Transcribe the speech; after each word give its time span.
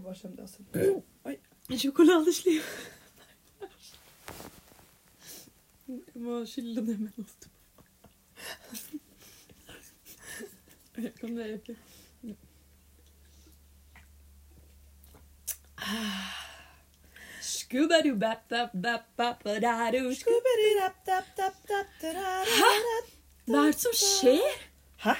får 0.00 0.08
bare 0.08 0.14
skjemme 0.16 0.36
det 0.36 0.42
også. 0.42 0.58
En 1.70 1.78
sjokoladesliv. 1.78 2.62
Jeg 5.88 6.22
må 6.22 6.44
skylle 6.46 6.74
det 6.86 6.96
med 7.00 7.10
noe. 7.18 7.26
Jeg 11.00 11.12
kan 11.20 11.36
det 11.36 11.48
ikke. 11.58 11.76
Hæ? 22.50 22.70
Hva 23.46 23.62
er 23.66 23.72
det 23.72 23.80
som 23.80 23.94
skjer? 23.96 24.58
Hæ? 25.04 25.14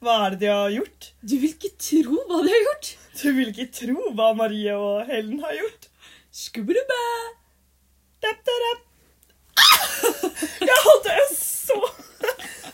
Hva 0.00 0.14
er 0.26 0.34
det 0.34 0.40
de 0.40 0.48
har 0.52 0.70
gjort? 0.72 1.10
Du 1.20 1.34
vil 1.42 1.50
ikke 1.52 1.70
tro 1.76 2.20
hva 2.28 2.38
de 2.46 2.52
har 2.54 2.62
gjort. 2.66 2.92
Du 3.20 3.26
vil 3.36 3.50
ikke 3.52 3.66
tro 3.76 4.12
hva 4.16 4.30
Marie 4.38 4.72
og 4.76 5.02
Helen 5.10 5.40
har 5.44 5.52
gjort. 5.58 5.88
Da, 8.20 8.30
dap. 8.46 8.86
Jeg 10.60 10.78
holdt 10.84 11.06
det 11.08 11.16
så 11.36 11.76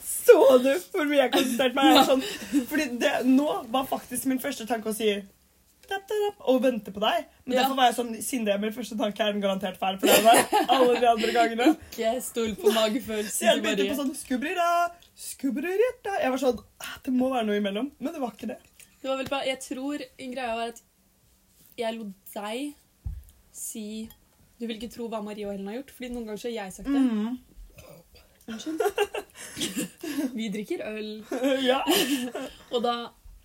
Så 0.02 0.36
du 0.62 0.72
hvor 0.92 1.06
mye 1.06 1.20
jeg 1.22 1.32
konsentrerte 1.34 1.76
meg? 1.78 1.92
Jeg 1.94 2.06
sånn, 2.08 2.22
fordi 2.70 2.86
det, 3.00 3.12
nå 3.30 3.46
var 3.72 3.86
faktisk 3.88 4.26
min 4.30 4.40
første 4.42 4.66
tanke 4.68 4.90
å 4.90 4.94
si 4.96 5.10
da, 5.86 5.98
og 6.50 6.62
vente 6.64 6.90
på 6.90 6.98
deg. 6.98 7.26
Men 7.44 7.54
Ja. 7.54 7.62
derfor 7.62 7.76
var 7.78 7.84
jeg 7.92 7.94
sånn, 8.00 8.48
er 8.50 8.58
min 8.58 8.72
første 8.74 8.96
tanke, 8.98 9.22
er 9.22 9.32
den 9.36 9.42
garantert 9.44 9.78
feil. 9.78 9.98
For 10.02 10.06
det 10.10 10.24
var 10.24 10.40
alle 10.74 10.96
de 10.98 11.06
andre 11.12 11.32
gangene. 11.36 11.68
Ikke 11.92 12.16
stol 12.26 12.56
på 12.58 12.72
magefølelsen. 12.74 13.30
Så 13.38 13.46
jeg 13.46 13.62
begynte 13.62 13.86
på 13.92 14.00
sånn 14.00 14.14
skubrira, 14.18 14.66
skubrira. 14.90 15.05
Jeg 15.16 16.30
var 16.32 16.40
sånn 16.40 16.58
«Ah, 16.84 16.98
Det 17.04 17.12
må 17.14 17.30
være 17.32 17.46
noe 17.48 17.60
imellom. 17.60 17.90
Men 17.98 18.12
det 18.12 18.20
var 18.20 18.34
ikke 18.36 18.50
det. 18.52 18.58
Det 19.00 19.08
var 19.08 19.16
vel 19.20 19.30
bare, 19.32 19.46
Jeg 19.48 19.60
tror 19.64 20.02
en 20.04 20.32
greie 20.34 20.56
var 20.58 20.72
at 20.74 20.82
jeg 21.76 21.96
lot 21.96 22.12
deg 22.34 22.74
si 23.52 24.08
Du 24.58 24.66
vil 24.66 24.76
ikke 24.78 24.92
tro 24.92 25.08
hva 25.12 25.22
Marie 25.24 25.46
og 25.46 25.52
Helen 25.54 25.68
har 25.68 25.78
gjort, 25.78 25.92
fordi 25.96 26.10
noen 26.12 26.26
ganger 26.28 26.40
så 26.40 26.48
har 26.48 26.56
jeg 26.56 26.76
sagt 26.76 26.88
det. 26.88 27.02
Mm. 27.04 27.38
Unnskyld. 28.46 28.80
Vi 30.38 30.50
drikker 30.54 30.84
øl. 30.90 31.10
Ja. 31.70 31.80
Og 32.74 32.82
da 32.84 32.96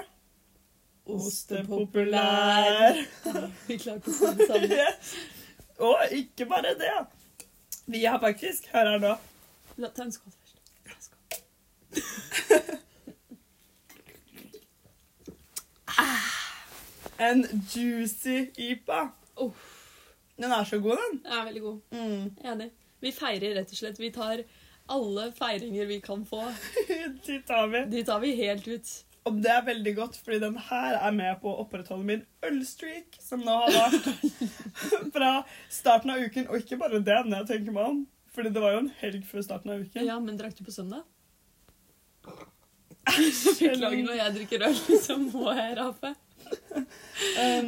Ostepopulær. 1.09 2.97
Vi 3.67 3.77
klarte 3.81 4.11
å 4.11 4.13
si 4.13 4.33
det 4.37 4.47
sammen. 4.47 4.71
Yes. 4.77 5.13
Og 5.79 6.11
ikke 6.11 6.45
bare 6.45 6.73
det. 6.77 6.91
Vi 7.89 8.03
har 8.05 8.19
faktisk 8.21 8.67
Hør 8.73 8.89
her 8.93 8.99
nå. 9.01 9.13
La- 9.79 9.89
Ta 9.95 10.03
en 10.03 10.11
skål 10.11 10.33
først. 10.35 10.59
Ta 10.85 10.91
en 10.93 11.01
skål. 11.07 12.77
En 17.19 17.43
juicy 17.73 18.51
ypa. 18.57 19.09
Oh. 19.35 19.51
Den 20.39 20.51
er 20.55 20.63
så 20.63 20.79
god, 20.79 20.95
den. 21.03 21.19
Den 21.25 21.35
er 21.35 21.45
veldig 21.49 21.61
god. 21.61 21.79
Mm. 21.91 22.29
Enig. 22.53 22.69
Vi 23.03 23.11
feirer 23.15 23.55
rett 23.59 23.71
og 23.73 23.79
slett. 23.79 23.99
Vi 23.99 24.11
tar 24.15 24.43
alle 24.89 25.29
feiringer 25.35 25.85
vi 25.89 25.99
kan 26.01 26.23
få. 26.25 26.41
De 27.27 27.41
tar 27.47 27.67
vi. 27.73 27.83
De 27.91 28.03
tar 28.07 28.23
vi 28.23 28.33
helt 28.39 28.67
ut. 28.67 28.93
Og 29.27 29.41
det 29.43 29.51
er 29.51 29.65
veldig 29.67 29.93
godt, 29.97 30.15
fordi 30.23 30.39
den 30.39 30.55
her 30.69 30.95
er 30.95 31.11
med 31.13 31.41
på 31.41 31.51
å 31.51 31.65
opprettholde 31.65 32.07
min 32.07 32.23
ølstreak, 32.47 33.19
som 33.21 33.43
nå 33.45 33.57
har 33.65 33.75
vært 33.75 34.07
fra 35.15 35.33
starten 35.69 36.15
av 36.15 36.23
uken. 36.23 36.47
Og 36.47 36.63
ikke 36.63 36.79
bare 36.79 37.03
det, 37.03 37.19
når 37.27 37.43
jeg 37.43 37.49
tenker 37.51 37.75
meg 37.75 37.91
om. 37.91 37.99
Fordi 38.33 38.53
det 38.55 38.63
var 38.63 38.77
jo 38.77 38.85
en 38.85 38.91
helg 39.01 39.27
før 39.27 39.43
starten 39.43 39.73
av 39.75 39.83
uken. 39.83 40.07
Ja, 40.07 40.15
men 40.23 40.39
drakk 40.39 40.55
du 40.55 40.63
på 40.63 40.73
søndag? 40.73 41.03
Beklager 43.09 44.01
når 44.05 44.17
jeg 44.21 44.35
drikker 44.39 44.65
øl, 44.69 44.81
så 45.03 45.19
må 45.19 45.51
jeg 45.51 45.75
rape. 45.81 46.15
Um, 47.39 47.67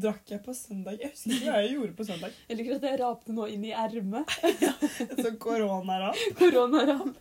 drakk 0.00 0.30
jeg 0.32 0.40
på 0.44 0.52
søndag? 0.56 0.96
Jeg 1.00 1.10
husker 1.12 1.34
ikke 1.36 1.50
hva 1.52 1.58
jeg 1.62 1.72
gjorde 1.76 1.94
på 1.98 2.04
søndag. 2.08 2.32
Jeg 2.48 2.56
liker 2.58 2.78
at 2.78 2.86
jeg 2.88 2.98
rapte 3.02 3.34
nå 3.36 3.44
inn 3.52 3.64
i 3.68 3.72
ermet. 3.76 4.32
Så 5.22 5.32
koronarap. 5.42 6.16
Koronarap. 6.40 7.12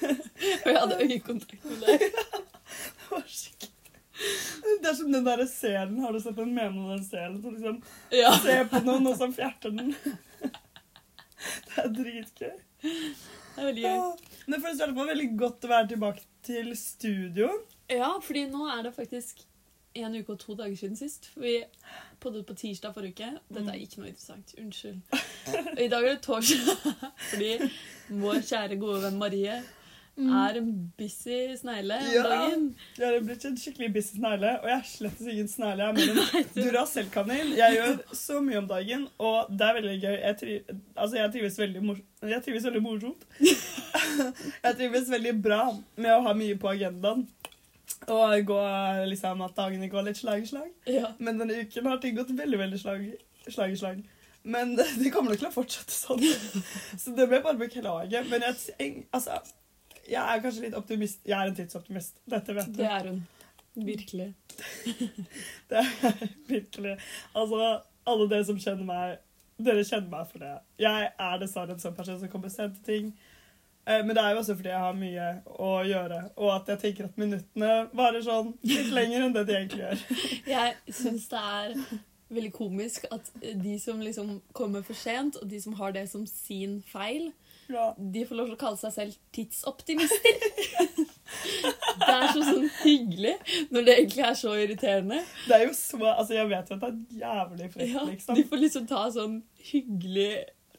Og 0.00 0.68
jeg 0.70 0.76
hadde 0.78 1.00
øyekontakt 1.04 1.66
med 1.66 1.82
deg. 1.84 2.06
Det 2.06 3.10
var 3.10 3.26
skikkelig. 3.26 3.72
Det 4.80 4.88
er 4.92 4.96
som 5.00 5.10
den 5.12 5.26
der 5.26 5.42
selen. 5.50 5.98
Har 6.04 6.14
du 6.16 6.20
sett 6.22 6.38
den 6.38 6.54
meme 6.56 6.84
om 6.84 6.94
den 6.94 7.04
selen 7.04 7.40
som 7.42 7.56
liksom 7.56 7.82
Ja. 8.14 8.32
ser 8.44 8.64
på 8.70 8.82
noen, 8.86 9.10
og 9.10 9.18
så 9.18 9.28
fjerter 9.34 9.74
den? 9.76 9.92
Det 10.40 11.84
er 11.84 11.92
dritgøy. 11.98 12.56
Det 12.80 13.60
er 13.60 13.68
veldig 13.72 13.84
gøy. 13.84 13.90
Ja. 13.90 14.08
Men 14.46 14.60
for 14.62 14.70
første 14.70 14.90
var 14.96 15.06
det 15.08 15.14
veldig 15.16 15.30
godt 15.40 15.66
å 15.68 15.74
være 15.74 15.90
tilbake 15.96 16.24
til 16.46 16.72
studio. 16.78 17.50
Ja, 17.90 18.14
fordi 18.22 18.46
nå 18.52 18.66
er 18.70 18.84
det 18.86 18.94
faktisk 18.96 19.42
en 19.94 20.14
uke 20.14 20.32
og 20.32 20.38
to 20.38 20.54
dager 20.54 20.76
siden 20.78 20.96
sist. 20.96 21.30
Vi 21.36 21.56
poddet 22.22 22.46
på 22.46 22.54
tirsdag 22.54 22.94
forrige 22.94 23.16
uke. 23.16 23.30
Dette 23.50 23.72
er 23.74 23.82
ikke 23.82 24.02
noe 24.02 24.12
interessant. 24.12 24.54
Unnskyld. 24.60 25.02
I 25.80 25.88
dag 25.90 26.04
er 26.06 26.14
det 26.14 26.22
torsdag. 26.22 26.96
Fordi 27.32 27.52
vår 28.22 28.40
kjære, 28.46 28.78
gode 28.80 29.02
venn 29.06 29.18
Marie 29.20 29.60
er 30.20 30.56
en 30.58 30.92
busy 30.98 31.54
snegle 31.56 31.96
om 31.96 32.10
Ja. 32.12 32.22
dagen. 32.28 32.64
Jeg 32.98 33.06
har 33.06 33.20
blitt 33.24 33.44
en 33.48 33.56
skikkelig 33.56 33.92
busy 33.94 34.18
snegle, 34.18 34.50
og 34.60 34.68
jeg 34.68 34.76
er 34.76 34.88
slett 34.90 35.20
ingen 35.24 35.48
snegle. 35.48 35.86
Jeg 35.96 36.08
er 36.10 36.36
en 36.40 36.50
Duracell-kanin. 36.58 37.54
Jeg 37.56 37.76
gjør 37.78 38.14
så 38.20 38.40
mye 38.44 38.58
om 38.60 38.68
dagen, 38.68 39.08
og 39.18 39.48
det 39.54 39.68
er 39.68 39.78
veldig 39.78 39.96
gøy. 40.02 40.16
Jeg, 40.20 40.36
tri 40.42 40.58
altså, 40.96 41.16
jeg 41.16 41.32
trives 41.32 41.58
veldig 41.58 41.82
mor 41.88 42.00
jeg 42.20 42.42
trives 42.44 42.66
veldig 42.68 42.82
morsomt. 42.84 43.22
jeg 44.66 44.74
trives 44.76 45.08
veldig 45.10 45.34
bra 45.42 45.62
med 45.96 46.12
å 46.12 46.20
ha 46.26 46.34
mye 46.36 46.58
på 46.60 46.68
agendaen. 46.74 47.24
Og 48.10 48.46
gå, 48.48 48.60
liksom, 49.10 49.42
at 49.44 49.58
dagene 49.58 49.90
går 49.92 50.06
litt 50.06 50.20
slag 50.20 50.44
i 50.44 50.48
slag. 50.48 50.70
Ja. 50.88 51.12
Men 51.18 51.40
denne 51.42 51.60
uken 51.64 51.88
har 51.90 52.00
ting 52.00 52.16
gått 52.16 52.32
veldig, 52.36 52.58
veldig 52.58 52.80
slag, 52.80 53.04
slag 53.46 53.74
i 53.74 53.78
slag. 53.80 54.00
Men 54.42 54.76
det, 54.76 55.10
kommer 55.12 55.34
nok 55.34 55.42
til 55.42 55.50
å 55.50 55.54
fortsette 55.54 55.94
sånn. 55.94 56.24
Så 57.02 57.14
det 57.16 57.28
må 57.28 57.38
jeg 57.38 57.46
bare 57.46 57.60
beklage. 57.60 58.22
Men 58.30 58.46
jeg, 58.46 59.04
altså, 59.12 59.40
jeg 60.08 60.22
er 60.22 60.44
kanskje 60.44 60.66
litt 60.66 60.78
optimist. 60.78 61.20
Jeg 61.28 61.36
er 61.36 61.52
en 61.52 61.58
tidsoptimist. 61.58 62.22
Dette 62.30 62.56
vet 62.56 62.72
du. 62.72 62.80
Det 62.80 62.88
er 62.88 63.10
hun. 63.10 63.20
Virkelig. 63.74 64.32
Det 65.70 65.78
er 65.78 66.24
virkelig 66.48 66.96
Altså, 67.38 67.80
alle 68.10 68.26
dere 68.28 68.44
som 68.44 68.58
kjenner 68.60 68.82
meg 68.84 69.20
Dere 69.62 69.84
kjenner 69.86 70.10
meg 70.10 70.26
for 70.32 70.42
det. 70.42 70.50
Jeg 70.82 71.06
er 71.12 71.38
dessverre 71.40 71.76
en 71.76 71.80
sånn 71.80 71.94
person 71.96 72.18
som 72.18 72.32
kommer 72.32 72.50
sent 72.52 72.80
til 72.80 72.86
ting. 72.88 73.12
Eh, 73.86 74.02
Men 74.04 74.14
det 74.16 74.22
er 74.24 74.30
jo 74.34 74.38
også 74.42 74.54
fordi 74.58 74.68
jeg 74.68 74.78
har 74.84 74.92
mye 74.94 75.28
å 75.58 75.70
gjøre, 75.88 76.20
og 76.36 76.50
at 76.54 76.68
jeg 76.74 76.78
tenker 76.84 77.04
at 77.08 77.16
minuttene 77.18 77.88
varer 77.96 78.22
sånn 78.22 78.54
litt 78.62 78.90
lenger 78.98 79.24
enn 79.26 79.32
det 79.34 79.46
de 79.48 79.56
egentlig 79.56 79.80
gjør. 79.84 80.06
Jeg 80.46 80.94
syns 81.00 81.28
det 81.32 81.40
er 81.52 81.74
veldig 82.30 82.52
komisk 82.54 83.06
at 83.10 83.26
de 83.42 83.78
som 83.82 83.98
liksom 84.04 84.36
kommer 84.54 84.84
for 84.86 84.94
sent, 84.94 85.36
og 85.40 85.48
de 85.50 85.58
som 85.60 85.72
har 85.80 85.92
det 85.96 86.04
som 86.12 86.26
sin 86.30 86.82
feil, 86.86 87.32
Ja. 87.70 87.92
de 87.98 88.24
får 88.26 88.34
lov 88.36 88.46
til 88.50 88.54
å 88.56 88.60
kalle 88.60 88.78
seg 88.78 88.92
selv 88.92 89.16
tidsoptimister. 89.32 90.38
Det 92.00 92.08
er 92.10 92.32
så 92.34 92.40
sånn 92.42 92.64
hyggelig 92.82 93.34
når 93.70 93.84
det 93.86 93.92
egentlig 94.00 94.22
er 94.26 94.34
så 94.38 94.54
irriterende. 94.58 95.20
Det 95.46 95.54
er 95.56 95.62
jo 95.68 95.74
så 95.78 95.98
Altså, 96.10 96.34
jeg 96.34 96.48
vet 96.50 96.70
jo 96.72 96.76
at 96.76 96.82
det 96.82 96.88
er 96.88 97.20
jævlig 97.20 97.68
frekt, 97.74 97.92
Ja, 97.92 98.02
liksom. 98.08 98.34
de 98.38 98.44
får 98.50 98.62
liksom 98.64 98.86
ta 98.90 99.02
sånn 99.14 99.36
hyggelig 99.70 100.30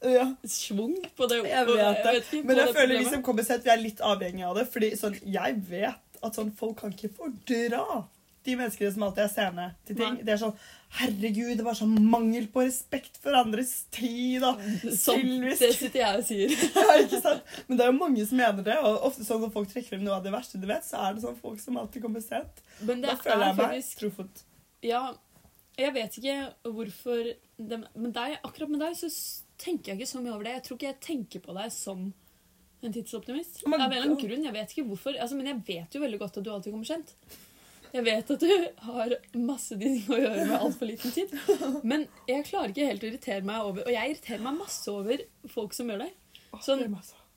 Ja. 0.02 0.26
schwung 0.50 0.96
på 1.18 1.28
det. 1.30 1.42
Jeg 1.50 1.68
vet 1.68 2.04
det. 2.04 2.16
ikke, 2.24 2.44
Men 2.46 2.56
jeg 2.58 2.68
det 2.68 2.76
føler 2.76 2.98
liksom 3.00 3.22
kommer 3.26 3.46
sett, 3.46 3.66
vi 3.66 3.70
er 3.74 3.82
litt 3.82 4.02
avhengig 4.02 4.48
av 4.48 4.58
det. 4.58 4.66
Fordi 4.74 4.92
sånn, 4.98 5.20
jeg 5.26 5.62
vet 5.70 6.24
at 6.24 6.38
sånn, 6.38 6.52
folk 6.58 6.80
kan 6.82 6.94
ikke 6.94 7.12
fordra 7.18 8.04
de 8.42 8.56
menneskene 8.58 8.90
som 8.94 9.04
alltid 9.06 9.24
er 9.24 9.30
sene 9.30 9.66
til 9.86 9.98
ting. 10.00 10.16
Nei. 10.18 10.24
Det 10.26 10.34
er 10.34 10.40
sånn 10.42 10.56
Herregud, 10.92 11.54
det 11.56 11.64
var 11.64 11.78
sånn 11.78 11.94
mangel 12.12 12.50
på 12.52 12.66
respekt 12.66 13.16
for 13.24 13.32
andres 13.38 13.86
tid. 13.96 14.44
Og 14.44 14.60
Sånn, 14.98 15.38
det 15.46 15.56
sitter 15.78 16.00
jeg 16.02 16.18
og 16.20 16.26
sier. 16.28 16.56
Ja, 16.82 16.98
ikke 17.00 17.22
sant? 17.24 17.54
Men 17.70 17.78
det 17.80 17.86
er 17.86 17.92
jo 17.94 18.00
mange 18.02 18.26
som 18.28 18.42
mener 18.42 18.66
det. 18.66 18.76
Og 18.82 19.06
ofte 19.08 19.24
sånn 19.24 19.40
når 19.46 19.54
folk 19.54 19.70
trekker 19.72 19.94
frem 19.94 20.04
noe 20.04 20.18
av 20.18 20.26
det 20.26 20.34
verste 20.36 20.60
du 20.60 20.68
vet, 20.68 20.84
så 20.84 21.00
er 21.06 21.16
det 21.16 21.24
sånn 21.24 21.38
folk 21.40 21.62
som 21.64 21.80
alltid 21.80 22.04
kommer 22.04 22.24
sent. 22.26 22.60
Men 22.82 23.06
det 23.06 23.14
Da 23.14 23.16
føler 23.22 23.38
er 23.38 23.48
jeg 23.54 23.60
meg 23.62 23.70
faktisk 23.78 24.02
trofot. 24.04 24.44
Ja, 24.84 25.04
jeg 25.80 25.94
vet 25.96 26.18
ikke 26.20 26.36
hvorfor 26.68 27.24
det, 27.32 27.80
Men 27.96 28.12
deg, 28.18 28.36
akkurat 28.44 28.74
med 28.74 28.84
deg 28.84 28.98
så 29.00 29.08
tenker 29.62 29.92
jeg 29.94 30.02
ikke 30.02 30.12
så 30.12 30.24
mye 30.24 30.34
over 30.34 30.48
det. 30.48 30.58
Jeg 30.58 30.66
tror 30.68 30.80
ikke 30.80 30.90
jeg 30.90 31.00
tenker 31.06 31.44
på 31.46 31.56
deg 31.58 31.72
som 31.76 32.10
en 32.82 32.94
tidsoptimist. 32.96 33.62
My 33.70 33.78
Av 33.78 33.86
en 33.86 33.94
eller 33.94 34.08
annen 34.10 34.20
grunn. 34.22 34.44
Jeg 34.48 34.56
vet 34.56 34.74
ikke 34.74 34.88
hvorfor. 34.90 35.16
Altså, 35.22 35.38
men 35.38 35.50
jeg 35.52 35.62
vet 35.68 35.96
jo 35.96 36.02
veldig 36.02 36.20
godt 36.22 36.42
at 36.42 36.46
du 36.46 36.52
alltid 36.54 36.74
kommer 36.74 36.90
sent. 36.90 37.16
Jeg 37.92 38.06
vet 38.08 38.30
at 38.32 38.44
du 38.44 38.52
har 38.88 39.16
masse 39.36 39.76
ting 39.78 39.98
å 40.08 40.18
gjøre 40.18 40.46
med 40.48 40.58
altfor 40.58 40.88
liten 40.88 41.12
tid. 41.14 41.34
Men 41.84 42.08
jeg 42.30 42.48
klarer 42.48 42.72
ikke 42.72 42.88
helt 42.88 43.04
å 43.04 43.10
irritere 43.10 43.48
meg 43.48 43.68
over 43.68 43.84
Og 43.84 43.92
jeg 43.92 44.14
irriterer 44.14 44.46
meg 44.46 44.62
masse 44.62 44.88
over 44.92 45.26
folk 45.52 45.76
som 45.76 45.92
gjør 45.92 46.06
det. 46.06 46.12
Sånn-. 46.64 46.88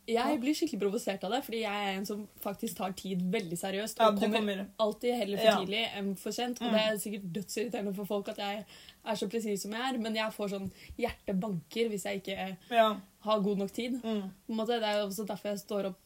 Jeg 0.07 0.41
blir 0.41 0.53
skikkelig 0.55 0.81
provosert 0.81 1.23
av 1.25 1.31
det, 1.33 1.39
fordi 1.47 1.61
jeg 1.63 1.85
er 1.89 1.95
en 1.99 2.05
som 2.07 2.29
faktisk 2.43 2.77
tar 2.77 2.93
tid 2.93 3.23
veldig 3.33 3.57
seriøst. 3.57 4.01
Og 4.01 4.05
ja, 4.05 4.21
kommer 4.21 4.39
kommer 4.39 4.67
alltid 4.79 5.15
heller 5.17 5.39
for 5.39 5.45
Ja. 5.47 5.57
tidlig 5.61 5.85
enn 5.97 6.11
for 6.17 6.31
sent. 6.33 6.61
Og 6.61 6.67
Mm. 6.69 6.73
det 6.73 6.81
er 6.83 6.99
sikkert 6.99 7.33
dødsirriterende 7.33 7.95
for 7.97 8.05
folk 8.05 8.29
at 8.29 8.37
jeg 8.39 8.65
er 9.07 9.15
så 9.15 9.29
presis 9.31 9.63
som 9.63 9.73
jeg 9.73 9.81
er, 9.95 9.99
men 9.99 10.15
jeg 10.15 10.31
får 10.33 10.49
sånn 10.51 10.71
hjertebanker 10.99 11.89
hvis 11.91 12.05
jeg 12.05 12.23
ikke 12.23 12.57
Ja. 12.71 12.97
har 13.25 13.41
god 13.41 13.59
nok 13.59 13.73
tid. 13.73 14.03
Mm. 14.03 14.31
Måte, 14.51 14.79
det 14.81 14.83
er 14.85 15.07
også 15.07 15.27
derfor 15.27 15.49
jeg 15.51 15.59
står 15.59 15.87
opp 15.87 15.99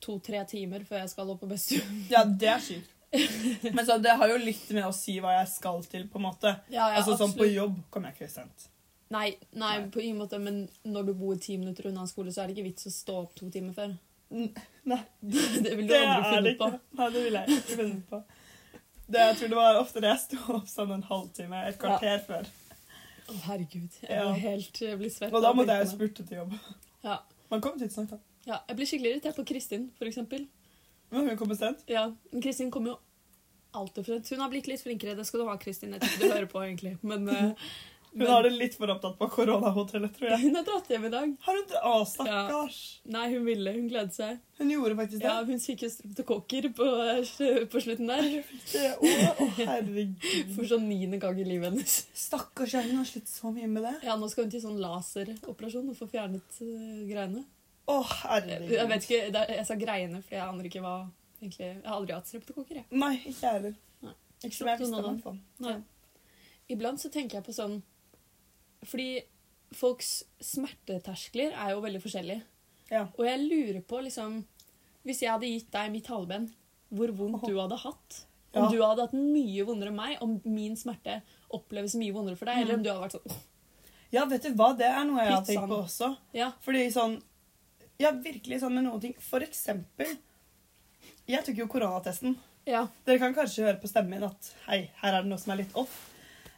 to-tre 0.00 0.44
timer 0.46 0.80
før 0.84 0.98
jeg 1.00 1.08
skal 1.10 1.30
opp 1.30 1.40
på 1.40 1.48
Bestuen. 1.48 2.04
ja, 2.10 2.24
det 2.24 2.48
er 2.48 2.58
sykt. 2.60 2.92
Men 3.74 3.86
så, 3.86 3.96
det 4.02 4.10
har 4.18 4.28
jo 4.28 4.36
litt 4.36 4.70
med 4.70 4.84
å 4.84 4.92
si 4.92 5.18
hva 5.20 5.38
jeg 5.38 5.48
skal 5.48 5.82
til, 5.84 6.06
på 6.08 6.16
en 6.16 6.22
måte. 6.26 6.60
Ja, 6.68 6.90
ja, 6.92 7.00
altså 7.00 7.16
sånn 7.16 7.32
På 7.36 7.46
jobb 7.50 7.78
kommer 7.90 8.12
jeg 8.12 8.18
ikke 8.28 8.30
sent. 8.30 8.68
Nei, 9.14 9.36
nei, 9.54 9.78
Nei. 9.78 9.88
på 9.94 10.00
ingen 10.02 10.18
måte, 10.18 10.38
men 10.42 10.64
når 10.84 11.06
du 11.06 11.12
bor 11.14 11.36
ti 11.38 11.56
minutter 11.60 11.86
unna 11.92 12.06
skole, 12.10 12.32
så 12.34 12.42
er 12.42 12.48
det 12.50 12.56
ikke 12.56 12.66
vits 12.70 12.88
å 12.88 12.90
stå 12.90 13.18
opp 13.22 13.34
to 13.38 13.50
timer 13.54 13.72
før. 13.76 13.92
Nei, 14.34 14.98
Det 15.22 15.76
vil 15.78 15.86
du 15.86 15.92
det 15.92 16.00
aldri 16.02 16.32
finne 16.34 16.54
på. 16.58 16.70
Nei, 16.98 17.08
det 17.14 17.22
vil 17.28 17.38
jeg 17.38 17.58
ikke 17.60 17.76
finne 17.82 18.00
på. 18.10 18.22
Det, 19.06 19.20
jeg 19.22 19.36
tror 19.38 19.48
det 19.52 19.58
var 19.60 19.78
ofte 19.78 20.02
det 20.02 20.10
jeg 20.10 20.22
sto 20.24 20.40
opp 20.56 20.66
sånn 20.70 20.96
en 20.96 21.04
halvtime, 21.06 21.60
et 21.68 21.78
kvarter 21.78 22.24
før. 22.26 22.48
Å, 23.30 23.36
herregud. 23.46 23.94
Jeg 24.02 24.10
Ja. 24.10 24.24
blir 24.32 24.40
helt 24.42 24.80
jeg 24.82 24.98
blir 24.98 25.10
svett. 25.14 25.32
Og 25.34 25.42
da 25.42 25.52
måtte 25.54 25.76
jeg 25.78 25.86
jo 25.86 25.92
spurte 25.94 26.26
til 26.26 26.40
jobb. 26.42 26.56
Ja. 27.06 27.20
Man 27.50 27.60
kom 27.62 27.78
tidsnok, 27.78 28.10
da. 28.10 28.18
Ja, 28.46 28.58
jeg 28.68 28.76
blir 28.80 28.86
skikkelig 28.90 29.12
irritert 29.14 29.38
på 29.38 29.44
Kristin, 29.46 29.88
for 29.98 30.06
eksempel. 30.10 30.48
Men 31.14 31.28
hun 31.30 31.38
kommer 31.38 31.54
sent. 31.58 31.84
Ja, 31.90 32.08
men 32.32 32.42
Kristin 32.42 32.70
kommer 32.74 32.96
jo 32.96 32.98
alltid 33.78 34.02
for 34.06 34.12
sent. 34.16 34.30
Hun 34.34 34.42
har 34.42 34.50
blitt 34.50 34.66
litt 34.70 34.82
flinkere, 34.82 35.14
det 35.18 35.26
skal 35.26 35.42
du 35.42 35.46
ha, 35.46 35.54
Kristin. 35.62 35.94
Jeg 35.94 36.02
tror 36.02 36.10
ikke 36.16 36.22
du 36.26 36.34
hører 36.34 36.50
på, 36.50 36.62
egentlig. 36.66 36.96
Men, 37.06 37.28
eh, 37.30 37.52
Hun 38.16 38.30
har 38.30 38.46
det 38.46 38.50
litt 38.54 38.74
for 38.78 38.90
opptatt 38.92 39.16
på 39.18 39.26
koronahotellet, 39.28 40.14
tror 40.16 40.30
jeg. 40.30 40.40
hun 40.46 40.56
har 40.56 40.64
dratt 40.64 40.88
hjem 40.88 41.04
i 41.04 41.10
dag. 41.12 41.32
Har 41.44 41.58
hun 41.58 41.74
Å, 41.90 41.94
stakkars. 42.08 42.78
Nei, 43.12 43.24
hun 43.34 43.44
ville. 43.44 43.74
Hun 43.76 43.90
gledet 43.90 44.16
seg. 44.16 44.38
Hun 44.56 44.72
gjorde 44.72 44.96
faktisk 45.02 45.20
det. 45.20 45.28
Ja, 45.28 45.42
Hun 45.44 45.60
fikk 45.60 45.84
jo 45.84 45.90
streptokokker 45.92 46.68
på, 46.78 46.86
eh, 47.12 47.58
på 47.72 47.82
slutten 47.84 48.08
der. 48.08 48.30
Å, 48.96 49.10
å, 49.36 49.48
herregud. 49.58 50.14
For 50.54 50.70
sånn 50.70 50.86
niende 50.88 51.20
gang 51.20 51.36
i 51.42 51.44
livet 51.44 51.68
hennes. 51.68 51.98
Stakkars, 52.16 52.78
ja, 52.78 52.84
hun 52.86 53.02
har 53.02 53.08
slitt 53.08 53.28
så 53.28 53.52
mye 53.52 53.68
med 53.70 53.84
det. 53.84 53.94
Ja, 54.08 54.16
Nå 54.16 54.30
skal 54.32 54.46
hun 54.46 54.54
til 54.54 54.64
sånn 54.64 54.80
laseroperasjon 54.80 55.92
og 55.92 55.98
få 55.98 56.08
fjernet 56.14 56.60
uh, 56.62 57.02
greiene. 57.10 57.44
Å, 57.86 57.98
herregud. 58.24 58.72
jeg 58.74 58.90
vet 58.90 59.04
ikke, 59.06 59.20
er, 59.28 59.52
jeg 59.60 59.66
sa 59.68 59.76
greiene, 59.78 60.22
for 60.24 60.38
jeg 60.38 60.42
aner 60.42 60.66
ikke 60.66 60.80
hva 60.82 60.96
egentlig 61.36 61.66
Jeg 61.66 61.82
har 61.84 61.98
aldri 61.98 62.16
hatt 62.16 62.30
streptokokker, 62.30 62.80
jeg. 62.80 62.88
Nei, 62.96 63.12
ikke 63.20 63.42
jeg 63.44 63.58
heller. 63.60 63.76
Ikke 64.42 64.56
som 64.56 64.70
jeg 64.72 64.80
visste 64.80 64.96
om. 64.96 65.04
i 65.04 65.12
hvert 65.12 65.28
fall. 65.28 65.84
Iblant 66.72 67.00
så 67.00 67.10
tenker 67.12 67.38
jeg 67.38 67.46
på 67.46 67.54
sånn 67.54 67.76
Fordi 68.86 69.22
folks 69.74 70.24
smerteterskler 70.40 71.52
er 71.56 71.72
jo 71.74 71.80
veldig 71.84 72.02
forskjellige. 72.04 72.42
Ja. 72.90 73.06
Og 73.18 73.24
jeg 73.26 73.40
lurer 73.48 73.80
på, 73.82 74.02
liksom 74.06 74.44
Hvis 75.06 75.20
jeg 75.22 75.30
hadde 75.30 75.46
gitt 75.46 75.68
deg 75.70 75.92
mitt 75.92 76.06
haleben, 76.10 76.48
hvor 76.90 77.12
vondt 77.14 77.44
du 77.46 77.54
hadde 77.60 77.76
hatt. 77.78 78.16
Om 78.56 78.64
Ja. 78.64 78.70
du 78.72 78.80
hadde 78.82 79.02
hatt 79.04 79.12
mye 79.14 79.64
vondere 79.64 79.88
enn 79.92 79.96
meg, 79.96 80.16
om 80.20 80.40
min 80.44 80.74
smerte 80.74 81.20
oppleves 81.54 81.94
mye 81.94 82.12
vondere 82.12 82.36
for 82.36 82.46
deg, 82.46 82.56
Mm. 82.56 82.62
eller 82.62 82.74
om 82.74 82.82
du 82.82 82.88
hadde 82.90 83.02
vært 83.04 83.12
sånn 83.20 83.36
ja, 84.12 84.24
vet 84.24 84.42
du 84.42 84.50
hva? 84.54 84.76
Det 84.76 84.86
er 84.86 85.04
noe 85.04 85.18
jeg 85.22 85.30
har 85.32 85.42
tenkt 85.42 85.60
sånn. 85.60 85.68
på 85.68 85.84
også. 85.84 86.16
Ja. 86.32 86.52
Fordi 86.60 86.86
sånn 86.90 87.22
Ja, 87.98 88.10
virkelig 88.12 88.60
sånn 88.60 88.74
med 88.74 88.84
noen 88.84 89.00
ting. 89.00 89.14
For 89.18 89.40
eksempel 89.40 90.18
Jeg 91.28 91.44
tok 91.44 91.56
jo 91.56 91.66
koronatesten. 91.66 92.36
ja. 92.66 92.88
Dere 93.04 93.18
kan 93.18 93.34
kanskje 93.34 93.64
høre 93.64 93.80
på 93.80 93.88
stemmen 93.88 94.10
min 94.10 94.24
at 94.24 94.54
hei, 94.66 94.90
her 95.02 95.14
er 95.14 95.22
det 95.22 95.28
noe 95.28 95.38
som 95.38 95.52
er 95.52 95.56
litt 95.62 95.74
off. 95.76 96.10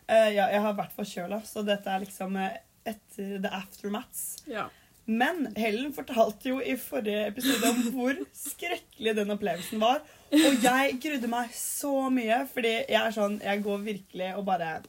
Eh, 0.08 0.31
ja, 0.34 0.46
jeg 0.50 0.60
har 0.64 0.75
vært 0.78 0.94
forkjøla, 0.96 1.43
så 1.44 1.62
dette 1.66 1.90
er 1.93 2.00
liksom 2.05 2.37
eh, 2.40 2.56
etter 2.88 3.38
the 3.44 3.49
aftermaths. 3.52 4.43
ja. 4.49 4.69
Men 5.08 5.55
Helen 5.56 5.94
fortalte 5.96 6.50
jo 6.50 6.58
i 6.60 6.75
forrige 6.76 7.26
episode 7.31 7.64
om 7.70 7.78
hvor 7.94 8.19
skrekkelig 8.37 9.14
den 9.16 9.31
opplevelsen 9.32 9.81
var. 9.81 10.02
Og 10.37 10.58
jeg 10.60 10.99
grudde 11.00 11.31
meg 11.32 11.49
så 11.56 12.10
mye, 12.12 12.43
fordi 12.52 12.75
jeg 12.90 12.99
er 13.00 13.14
sånn 13.16 13.38
Jeg 13.40 13.62
går 13.64 13.78
virkelig 13.87 14.34
og 14.37 14.44
bare 14.44 14.82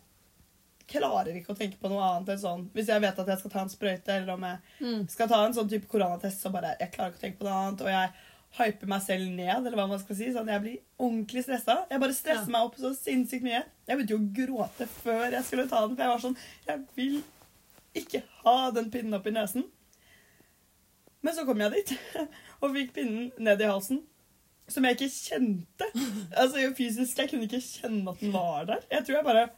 klarer 0.89 1.35
ikke 1.37 1.53
å 1.53 1.57
tenke 1.59 1.77
på 1.79 1.87
noe 1.91 2.01
annet 2.03 2.31
enn 2.33 2.41
sånn 2.41 2.63
Hvis 2.73 2.87
jeg 2.89 3.01
vet 3.03 3.19
at 3.21 3.27
jeg 3.29 3.39
skal 3.39 3.51
ta 3.53 3.61
en 3.63 3.69
sprøyte, 3.71 4.09
eller 4.17 4.33
om 4.33 4.43
jeg 4.49 4.59
Mm. 4.81 5.07
skal 5.11 5.27
ta 5.31 5.39
en 5.45 5.53
sånn 5.55 5.69
type 5.71 5.87
koronatest, 5.87 6.41
så 6.43 6.51
bare 6.51 6.75
Jeg 6.79 6.91
klarer 6.91 7.13
ikke 7.13 7.19
å 7.19 7.23
tenke 7.23 7.39
på 7.39 7.47
noe 7.47 7.59
annet. 7.63 7.81
Og 7.81 7.87
jeg 7.87 8.11
hyper 8.57 8.87
meg 8.89 9.01
selv 9.05 9.29
ned, 9.29 9.59
eller 9.67 9.75
hva 9.77 9.87
man 9.87 9.99
skal 10.01 10.15
si. 10.17 10.31
Sånn, 10.33 10.47
jeg 10.49 10.61
blir 10.63 10.77
ordentlig 10.99 11.43
stressa. 11.45 11.75
Jeg 11.91 11.99
bare 12.01 12.15
stresser 12.17 12.47
Ja. 12.49 12.53
meg 12.55 12.61
opp 12.65 12.75
så 12.81 12.89
sinnssykt 12.97 13.43
mye. 13.45 13.63
Jeg 13.87 13.97
begynte 13.97 14.15
jo 14.15 14.21
å 14.23 14.31
gråte 14.39 14.87
før 14.89 15.31
jeg 15.31 15.43
skulle 15.45 15.67
ta 15.69 15.83
den, 15.85 15.95
for 15.95 16.03
jeg 16.03 16.13
var 16.13 16.23
sånn 16.23 16.37
Jeg 16.67 16.85
vil 16.95 17.23
ikke 17.95 18.23
ha 18.43 18.71
den 18.71 18.89
pinnen 18.91 19.13
opp 19.13 19.27
i 19.27 19.31
nesen. 19.31 19.63
Men 21.21 21.35
så 21.35 21.45
kom 21.45 21.59
jeg 21.59 21.71
dit 21.75 21.93
og 22.63 22.73
fikk 22.75 22.93
pinnen 22.95 23.31
ned 23.37 23.61
i 23.61 23.67
halsen. 23.69 24.01
Som 24.69 24.85
jeg 24.85 24.97
ikke 24.99 25.09
kjente. 25.09 25.87
Altså 26.37 26.67
Fysisk, 26.77 27.17
jeg 27.17 27.29
kunne 27.31 27.47
ikke 27.49 27.61
kjenne 27.63 28.11
at 28.11 28.19
den 28.21 28.31
var 28.35 28.65
der. 28.69 28.83
Jeg 28.91 29.05
tror 29.07 29.15
jeg 29.17 29.25
bare 29.25 29.49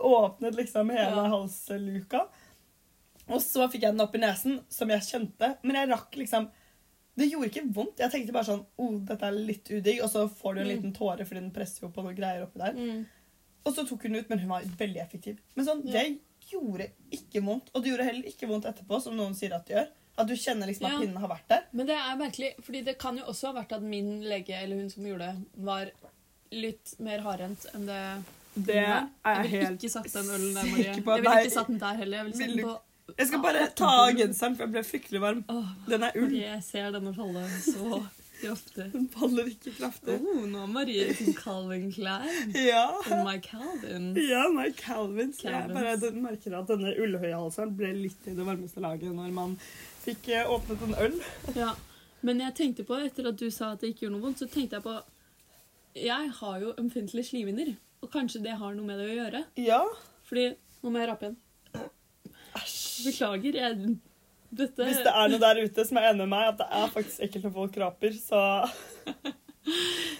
åpnet 0.00 0.54
liksom 0.58 0.90
hele 0.92 1.16
Ja. 1.16 1.28
halsluka. 1.32 2.26
Og 3.30 3.40
så 3.40 3.68
fikk 3.70 3.82
jeg 3.86 3.92
den 3.94 4.00
opp 4.04 4.14
i 4.14 4.20
nesen, 4.20 4.60
som 4.68 4.88
jeg 4.92 5.00
kjente. 5.06 5.56
Men 5.62 5.76
jeg 5.80 5.88
rakk 5.94 6.16
liksom 6.20 6.50
Det 7.20 7.28
gjorde 7.30 7.50
ikke 7.50 7.66
vondt. 7.76 8.00
Jeg 8.00 8.10
tenkte 8.14 8.32
bare 8.32 8.48
sånn 8.48 8.64
oh, 8.80 8.94
dette 9.10 9.28
er 9.28 9.36
litt 9.36 9.68
udigg. 9.70 10.00
Og 10.04 10.08
så 10.12 10.24
får 10.30 10.54
du 10.56 10.60
en 10.62 10.66
Mm. 10.66 10.72
liten 10.74 10.92
tåre, 10.96 11.26
fordi 11.28 11.40
den 11.42 11.50
presser 11.54 11.84
jo 11.86 11.92
på 11.92 12.02
noen 12.06 12.16
greier 12.16 12.42
oppi 12.46 12.58
der. 12.62 12.72
Mm. 12.78 13.06
Og 13.66 13.74
så 13.76 13.84
tok 13.86 14.02
hun 14.08 14.16
ut, 14.16 14.28
men 14.30 14.38
hun 14.40 14.48
var 14.48 14.62
veldig 14.80 15.00
effektiv. 15.02 15.38
Men 15.54 15.66
sånn, 15.66 15.82
Ja. 15.84 15.92
det 15.92 16.18
gjorde 16.50 16.90
ikke 17.12 17.42
vondt. 17.44 17.68
Og 17.74 17.82
det 17.84 17.90
gjorde 17.92 18.04
heller 18.08 18.24
ikke 18.30 18.48
vondt 18.48 18.64
etterpå, 18.64 19.00
som 19.02 19.14
noen 19.16 19.34
sier 19.36 19.52
at 19.54 19.66
det 19.66 19.76
gjør. 19.76 19.88
At 20.18 20.26
du 20.26 20.34
kjenner 20.34 20.66
liksom 20.66 20.86
at 20.86 20.92
Ja. 20.92 20.98
pinnen 21.00 21.16
har 21.20 21.28
vært 21.28 21.48
der. 21.48 21.62
Men 21.72 21.86
det 21.86 21.96
er 21.96 22.16
merkelig, 22.16 22.54
fordi 22.64 22.84
det 22.84 22.98
kan 22.98 23.16
jo 23.18 23.24
også 23.24 23.52
ha 23.52 23.62
vært 23.62 23.72
at 23.76 23.82
min 23.82 24.22
lege, 24.22 24.54
eller 24.62 24.76
hun 24.76 24.90
som 24.90 25.04
gjorde 25.04 25.18
det, 25.18 25.46
var 25.56 25.90
litt 26.52 26.94
mer 26.98 27.20
hardhendt 27.20 27.66
enn 27.74 27.86
det 27.86 28.24
Det 28.64 28.74
er 28.74 28.82
Jeg 28.84 29.08
jeg 29.24 29.42
ville 29.50 29.64
helt 29.66 29.80
ikke 29.82 29.90
satt 29.90 30.12
den 30.12 30.24
ølen 30.26 30.54
der, 30.54 30.64
Marie. 30.64 30.84
sikker 30.84 31.02
på. 31.06 31.14
Jeg 31.16 31.22
ville 31.22 31.42
ikke 31.44 31.52
satt 31.54 31.66
den 31.68 31.78
der 31.78 31.94
heller. 32.00 32.16
Jeg 32.16 32.24
ville 32.24 32.36
satt 32.40 32.56
den 32.56 32.64
på 32.64 32.80
Jeg 33.18 33.28
skal 33.30 33.42
bare 33.44 33.66
ta 33.76 33.90
av 34.06 34.14
genseren, 34.18 34.56
for 34.56 34.66
jeg 34.66 34.74
ble 34.74 34.82
fryktelig 34.86 35.20
varm. 35.22 35.44
Den 35.88 36.06
er 36.06 36.16
ull. 36.20 36.32
Jeg 36.36 36.62
ser 36.66 36.90
denne 36.94 37.12
falle 37.16 37.44
så 37.64 38.00
kraftig. 38.40 38.86
Den 38.94 39.08
faller 39.12 39.50
ikke 39.50 39.72
kraftig. 39.76 40.16
Oh, 40.20 40.44
nå 40.48 40.62
har 40.62 40.70
Marie 40.72 41.10
sin 41.16 41.34
Calvin 41.36 41.90
Klein. 41.92 42.54
Ja. 42.56 42.86
Oh 43.04 43.20
my 43.26 43.36
Calvin. 43.44 44.10
Ja, 44.16 44.46
my 44.54 44.70
Calvins. 44.76 45.42
Jeg 45.44 45.68
bare 45.74 46.12
merker 46.16 46.56
at 46.60 46.70
denne 46.72 46.94
ullhøyhalseren 46.96 47.74
ble 47.76 47.92
litt 47.98 48.30
i 48.30 48.36
det 48.36 48.46
varmeste 48.46 48.82
laget 48.84 49.12
når 49.16 49.34
man 49.36 49.58
fikk 50.04 50.30
eh, 50.32 50.48
åpnet 50.48 50.86
en 50.88 50.96
øl. 51.06 51.20
Ja. 51.58 51.74
Men 52.26 52.40
jeg 52.44 52.56
tenkte 52.56 52.84
på, 52.88 52.98
etter 53.00 53.30
at 53.30 53.38
du 53.40 53.46
sa 53.52 53.74
at 53.74 53.84
det 53.84 53.92
ikke 53.94 54.06
gjorde 54.06 54.16
noe 54.18 54.26
vondt, 54.26 54.42
så 54.42 54.48
tenkte 54.50 54.76
jeg 54.76 54.84
på 54.84 54.96
Jeg 56.00 56.32
har 56.40 56.58
jo 56.64 56.74
ømfintlige 56.80 57.30
slimhinner, 57.30 57.74
og 58.04 58.10
kanskje 58.12 58.42
det 58.44 58.56
har 58.60 58.74
noe 58.76 58.88
med 58.88 59.00
det 59.00 59.06
å 59.08 59.14
gjøre. 59.20 59.44
Ja. 59.60 59.84
Fordi 60.28 60.50
Nå 60.80 60.88
må 60.88 61.00
jeg 61.02 61.10
rape 61.10 61.26
igjen. 61.26 61.34
Beklager, 63.04 63.58
jeg 63.60 63.98
Dette 64.50 64.86
Hvis 64.86 65.02
det 65.04 65.12
er 65.14 65.30
noe 65.30 65.42
der 65.42 65.60
ute 65.62 65.84
som 65.86 66.00
er 66.00 66.08
enig 66.10 66.24
med 66.24 66.32
meg, 66.32 66.48
at 66.50 66.58
det 66.58 66.66
er 66.80 66.88
faktisk 66.90 67.22
ekkelt 67.26 67.46
når 67.46 67.52
folk 67.54 67.76
raper, 67.78 68.16
så 68.18 68.40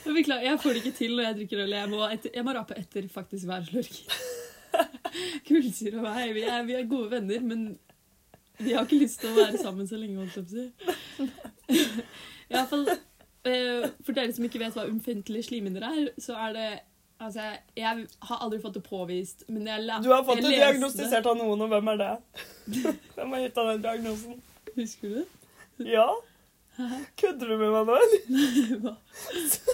beklager, 0.06 0.46
jeg 0.46 0.60
får 0.62 0.76
det 0.76 0.82
ikke 0.84 0.98
til 0.98 1.16
når 1.16 1.26
jeg 1.26 1.38
drikker 1.40 1.62
øl. 1.64 1.74
Jeg 1.74 1.90
må, 1.90 2.02
etter, 2.06 2.34
jeg 2.36 2.46
må 2.46 2.54
rape 2.54 2.78
etter 2.78 3.08
faktisk 3.10 3.50
hver 3.50 3.66
slurk. 3.66 3.98
Kullsyre 5.48 5.98
og 5.98 6.06
meg, 6.06 6.34
vi 6.36 6.44
er, 6.46 6.62
vi 6.68 6.76
er 6.78 6.90
gode 6.90 7.10
venner, 7.16 7.42
men 7.42 7.66
vi 8.60 8.76
har 8.76 8.86
ikke 8.86 9.00
lyst 9.00 9.22
til 9.22 9.32
å 9.32 9.38
være 9.40 9.58
sammen 9.58 9.88
så 9.90 9.98
lenge. 9.98 10.20
holdt 10.20 10.36
jeg 10.36 10.46
på 10.46 10.50
å 10.50 10.54
si. 10.54 11.80
I 12.50 12.54
hvert 12.54 12.70
fall, 12.70 12.86
eh, 13.50 13.88
for 14.04 14.14
dere 14.16 14.36
som 14.36 14.46
ikke 14.46 14.62
vet 14.62 14.78
hva 14.78 14.86
ømfintlige 14.90 15.48
slimhinner 15.48 15.86
er, 15.90 16.12
så 16.22 16.38
er 16.46 16.56
det 16.56 16.70
Altså, 17.20 17.44
jeg 17.76 18.06
har 18.28 18.38
aldri 18.40 18.58
fått 18.62 18.78
det 18.78 18.82
påvist, 18.86 19.42
men 19.52 19.66
jeg 19.68 19.82
la, 19.84 19.98
Du 20.00 20.08
har 20.12 20.22
fått 20.24 20.40
det 20.40 20.54
diagnostisert 20.54 21.26
av 21.28 21.36
noen, 21.36 21.60
og 21.66 21.68
hvem 21.74 21.90
er 21.92 21.98
det? 22.00 22.12
Hvem 23.16 23.34
har 23.36 23.42
gitt 23.44 23.58
deg 23.58 23.68
den 23.74 23.82
diagnosen? 23.84 24.38
Husker 24.78 25.12
du 25.12 25.18
det? 25.18 25.26
Ja? 25.90 26.06
Kødder 27.20 27.50
du 27.52 27.56
med 27.60 27.74
meg 27.74 27.90
nå, 27.90 27.98
eller? 28.00 28.96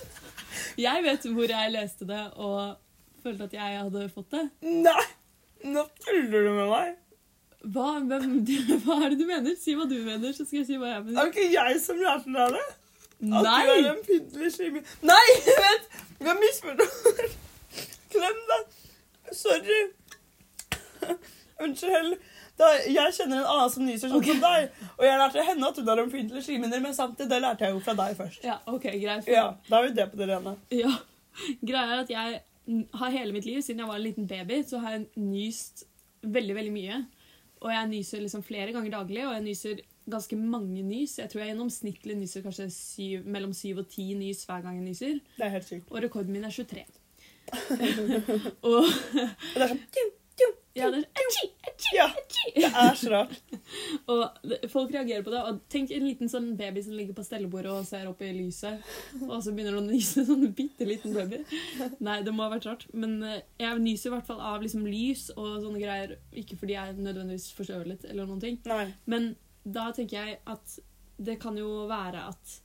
Jeg 0.87 1.05
vet 1.07 1.25
hvor 1.33 1.49
jeg 1.53 1.73
leste 1.73 2.07
det 2.09 2.23
og 2.43 2.77
følte 3.23 3.47
at 3.49 3.55
jeg 3.57 3.79
hadde 3.81 4.09
fått 4.13 4.35
det. 4.35 4.43
Nei! 4.85 5.05
Nå 5.67 5.83
tuller 6.05 6.49
du 6.49 6.51
med 6.53 6.69
meg. 6.71 6.97
Hva, 7.73 7.87
hvem, 8.07 8.35
hva 8.85 8.99
er 9.07 9.15
det 9.15 9.21
du 9.21 9.25
mener? 9.29 9.55
Si 9.59 9.75
hva 9.79 9.87
du 9.89 9.97
mener, 10.05 10.35
så 10.37 10.45
skal 10.45 10.61
jeg 10.61 10.69
si 10.69 10.77
hva 10.81 10.91
jeg 10.91 10.99
Er 11.01 11.07
mener. 11.07 11.31
det 11.31 11.33
ikke 11.33 11.55
jeg 11.55 11.81
som 11.83 12.03
lærte 12.03 12.35
deg 12.37 12.59
det? 12.59 12.67
At 13.17 13.45
du 13.45 14.39
er 14.41 14.45
en 14.45 14.51
slimhinnel. 14.53 14.97
Nei, 15.09 15.27
vent! 15.47 15.87
Vi 16.19 16.29
har 16.29 16.41
misforstått. 16.41 17.37
Glem 18.13 18.43
det. 18.51 18.61
Sorry. 19.37 19.83
Unnskyld. 21.65 22.19
Da, 22.57 22.69
jeg 22.89 23.13
kjenner 23.13 23.43
en 23.43 23.49
annen 23.53 23.73
som 23.73 23.85
nyser 23.85 24.09
sånn 24.13 24.23
som 24.25 24.39
deg, 24.41 24.69
og 24.97 25.03
jeg 25.05 25.21
lærte 25.21 25.43
henne 25.45 25.69
at 25.69 25.77
hun 25.81 25.89
har 25.91 26.01
ømfintlige 26.01 26.45
slimhinner, 26.47 26.81
men 26.81 26.95
samtidig 26.97 27.29
det 27.35 27.41
lærte 27.45 27.67
jeg 27.67 27.75
jo 27.75 27.83
fra 27.85 27.95
deg 27.99 28.15
først. 28.17 28.47
Ja, 28.49 28.57
ok, 28.73 28.87
greit. 29.03 29.29
Ja, 29.29 29.51
Da 29.69 29.77
har 29.77 29.85
vi 29.85 29.93
det 29.99 30.07
på 30.13 30.21
det 30.21 30.29
rene. 30.31 30.55
Ja. 30.73 30.93
Greia 31.61 31.99
er 31.99 32.05
at 32.07 32.13
jeg 32.15 32.39
har 32.97 33.13
hele 33.13 33.37
mitt 33.37 33.45
liv, 33.45 33.61
siden 33.65 33.83
jeg 33.85 33.91
var 33.91 34.01
en 34.01 34.07
liten 34.07 34.29
baby, 34.31 34.63
så 34.65 34.81
har 34.81 34.97
jeg 34.97 35.05
nyst 35.21 35.85
veldig, 36.25 36.57
veldig 36.57 36.73
mye. 36.73 37.03
Og 37.61 37.69
jeg 37.75 37.91
nyser 37.93 38.25
liksom 38.25 38.45
flere 38.47 38.73
ganger 38.73 38.97
daglig, 38.97 39.27
og 39.27 39.37
jeg 39.37 39.45
nyser 39.51 39.85
ganske 40.11 40.39
mange 40.39 40.83
nys. 40.87 41.19
Jeg 41.19 41.31
tror 41.33 41.43
jeg 41.43 41.53
gjennomsnittlig 41.53 42.19
nyser 42.19 42.45
kanskje 42.47 42.69
syv, 42.75 43.27
mellom 43.27 43.55
syv 43.57 43.83
og 43.83 43.89
ti 43.93 44.13
nys 44.19 44.45
hver 44.49 44.63
gang 44.67 44.79
jeg 44.81 44.87
nyser. 44.91 45.19
Det 45.39 45.49
er 45.49 45.57
helt 45.57 45.69
sykt. 45.69 45.91
Og 45.91 46.03
rekorden 46.05 46.37
min 46.37 46.47
er 46.47 46.55
23. 46.55 46.85
og 48.67 48.77
Og 48.77 48.87
det 49.55 49.63
er 49.63 49.71
sånn 49.71 49.83
tjum, 49.95 50.15
tjum, 50.39 50.55
ja, 50.77 50.89
det 50.91 51.05
er 51.05 51.23
Achi! 51.23 51.47
Ja, 51.95 52.07
det 52.55 52.71
er 52.73 52.97
så 52.99 53.11
rart. 53.13 53.35
Og 54.13 54.51
folk 54.71 54.93
reagerer 54.95 55.25
på 55.25 55.33
det. 55.33 55.43
Og 55.49 55.61
tenk 55.73 55.93
en 55.95 56.07
liten 56.07 56.31
sånn 56.31 56.51
baby 56.59 56.83
som 56.85 56.97
ligger 56.97 57.17
på 57.17 57.25
stellebordet 57.27 57.73
og 57.73 57.87
ser 57.89 58.09
opp 58.11 58.23
i 58.25 58.33
lyset, 58.35 58.85
og 59.21 59.39
så 59.45 59.55
begynner 59.55 59.77
den 59.77 59.87
å 59.89 59.95
nyse. 59.95 60.25
Sånn 60.27 60.47
bitte 60.57 60.89
liten 60.89 61.15
baby. 61.17 61.43
Nei, 62.05 62.19
det 62.27 62.35
må 62.35 62.47
ha 62.47 62.53
vært 62.55 62.69
rart. 62.69 62.87
Men 62.97 63.19
eh, 63.27 63.43
jeg 63.63 63.83
nyser 63.83 64.11
i 64.11 64.15
hvert 64.17 64.29
fall 64.29 64.43
av 64.43 64.63
liksom 64.65 64.87
lys 64.89 65.29
og 65.37 65.61
sånne 65.65 65.83
greier. 65.83 66.17
Ikke 66.37 66.59
fordi 66.61 66.77
jeg 66.77 66.97
nødvendigvis 66.99 67.51
forstøvet 67.57 68.09
eller 68.11 68.29
noen 68.29 68.43
ting. 68.43 68.61
Nei. 68.69 68.87
Men 69.11 69.35
da 69.67 69.91
tenker 69.95 70.21
jeg 70.21 70.39
at 70.47 70.79
det 71.17 71.39
kan 71.43 71.57
jo 71.59 71.87
være 71.91 72.23
at 72.31 72.57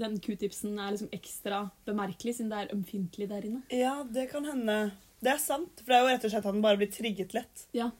den 0.00 0.16
q-tipsen 0.22 0.78
er 0.78 0.94
liksom 0.94 1.10
ekstra 1.12 1.64
bemerkelig, 1.84 2.36
siden 2.38 2.52
det 2.52 2.60
er 2.62 2.74
ømfintlig 2.74 3.26
der 3.30 3.46
inne. 3.46 3.62
Ja, 3.74 4.00
det 4.06 4.28
kan 4.30 4.46
hende. 4.48 4.78
Det 5.20 5.34
er 5.34 5.42
sant, 5.42 5.82
for 5.82 5.92
det 5.92 5.98
er 5.98 6.04
jo 6.04 6.12
rett 6.14 6.24
og 6.24 6.32
slett 6.32 6.46
at 6.46 6.54
den 6.54 6.62
bare 6.64 6.80
blir 6.80 6.92
trigget 6.92 7.34
lett. 7.36 7.66
Ja. 7.76 7.90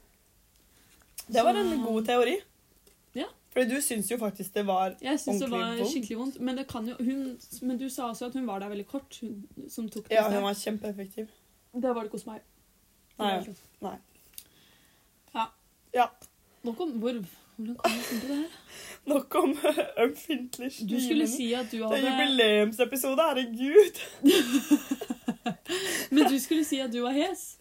Det 1.27 1.45
var 1.45 1.59
en 1.59 1.83
god 1.85 2.07
teori. 2.09 2.39
Ja. 3.19 3.27
Fordi 3.53 3.75
du 3.75 3.83
syns 3.83 4.09
jo 4.11 4.17
faktisk 4.19 4.55
det 4.55 4.63
var 4.67 4.95
ordentlig 4.95 5.03
vondt. 5.03 5.11
Jeg 5.11 5.21
syns 5.25 5.43
det 5.43 5.51
var 5.51 5.67
vondt. 5.67 5.91
skikkelig 5.93 6.19
vondt. 6.23 6.39
Men, 6.41 6.61
det 6.63 6.67
kan 6.71 6.89
jo, 6.89 6.95
hun, 7.03 7.27
men 7.67 7.83
du 7.83 7.89
sa 7.91 8.09
også 8.09 8.31
at 8.31 8.39
hun 8.39 8.47
var 8.49 8.63
der 8.63 8.73
veldig 8.73 8.87
kort, 8.89 9.19
hun 9.21 9.69
som 9.69 9.91
tok 9.91 10.09
det. 10.09 10.17
Ja, 10.17 10.29
hun 10.31 10.47
var 10.47 10.57
kjempeeffektiv. 10.57 11.29
Det 11.75 11.93
var 11.95 12.01
det 12.01 12.11
ikke 12.11 12.21
hos 12.23 12.27
meg. 12.31 12.47
Nei. 13.21 13.35
Nei. 13.85 13.97
Ja. 15.35 15.47
Ja. 15.95 16.07
Nå 16.65 16.75
kom, 16.79 16.97
hvor, 17.03 17.21
hvordan 17.67 18.01
kom 18.09 18.19
du 18.21 18.27
det 18.29 18.37
her? 18.41 18.59
Nok 19.11 19.35
om 19.41 19.53
ømfintlig 20.05 20.71
Du 20.91 20.97
skulle 21.01 21.27
si 21.29 21.47
at 21.57 21.71
du 21.73 21.79
hadde 21.85 21.97
Det 21.97 22.09
er 22.11 22.19
jubileumsepisode, 22.21 23.23
herregud. 23.31 24.01
Men 26.11 26.29
du 26.29 26.37
skulle 26.41 26.65
si 26.69 26.81
at 26.85 26.93
du 26.93 27.01
var 27.03 27.15
hes. 27.17 27.57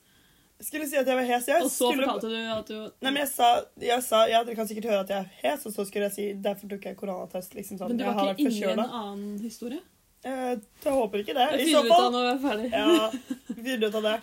Skulle 0.62 0.90
si 0.90 0.98
at 1.00 1.08
jeg 1.08 1.16
var 1.16 1.24
hes. 1.24 1.48
ja. 1.48 1.62
Og 1.64 1.70
så 1.72 1.92
skulle... 1.94 2.04
fortalte 2.10 2.28
du 2.28 2.36
at 2.52 2.68
du 2.68 2.78
Nei, 3.06 3.12
men 3.14 3.22
jeg 3.22 3.30
sa, 3.32 3.50
jeg 3.80 4.04
sa 4.04 4.26
ja, 4.28 4.42
dere 4.44 4.58
kan 4.58 4.68
sikkert 4.68 4.90
høre 4.92 5.04
at 5.06 5.14
jeg 5.14 5.20
er 5.24 5.30
hes, 5.46 5.64
og 5.70 5.72
så 5.78 5.86
skulle 5.88 6.10
jeg 6.10 6.16
si 6.18 6.26
derfor 6.44 6.68
tok 6.74 6.88
jeg 6.90 6.98
koronatest. 7.00 7.56
liksom 7.56 7.80
sånn. 7.80 7.94
Men 7.94 8.02
du 8.02 8.04
var 8.10 8.18
har 8.20 8.34
ikke 8.34 8.50
inne 8.50 8.60
i 8.60 8.74
en 8.74 8.84
annen 8.84 9.38
historie? 9.40 9.80
Eh, 10.28 10.58
Jeg 10.84 10.92
håper 10.98 11.22
ikke 11.24 11.38
det. 11.38 11.46
Jeg 11.54 11.70
I 11.70 11.72
så 11.72 11.84
finner 11.86 11.96
ut 11.96 12.02
av 12.04 12.12
når 12.18 12.26
vi 12.26 12.32
er 12.34 12.42
ferdig. 12.44 12.68
Ja, 12.76 12.90
finner 13.70 13.88
ut 13.88 13.96
av 14.02 14.10
det. 14.10 14.18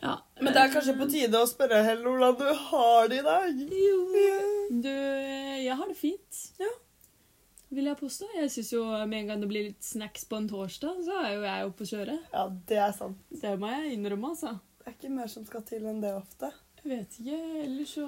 Ja. 0.00 0.14
Men 0.40 0.54
det 0.54 0.62
er 0.62 0.72
kanskje 0.72 0.96
på 0.96 1.08
tide 1.12 1.40
å 1.40 1.48
spørre 1.48 1.82
Helle 1.84 2.06
hvordan 2.08 2.38
du 2.40 2.46
har 2.70 3.10
det 3.10 3.20
i 3.20 3.26
dag. 3.26 3.58
Jo. 3.80 3.98
Du, 4.70 4.94
jeg 5.60 5.76
har 5.76 5.90
det 5.90 5.98
fint. 5.98 6.40
Ja. 6.60 6.70
Vil 7.70 7.86
jeg 7.86 8.00
påstå. 8.00 8.26
Jeg 8.34 8.50
syns 8.50 8.72
jo 8.72 8.82
med 9.06 9.20
en 9.20 9.30
gang 9.30 9.44
det 9.44 9.50
blir 9.50 9.68
litt 9.68 9.84
snacks 9.86 10.24
på 10.26 10.40
en 10.40 10.48
torsdag, 10.50 11.04
så 11.06 11.20
er 11.22 11.36
jo 11.36 11.44
jeg 11.46 11.68
oppe 11.68 11.86
å 11.86 11.90
kjøre. 11.92 12.16
Ja, 12.32 12.48
det 12.70 12.80
er 12.82 12.96
sant. 12.96 13.20
Det 13.30 13.54
må 13.60 13.70
jeg 13.70 13.94
innrømme, 13.94 14.32
altså. 14.32 14.56
Det 14.80 14.88
er 14.88 14.96
ikke 14.96 15.12
mer 15.14 15.30
som 15.30 15.46
skal 15.46 15.62
til 15.68 15.86
enn 15.86 16.00
det 16.02 16.10
ofte. 16.16 16.50
Jeg 16.80 16.90
vet 16.90 17.18
ikke. 17.20 17.40
Ellers 17.60 17.94
så 17.94 18.06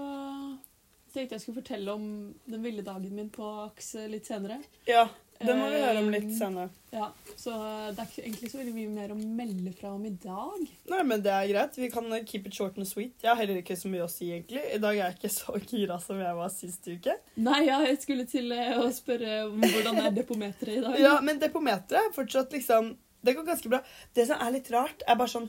tenkte 1.13 1.37
jeg 1.37 1.45
skulle 1.45 1.61
fortelle 1.61 1.95
om 1.95 2.07
den 2.49 2.65
ville 2.65 2.83
dagen 2.87 3.15
min 3.15 3.31
på 3.31 3.45
AKS 3.69 3.93
litt 4.11 4.27
senere. 4.27 4.59
Ja, 4.89 5.05
det 5.47 5.55
må 5.59 5.67
vi 5.73 5.81
høre 5.83 6.01
om 6.03 6.09
litt 6.13 6.31
senere. 6.37 6.71
Ja, 6.93 7.07
Så 7.41 7.53
det 7.57 8.03
er 8.03 8.09
ikke 8.09 8.23
egentlig 8.25 8.51
så 8.53 8.59
veldig 8.61 8.75
mye 8.77 8.91
mer 8.93 9.13
å 9.15 9.17
melde 9.17 9.73
fra 9.79 9.93
om 9.95 10.03
i 10.05 10.13
dag. 10.23 10.65
Nei, 10.93 10.99
men 11.09 11.23
det 11.25 11.33
er 11.33 11.47
greit. 11.49 11.79
Vi 11.81 11.89
kan 11.93 12.11
keep 12.29 12.47
it 12.51 12.57
short 12.59 12.77
and 12.77 12.89
sweet. 12.89 13.15
Jeg 13.25 13.31
har 13.31 13.41
heller 13.41 13.63
ikke 13.63 13.79
så 13.81 13.89
mye 13.93 14.05
å 14.05 14.11
si, 14.13 14.29
egentlig. 14.35 14.61
I 14.77 14.81
dag 14.83 14.99
er 14.99 15.07
jeg 15.07 15.17
ikke 15.19 15.33
så 15.39 15.57
gira 15.63 15.97
som 16.03 16.21
jeg 16.21 16.37
var 16.41 16.53
sist 16.53 16.91
uke. 16.91 17.17
Nei, 17.41 17.63
ja, 17.71 17.81
jeg 17.89 18.03
skulle 18.05 18.29
til 18.29 18.53
eh, 18.57 18.77
å 18.77 18.91
spørre 18.93 19.41
om 19.49 19.65
hvordan 19.65 20.03
er 20.05 20.15
depometeret 20.21 20.77
i 20.79 20.85
dag. 20.85 21.01
Ja, 21.01 21.17
men 21.25 21.41
depometeret 21.43 21.99
er 22.03 22.15
fortsatt 22.17 22.53
liksom 22.53 22.95
Det 23.23 23.37
går 23.39 23.47
ganske 23.47 23.71
bra. 23.71 23.79
Det 24.15 24.27
som 24.29 24.41
er 24.43 24.55
litt 24.57 24.71
rart, 24.75 25.03
er 25.07 25.19
bare 25.19 25.31
sånn 25.31 25.49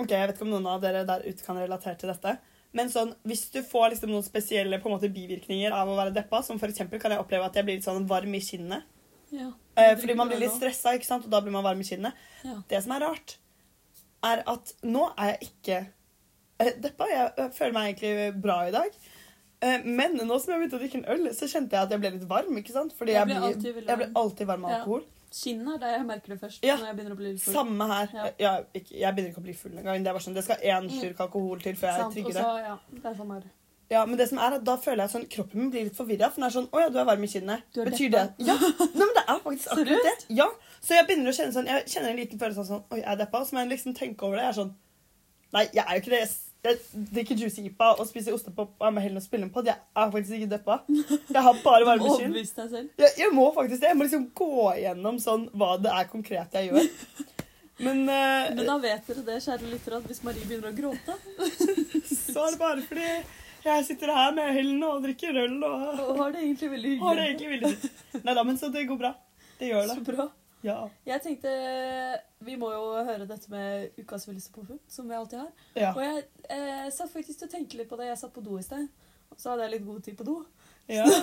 Ok, 0.00 0.10
Jeg 0.10 0.26
vet 0.26 0.34
ikke 0.34 0.46
om 0.48 0.56
noen 0.56 0.66
av 0.72 0.80
dere 0.82 1.04
der 1.06 1.22
ute 1.22 1.44
kan 1.46 1.58
relatere 1.60 1.94
til 2.00 2.10
dette. 2.10 2.32
Men 2.74 2.90
sånn, 2.90 3.12
hvis 3.22 3.46
du 3.54 3.60
får 3.62 3.92
liksom 3.94 4.10
noen 4.10 4.26
spesielle 4.26 4.80
måte, 4.82 5.10
bivirkninger 5.14 5.74
av 5.74 5.88
å 5.90 5.94
være 5.98 6.14
deppa, 6.14 6.42
som 6.42 6.58
f.eks. 6.58 6.82
kan 6.98 7.14
jeg 7.14 7.22
oppleve 7.22 7.46
at 7.46 7.54
jeg 7.54 7.66
blir 7.66 7.78
litt 7.78 7.86
sånn 7.86 8.08
varm 8.10 8.34
i 8.34 8.42
kinnet. 8.42 8.82
Ja. 9.34 9.52
Eh, 9.78 9.94
fordi 9.98 10.16
man 10.18 10.30
blir 10.30 10.42
litt 10.42 10.54
stressa, 10.54 10.94
ikke 10.98 11.06
sant? 11.06 11.26
og 11.26 11.32
da 11.32 11.40
blir 11.42 11.54
man 11.54 11.64
varm 11.66 11.80
i 11.82 11.86
kinnet. 11.86 12.18
Ja. 12.46 12.58
Det 12.70 12.82
som 12.82 12.94
er 12.96 13.06
rart, 13.06 13.36
er 14.26 14.42
at 14.50 14.74
nå 14.82 15.06
er 15.12 15.34
jeg 15.34 15.50
ikke 15.50 15.78
eh, 16.62 16.72
deppa. 16.82 17.08
Jeg 17.10 17.50
føler 17.56 17.76
meg 17.76 17.92
egentlig 17.92 18.42
bra 18.42 18.58
i 18.68 18.74
dag. 18.74 18.98
Eh, 19.64 19.86
men 19.86 20.18
nå 20.18 20.38
som 20.42 20.54
jeg 20.54 20.64
begynte 20.64 20.78
å 20.78 20.82
drikke 20.82 21.00
en 21.00 21.10
øl, 21.14 21.30
så 21.36 21.48
kjente 21.50 21.76
jeg 21.76 21.86
at 21.86 21.94
jeg 21.94 22.02
ble 22.02 22.14
litt 22.16 22.28
varm. 22.30 22.58
ikke 22.58 22.74
sant? 22.74 22.94
Fordi 22.98 23.14
Jeg 23.14 23.22
jeg, 23.22 23.30
blir 23.30 23.48
alltid 23.48 23.82
jeg 23.84 24.00
blir 24.02 24.16
alltid 24.22 24.50
varm 24.50 24.66
av 24.66 24.78
alkohol. 24.80 25.04
Kinnet 25.34 25.74
er 25.74 25.78
der 25.82 25.92
jeg 25.98 26.06
merker 26.06 26.32
det 26.34 26.40
først. 26.40 26.62
Ja. 26.62 26.76
når 26.78 26.86
jeg 26.86 26.96
begynner 26.96 27.14
å 27.16 27.18
bli 27.18 27.32
litt 27.32 27.42
full. 27.42 27.54
Samme 27.54 27.86
her. 27.90 28.08
Ja. 28.14 28.24
Jeg, 28.38 28.64
ikke, 28.80 28.94
jeg 29.00 29.14
begynner 29.16 29.30
ikke 29.32 29.40
å 29.42 29.46
bli 29.48 29.54
full 29.58 29.72
engang. 29.80 30.04
Det 30.04 30.10
er 30.10 30.14
bare 30.14 30.22
sånn, 30.28 30.34
det 30.38 30.44
skal 30.46 30.56
én 30.62 30.84
Mm. 30.88 31.00
slurk 31.00 31.20
alkohol 31.26 31.60
til 31.60 31.74
før 31.80 31.88
jeg 31.90 32.00
Sant, 32.00 32.14
trygger 32.14 32.28
og 32.28 32.34
det. 32.34 32.42
så, 32.42 32.58
ja, 32.68 32.76
det 32.94 33.04
er 33.10 33.14
sånn 33.18 33.32
her. 33.34 33.42
Ja, 33.90 34.04
men 34.06 34.16
det 34.16 34.28
som 34.30 34.38
er 34.38 34.54
at 34.56 34.64
da 34.64 34.76
føler 34.80 35.02
jeg 35.04 35.10
sånn, 35.12 35.26
kroppen 35.30 35.60
min 35.60 35.70
blir 35.70 35.84
litt 35.84 35.96
forvirra. 35.96 36.30
For 36.32 36.40
den 36.40 36.44
er 36.48 36.54
sånn 36.54 36.68
Å 36.72 36.80
ja, 36.80 36.88
du 36.88 36.98
er 36.98 37.04
varm 37.04 37.22
i 37.24 37.26
kinnet. 37.28 37.62
Du 37.74 37.80
er 37.82 37.90
Betyr 37.90 38.10
det 38.10 38.22
deppa. 38.30 38.46
Ja, 38.46 38.54
Nei, 38.54 39.04
men 39.04 39.14
det 39.18 39.24
er 39.28 39.40
faktisk 39.44 39.68
akkurat 39.74 40.06
det. 40.08 40.14
Ja, 40.38 40.46
Så 40.80 40.94
jeg 40.96 41.06
begynner 41.06 41.30
å 41.30 41.36
kjenne 41.36 41.52
sånn 41.52 41.66
Jeg 41.68 41.84
kjenner 41.92 42.10
en 42.10 42.16
liten 42.16 42.38
følelse 42.40 42.60
av 42.64 42.66
sånn 42.70 42.84
Oi, 42.90 43.00
jeg 43.02 43.12
er 43.12 43.16
deppa. 43.20 43.42
Så 43.44 43.52
må 43.52 43.60
jeg 43.60 43.70
liksom 43.74 43.94
tenke 43.98 44.22
over 44.24 44.36
det. 44.36 44.44
Jeg 44.46 44.52
er 44.54 44.58
sånn 44.62 44.74
Nei, 45.54 45.64
jeg 45.72 45.84
er 45.84 45.94
jo 45.94 46.00
ikke 46.00 46.10
det. 46.14 46.20
Jeg- 46.24 46.43
Jeg 46.64 46.78
drikker 47.12 47.36
juicy 47.42 47.66
ipa 47.68 47.90
og 47.98 48.06
spiser 48.08 48.32
ostepop 48.32 48.70
og 48.78 48.86
er 48.88 48.92
med 48.96 49.04
Helen 49.04 49.20
og 49.20 49.24
spiller 49.24 49.44
en 49.44 49.52
pod. 49.52 49.66
Jeg 49.68 49.76
er 49.76 50.10
faktisk 50.14 50.38
ikke 50.38 50.48
deppa. 50.54 50.78
Jeg 50.88 51.42
har 51.44 51.58
bare 51.60 51.84
varme 51.84 52.06
kinn. 52.06 52.30
Overbevist 52.30 52.56
deg 52.56 52.70
selv. 52.72 52.90
Jeg, 53.02 53.12
jeg 53.20 53.34
må 53.36 53.44
faktisk 53.52 53.82
det. 53.82 53.90
Jeg 53.90 53.98
må 54.00 54.06
liksom 54.06 54.24
gå 54.40 54.50
igjennom 54.78 55.20
sånn 55.20 55.44
hva 55.52 55.74
det 55.84 55.92
er 55.92 56.08
konkret 56.08 56.56
jeg 56.56 56.70
gjør. 56.70 56.88
Men, 57.84 58.04
uh, 58.06 58.54
Men 58.54 58.68
da 58.68 58.76
vet 58.78 59.08
dere 59.10 59.24
det, 59.26 59.40
kjære 59.44 59.66
lyttere, 59.66 59.98
at 59.98 60.04
hvis 60.06 60.20
Marie 60.24 60.46
begynner 60.46 60.70
å 60.70 60.76
gråte, 60.76 61.16
så 62.32 62.44
er 62.46 62.54
det 62.54 62.60
bare 62.60 62.84
fordi 62.86 63.08
jeg 63.64 63.86
sitter 63.88 64.12
her 64.14 64.30
med 64.36 64.52
Helen 64.54 64.82
og 64.86 65.02
drikker 65.02 65.40
øl 65.42 65.56
og 65.64 66.00
og 66.04 66.18
har 66.20 66.34
det 66.36 66.44
egentlig 66.44 66.70
veldig 66.70 66.92
hyggelig. 66.92 67.04
har 67.08 67.18
det 67.18 67.26
egentlig 67.26 67.50
veldig. 67.54 67.92
Nei 68.28 68.34
da, 68.38 68.46
men 68.46 68.60
så 68.60 68.70
det 68.70 68.86
går 68.88 69.00
bra. 69.00 69.12
Det 69.58 69.72
gjør 69.72 69.88
det. 69.90 69.98
Så 69.98 70.06
bra. 70.06 70.28
Ja. 70.64 70.78
Jeg 71.04 71.20
tenkte 71.20 71.50
Vi 72.44 72.54
må 72.60 72.70
jo 72.72 72.84
høre 73.04 73.26
dette 73.28 73.50
med 73.52 73.98
ukas 74.00 74.24
villeste 74.28 74.52
påfunn, 74.54 74.80
som 74.88 75.08
vi 75.08 75.16
alltid 75.18 75.42
har. 75.42 75.50
ja. 75.76 75.94
Og 75.94 76.02
jeg 76.02 76.24
eh, 76.50 76.86
satt 76.94 77.12
faktisk 77.12 77.42
til 77.42 77.50
å 77.50 77.54
tenke 77.56 77.80
litt 77.80 77.90
på 77.90 78.00
det. 78.00 78.08
Jeg 78.10 78.20
satt 78.22 78.34
på 78.34 78.44
do 78.44 78.58
i 78.58 78.64
sted. 78.64 78.88
Og 79.30 79.40
så 79.40 79.52
hadde 79.52 79.66
jeg 79.66 79.76
litt 79.76 79.86
god 79.86 80.06
tid 80.08 80.16
på 80.20 80.28
do. 80.28 80.38
ja. 80.88 81.04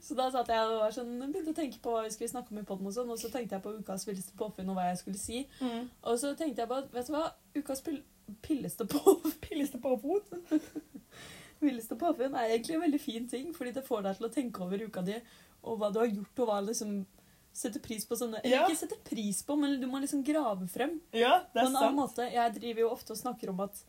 Så 0.00 0.16
da 0.16 0.26
satt 0.32 0.48
jeg 0.50 0.66
og 0.66 0.80
var 0.80 0.94
sånn, 0.94 1.10
begynte 1.20 1.52
å 1.52 1.56
tenke 1.56 1.78
på 1.82 1.92
hva 1.92 2.00
vi 2.02 2.12
skulle 2.14 2.30
snakke 2.32 2.54
om 2.54 2.60
i 2.62 2.66
podden 2.66 2.88
og 2.88 2.94
sånn, 2.94 3.10
og 3.12 3.18
så 3.20 3.28
tenkte 3.30 3.54
jeg 3.56 3.62
på 3.62 3.74
ukas 3.76 4.06
villeste 4.08 4.32
påfunn 4.38 4.72
og 4.72 4.78
hva 4.78 4.86
jeg 4.88 5.00
skulle 5.02 5.20
si. 5.20 5.42
Mm. 5.60 5.90
Og 6.08 6.16
så 6.18 6.32
tenkte 6.38 6.64
jeg 6.64 6.70
på 6.70 6.78
vet 6.94 7.10
du 7.10 7.12
hva, 7.14 7.26
ukas 7.58 7.84
pil 7.86 8.00
pilleste 8.46 8.86
påfunn 8.86 9.36
Pilleste 9.44 9.78
påfunn? 9.82 10.44
Villeste 11.64 11.98
påfunn 12.00 12.34
er 12.38 12.54
egentlig 12.54 12.76
en 12.78 12.84
veldig 12.86 13.00
fin 13.02 13.28
ting, 13.28 13.50
fordi 13.54 13.74
det 13.76 13.84
får 13.86 14.06
deg 14.06 14.18
til 14.18 14.28
å 14.28 14.32
tenke 14.34 14.62
over 14.64 14.84
uka 14.86 15.02
di, 15.04 15.18
og 15.66 15.80
hva 15.80 15.90
du 15.92 15.98
har 16.00 16.08
gjort, 16.08 16.40
og 16.40 16.48
hva 16.48 16.60
liksom 16.64 16.94
Sette 17.52 17.80
pris 17.82 18.04
på 18.06 18.16
sånne 18.16 18.40
Eller 18.44 18.56
Ja. 18.56 18.66
ikke 18.68 18.76
sette 18.76 18.96
pris 19.04 19.42
på, 19.42 19.56
men 19.58 19.80
du 19.80 19.86
må 19.86 20.00
liksom 20.00 20.22
grave 20.24 20.68
frem. 20.68 21.00
Ja, 21.12 21.40
På 21.40 21.52
det 21.54 21.62
er 21.62 21.66
en 21.66 21.76
annen 21.76 21.96
sant. 21.96 21.96
måte. 22.16 22.32
Jeg 22.32 22.54
driver 22.54 22.80
jo 22.80 22.90
ofte 22.90 23.10
og 23.10 23.18
snakker 23.18 23.48
om 23.50 23.60
at 23.60 23.82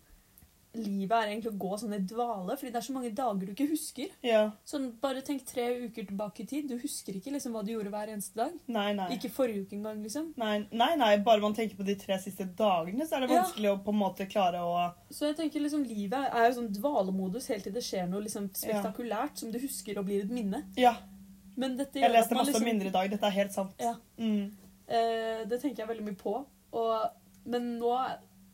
livet 0.74 1.12
er 1.12 1.28
egentlig 1.34 1.52
å 1.52 1.58
gå 1.60 1.78
sånn 1.82 1.94
i 1.94 2.00
dvale, 2.08 2.56
fordi 2.56 2.72
det 2.72 2.78
er 2.80 2.86
så 2.86 2.94
mange 2.96 3.10
dager 3.14 3.46
du 3.46 3.52
ikke 3.52 3.68
husker. 3.70 4.08
Ja. 4.24 4.52
Sånn, 4.66 4.86
Bare 5.02 5.22
tenk 5.22 5.44
tre 5.46 5.66
uker 5.84 6.06
tilbake 6.08 6.44
i 6.44 6.46
tid. 6.48 6.70
Du 6.70 6.78
husker 6.80 7.14
ikke 7.14 7.34
liksom 7.36 7.52
hva 7.52 7.64
du 7.66 7.74
gjorde 7.74 7.92
hver 7.92 8.08
eneste 8.14 8.36
dag. 8.40 8.54
Nei, 8.72 8.94
nei. 8.94 9.10
Ikke 9.18 9.30
forrige 9.30 9.66
uke 9.66 9.74
engang, 9.76 10.02
liksom. 10.02 10.34
Nei, 10.38 10.66
nei, 10.72 10.96
nei, 10.96 11.18
bare 11.18 11.42
man 11.42 11.54
tenker 11.54 11.76
på 11.76 11.84
de 11.86 11.96
tre 11.96 12.16
siste 12.24 12.48
dagene, 12.56 13.04
så 13.06 13.18
er 13.18 13.28
det 13.28 13.32
Ja. 13.32 13.44
vanskelig 13.44 13.68
å 13.74 13.84
på 13.84 13.90
en 13.90 14.00
måte 14.00 14.30
klare 14.32 14.60
å 14.64 14.94
Så 15.12 15.28
jeg 15.28 15.36
tenker 15.36 15.60
liksom 15.60 15.86
livet 15.86 16.34
er 16.34 16.50
jo 16.52 16.62
sånn 16.62 16.74
dvalemodus 16.74 17.48
helt 17.48 17.64
til 17.64 17.74
det 17.74 17.84
skjer 17.84 18.08
noe 18.10 18.22
liksom 18.22 18.50
spektakulært 18.54 19.38
som 19.38 19.52
du 19.52 19.60
husker 19.60 19.98
og 19.98 20.06
blir 20.06 20.24
et 20.24 20.30
minne. 20.32 20.64
Ja, 20.78 20.96
Men 21.62 21.78
dette 21.80 22.02
jeg 22.02 22.12
leste 22.12 22.36
masse 22.38 22.52
liksom 22.52 22.66
mindre 22.68 22.90
i 22.90 22.96
dag. 22.98 23.12
Dette 23.14 23.30
er 23.30 23.38
helt 23.38 23.54
sant. 23.56 23.78
Ja. 23.82 23.94
Mm. 24.18 24.50
Eh, 24.88 25.46
det 25.48 25.62
tenker 25.62 25.84
jeg 25.86 25.92
veldig 25.94 26.08
mye 26.10 26.20
på. 26.20 26.36
Og, 26.74 26.94
men 27.52 27.72
nå 27.80 27.94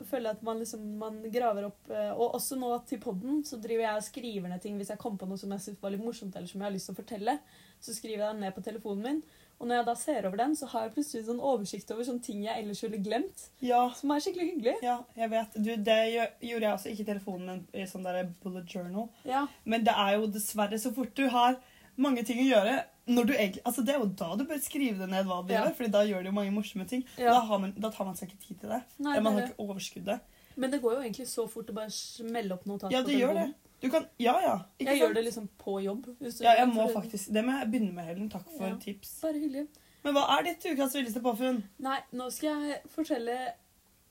føler 0.07 0.27
jeg 0.29 0.37
at 0.37 0.43
man 0.45 0.59
liksom 0.61 0.81
man 1.01 1.15
graver 1.33 1.65
opp 1.71 1.87
eh, 1.89 2.11
Og 2.13 2.35
også 2.37 2.53
nå 2.61 2.67
til 2.85 2.99
podden 3.01 3.39
så 3.47 3.57
driver 3.61 3.81
jeg 3.87 3.97
og 3.97 4.05
skriver 4.05 4.51
ned 4.51 4.61
ting 4.61 4.75
hvis 4.77 4.91
jeg 4.93 4.99
kommer 5.01 5.17
på 5.23 5.29
noe 5.29 5.39
som 5.41 5.49
jeg 5.55 5.63
synes 5.63 5.79
var 5.81 5.89
litt 5.95 6.03
morsomt 6.05 6.35
eller 6.37 6.45
som 6.51 6.61
jeg 6.61 6.67
har 6.67 6.75
lyst 6.75 6.89
til 6.91 6.93
å 6.93 6.99
fortelle. 6.99 7.33
Så 7.81 7.95
skriver 7.97 8.21
jeg 8.27 8.35
den 8.35 8.43
ned 8.45 8.53
på 8.57 8.61
telefonen 8.65 9.03
min. 9.07 9.21
Og 9.57 9.65
når 9.65 9.79
jeg 9.79 9.85
da 9.87 9.93
ser 9.97 10.25
over 10.29 10.37
den, 10.37 10.51
så 10.53 10.67
har 10.69 10.83
jeg 10.85 10.91
plutselig 10.99 11.23
sånn 11.25 11.39
oversikt 11.41 11.89
over 11.95 12.05
sånne 12.05 12.21
ting 12.27 12.43
jeg 12.45 12.61
ellers 12.61 12.81
ville 12.85 12.99
glemt. 13.01 13.47
Ja, 13.65 13.79
Som 13.97 14.11
er 14.13 14.21
skikkelig 14.21 14.51
hyggelig. 14.51 14.75
ja, 14.85 14.99
jeg 15.17 15.31
vet. 15.33 15.55
Du, 15.57 15.71
det 15.87 15.95
gjør- 16.13 16.35
gjorde 16.51 16.67
jeg 16.67 16.73
også 16.75 16.91
ikke 16.91 17.01
i 17.05 17.07
telefonen, 17.07 17.47
men 17.47 17.63
i 17.73 17.87
sånn 17.89 18.05
der 18.05 18.29
bullet 18.43 18.69
journal. 18.75 19.07
Ja, 19.25 19.47
Men 19.65 19.83
det 19.87 19.95
er 19.97 20.11
jo 20.19 20.27
dessverre 20.29 20.77
så 20.77 20.93
fort 20.93 21.15
du 21.17 21.25
har 21.33 21.57
mange 21.97 22.21
ting 22.23 22.37
å 22.43 22.45
gjøre 22.51 22.75
egentlig, 23.07 23.61
altså 23.65 23.85
Det 23.85 23.95
er 23.95 23.99
jo 23.99 24.05
da 24.05 24.35
du 24.35 24.43
bør 24.45 24.59
skrive 24.61 24.97
det 24.99 25.09
ned 25.09 25.25
hva 25.25 25.45
du 25.47 25.53
Ja. 25.53 25.63
gjør, 25.65 25.75
Fordi 25.75 25.91
da 25.91 25.99
gjør 26.05 26.23
du 26.23 26.29
jo 26.29 26.31
mange 26.31 26.51
morsomme 26.51 26.87
ting. 26.87 27.05
Ja. 27.17 27.31
Da, 27.33 27.39
har 27.39 27.59
man, 27.59 27.71
da 27.79 27.89
tar 27.89 28.05
man 28.05 28.15
seg 28.15 28.29
ikke 28.29 28.47
tid 28.47 28.59
til 28.59 28.69
det. 28.69 28.83
Nei, 28.99 29.19
man 29.19 29.35
det 29.35 29.43
har 29.43 29.49
ikke 29.53 29.59
overskuddet. 29.67 30.19
Men 30.55 30.71
det 30.71 30.81
går 30.81 30.93
jo 30.95 31.01
egentlig 31.01 31.27
så 31.27 31.47
fort 31.49 31.67
å 31.69 31.73
bare 31.73 31.89
smelle 31.89 32.51
opp 32.51 32.65
notat 32.65 32.91
Ja, 32.91 33.01
det 33.03 33.13
gjør 33.15 33.33
det. 33.33 33.53
Du 33.79 33.89
kan, 33.89 34.07
ja, 34.19 34.39
ja. 34.41 34.55
Ikke 34.79 34.89
Jeg 34.89 34.99
sant? 34.99 35.01
gjør 35.09 35.13
det 35.13 35.23
liksom 35.25 35.49
på 35.59 35.83
jobb. 35.83 36.05
Ja, 36.41 36.53
jeg 36.57 36.67
må 36.73 36.87
faktisk, 36.93 37.31
Det 37.31 37.45
må 37.45 37.59
jeg 37.59 37.71
begynne 37.71 37.93
med, 37.93 38.05
Helen. 38.05 38.29
Takk 38.29 38.49
for 38.57 38.67
Ja. 38.67 38.75
tips. 38.75 39.21
Bare 39.21 39.33
hyggelig. 39.33 39.67
Men 40.03 40.13
hva 40.15 40.39
er 40.39 40.43
ditt 40.43 40.63
ukas 40.65 40.93
villeste 40.95 41.21
påfunn? 41.21 41.63
Nei, 41.79 41.99
nå 42.13 42.31
skal 42.31 42.63
jeg 42.69 42.81
fortelle 42.89 43.53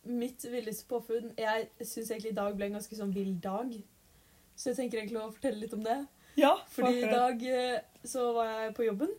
mitt 0.04 0.38
villeste 0.42 0.84
påfunn. 0.86 1.32
Jeg 1.36 1.68
syns 1.80 2.10
egentlig 2.10 2.30
i 2.30 2.34
dag 2.34 2.56
ble 2.56 2.66
en 2.66 2.72
ganske 2.74 2.94
sånn 2.96 3.12
vill 3.12 3.34
dag. 3.40 3.72
Så 4.56 4.72
jeg 4.72 4.76
tenker 4.76 4.98
egentlig 5.02 5.20
å 5.20 5.32
fortelle 5.34 5.60
litt 5.60 5.74
om 5.74 5.82
det. 5.82 6.06
Ja, 6.36 6.54
Fordi 6.68 6.98
i 7.00 7.10
dag 7.10 7.42
eh, 7.48 7.80
så 8.04 8.32
var 8.36 8.50
jeg 8.60 8.74
på 8.76 8.84
jobben, 8.86 9.10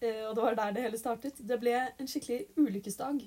eh, 0.00 0.22
og 0.28 0.34
det 0.36 0.42
var 0.44 0.54
der 0.58 0.72
det 0.76 0.82
hele 0.86 0.98
startet. 1.00 1.40
Det 1.48 1.56
ble 1.62 1.72
en 1.98 2.06
skikkelig 2.10 2.46
ulykkesdag 2.60 3.22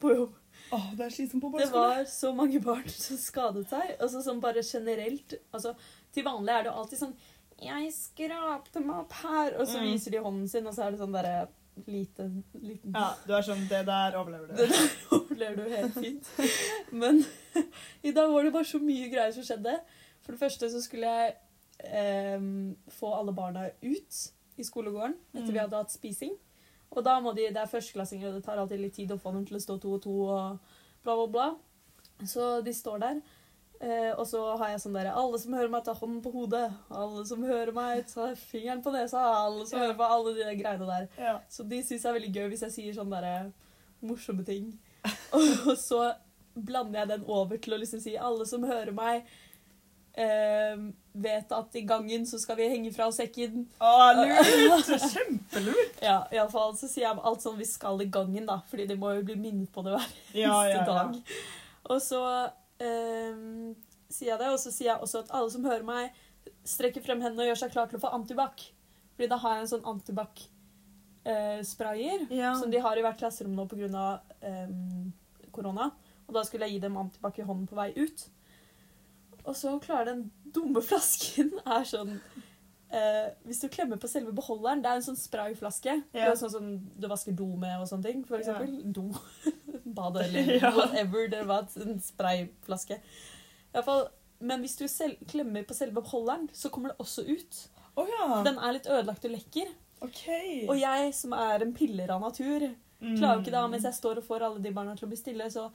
på 0.00 0.14
jobb. 0.16 0.36
Åh, 0.72 0.86
det 0.96 1.04
er 1.06 1.12
slitsomt 1.12 1.42
på 1.44 1.50
Det 1.58 1.68
var 1.72 2.04
så 2.08 2.32
mange 2.36 2.60
barn 2.64 2.88
som 3.06 3.16
skadet 3.20 3.66
seg. 3.68 3.94
Altså 4.00 4.22
sånn 4.24 4.40
bare 4.42 4.62
generelt. 4.64 5.34
Altså, 5.52 5.74
til 6.12 6.24
vanlig 6.26 6.52
er 6.56 6.62
det 6.66 6.72
jo 6.72 6.78
alltid 6.82 6.98
sånn 7.04 7.14
Jeg 7.60 7.90
skrapte 7.92 8.80
meg 8.80 8.96
opp 9.04 9.12
her. 9.20 9.56
Og 9.60 9.66
så 9.68 9.78
Mm. 9.80 9.90
viser 9.92 10.10
de 10.16 10.22
hånden 10.24 10.48
sin, 10.48 10.66
og 10.66 10.72
så 10.74 10.86
er 10.86 10.90
det 10.94 11.00
sånn 11.02 11.12
derre 11.12 11.48
lite 11.86 12.26
liten 12.60 12.92
Ja, 12.96 13.10
du 13.26 13.32
er 13.36 13.42
sånn 13.46 13.66
Det 13.68 13.84
der 13.86 14.16
overlever 14.16 14.48
du. 14.48 14.54
Det 14.60 14.68
der 14.72 14.90
overlever 15.18 15.64
du 15.68 15.76
helt 15.76 15.94
fint. 16.00 16.30
Men 16.92 17.20
i 18.08 18.12
dag 18.16 18.32
var 18.32 18.42
det 18.48 18.52
bare 18.56 18.64
så 18.68 18.80
mye 18.80 19.08
greier 19.12 19.32
som 19.36 19.44
skjedde. 19.44 19.76
For 20.24 20.32
det 20.32 20.40
første 20.40 20.68
så 20.72 20.80
skulle 20.84 21.12
jeg 21.12 21.36
få 22.90 23.14
alle 23.14 23.32
barna 23.32 23.68
ut 23.82 24.20
i 24.60 24.62
skolegården 24.66 25.14
etter 25.32 25.46
Mm. 25.48 25.52
vi 25.54 25.58
hadde 25.58 25.76
hatt 25.76 25.90
spising. 25.90 26.34
Og 26.92 27.04
da 27.04 27.20
må 27.20 27.32
de, 27.34 27.46
det 27.48 27.56
er 27.56 27.66
førsteklassinger, 27.70 28.28
og 28.28 28.34
det 28.34 28.44
tar 28.44 28.58
alltid 28.58 28.80
litt 28.80 28.94
tid 28.94 29.10
å 29.14 29.18
få 29.20 29.32
dem 29.32 29.44
til 29.46 29.56
å 29.56 29.60
stå 29.60 29.80
to 29.80 29.92
og 29.94 30.02
to 30.02 30.14
og 30.26 30.58
bla, 31.04 31.14
bla, 31.14 31.26
bla. 31.26 31.54
Så 32.26 32.62
de 32.64 32.72
står 32.74 32.98
der. 33.00 33.20
Eh, 33.80 34.12
og 34.18 34.26
så 34.26 34.56
har 34.58 34.68
jeg 34.74 34.80
sånn 34.82 34.92
derre 34.92 35.14
Alle 35.16 35.38
som 35.38 35.54
hører 35.54 35.70
meg, 35.70 35.84
tar 35.84 35.94
hånden 35.94 36.20
på 36.22 36.32
hodet. 36.34 36.66
Alle 36.90 37.24
som 37.24 37.42
hører 37.42 37.72
meg, 37.72 38.06
tar 38.12 38.34
fingeren 38.34 38.82
på 38.84 38.92
nesa. 38.92 39.16
Alle 39.46 39.64
som 39.66 39.78
Ja. 39.78 39.86
hører 39.86 39.96
på 39.96 40.10
alle 40.10 40.34
de 40.34 40.56
greiene 40.62 40.86
der. 40.86 41.08
Ja. 41.16 41.38
Så 41.48 41.66
de 41.66 41.78
syns 41.82 42.02
det 42.02 42.10
er 42.10 42.18
veldig 42.20 42.34
gøy 42.34 42.48
hvis 42.50 42.60
jeg 42.66 42.72
sier 42.72 42.92
sånne 42.92 43.20
der, 43.22 43.52
morsomme 44.02 44.44
ting. 44.44 44.78
Og 45.32 45.78
så 45.78 46.14
blander 46.54 47.00
jeg 47.00 47.08
den 47.08 47.24
over 47.26 47.56
til 47.56 47.72
å 47.74 47.78
liksom 47.80 48.00
si 48.02 48.16
alle 48.16 48.44
som 48.44 48.62
hører 48.64 48.92
meg, 48.92 49.24
eh, 50.14 50.76
vet 51.12 51.52
at 51.52 51.74
i 51.76 51.80
gangen 51.86 52.26
så 52.26 52.38
skal 52.40 52.56
vi 52.58 52.68
henge 52.72 52.92
fra 52.94 53.06
oss 53.10 53.16
sekken. 53.20 53.66
Å, 53.80 54.12
lurt! 54.18 54.86
Kjempelurt. 55.14 55.94
Ja, 56.02 56.18
i 56.32 56.38
alle 56.38 56.50
fall 56.52 56.76
så 56.78 56.86
sier 56.90 57.04
jeg 57.08 57.18
alt 57.30 57.42
sånn 57.44 57.58
vi 57.60 57.64
skal 57.68 58.00
i 58.02 58.06
gangen, 58.12 58.46
da. 58.48 58.56
Fordi 58.70 58.84
de 58.90 58.96
må 59.00 59.08
jo 59.18 59.22
bli 59.26 59.36
minnet 59.40 59.70
på 59.74 59.80
det 59.86 59.92
hver 59.96 60.08
Ja, 60.34 60.54
eneste 60.64 60.78
ja, 60.78 60.84
dag. 60.86 61.10
Og 61.90 61.98
så 62.04 62.20
eh, 62.82 63.34
sier 64.10 64.30
jeg 64.34 64.40
det, 64.42 64.50
og 64.54 64.60
så 64.62 64.70
sier 64.74 64.88
jeg 64.92 65.02
også 65.02 65.18
at 65.24 65.32
alle 65.36 65.50
som 65.54 65.64
hører 65.66 65.86
meg, 65.86 66.04
strekker 66.66 67.02
frem 67.04 67.20
hendene 67.22 67.42
og 67.44 67.48
gjør 67.52 67.60
seg 67.64 67.72
klar 67.74 67.86
til 67.90 67.98
å 67.98 68.04
få 68.04 68.14
antibac. 68.16 68.56
Fordi 69.16 69.28
da 69.30 69.36
har 69.42 69.52
jeg 69.56 69.62
en 69.66 69.72
sånn 69.74 69.88
antibac-sprayer 69.94 72.20
Ja. 72.32 72.54
som 72.54 72.70
de 72.70 72.78
har 72.80 72.96
i 72.96 73.02
hvert 73.04 73.18
klasserom 73.20 73.54
nå 73.56 73.66
pga. 73.68 74.20
Um, 74.40 75.12
korona. 75.52 75.90
Og 76.28 76.34
da 76.34 76.42
skulle 76.46 76.64
jeg 76.68 76.74
gi 76.78 76.82
dem 76.86 76.96
antibac 76.96 77.38
i 77.38 77.42
hånden 77.44 77.66
på 77.68 77.76
vei 77.76 77.92
ut. 77.98 78.28
Og 79.50 79.56
så 79.58 79.72
klarer 79.82 80.12
den 80.14 80.22
dumme 80.54 80.82
flasken 80.84 81.50
er 81.64 81.84
sånn 81.88 82.12
eh, 82.90 83.30
Hvis 83.46 83.60
du 83.64 83.68
klemmer 83.72 83.98
på 84.02 84.08
selve 84.10 84.32
beholderen 84.36 84.82
Det 84.84 84.90
er 84.92 85.00
en 85.00 85.06
sånn 85.08 85.18
sprayflaske. 85.18 85.96
Det 86.14 86.22
Ja. 86.24 86.32
sånn 86.38 86.50
som 86.54 86.68
du 86.98 87.08
vasker 87.10 87.34
do 87.38 87.48
med 87.58 87.80
og 87.82 87.88
sånne 87.90 88.06
ting. 88.06 88.24
For 88.28 88.38
Ja. 88.38 88.42
eksempel 88.54 88.92
do. 88.94 89.10
Badet 89.98 90.24
eller 90.28 90.54
Ja. 90.60 90.70
whatever. 90.76 91.28
Det 91.28 91.44
var 91.50 91.66
en 91.82 91.98
sprayflaske. 92.00 92.98
I 93.00 93.74
hvert 93.74 93.84
fall, 93.86 94.08
men 94.40 94.62
hvis 94.62 94.76
du 94.78 94.86
klemmer 95.30 95.64
på 95.66 95.74
selve 95.76 96.00
beholderen, 96.02 96.48
så 96.52 96.70
kommer 96.70 96.90
det 96.94 96.98
også 97.02 97.26
ut. 97.28 97.60
Oh, 97.96 98.06
ja. 98.08 98.42
Den 98.46 98.58
er 98.58 98.72
litt 98.78 98.86
ødelagt 98.86 99.24
og 99.26 99.30
lekker. 99.34 99.68
Okay. 100.02 100.66
Og 100.66 100.78
jeg 100.80 101.12
som 101.14 101.34
er 101.36 101.60
en 101.62 101.74
piller 101.76 102.10
av 102.10 102.22
natur, 102.22 102.70
klarer 103.00 103.36
jo 103.36 103.42
ikke 103.42 103.52
da, 103.52 103.66
mens 103.68 103.84
jeg 103.84 103.94
står 103.98 104.18
og 104.22 104.24
får 104.24 104.42
alle 104.46 104.62
de 104.64 104.70
barna 104.72 104.94
til 104.96 105.06
å 105.06 105.10
bli 105.10 105.18
stille, 105.20 105.46
så 105.52 105.66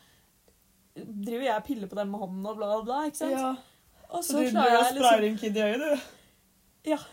driver 0.95 1.45
jeg 1.45 1.55
og 1.55 1.65
piller 1.67 1.87
på 1.91 1.97
dem 1.99 2.11
med 2.13 2.19
hånden 2.23 2.45
og 2.47 2.59
bla, 2.59 2.67
bla, 2.71 2.83
bla. 2.87 2.99
ikke 3.09 3.19
sant? 3.19 3.35
Ja. 3.35 3.55
Og 4.09 4.23
Så 4.23 4.31
så, 4.31 4.43
du 4.45 4.49
klarer 4.53 4.71
jeg 4.71 4.93
liksom 4.95 5.05
sprayer 5.05 5.27
en 5.29 5.37
kid 5.41 5.57
i 5.57 5.65
øyet, 5.65 5.81
du? 5.81 5.91
Ja. 6.85 6.99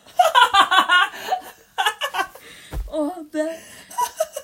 Og 2.92 3.22
det 3.32 3.46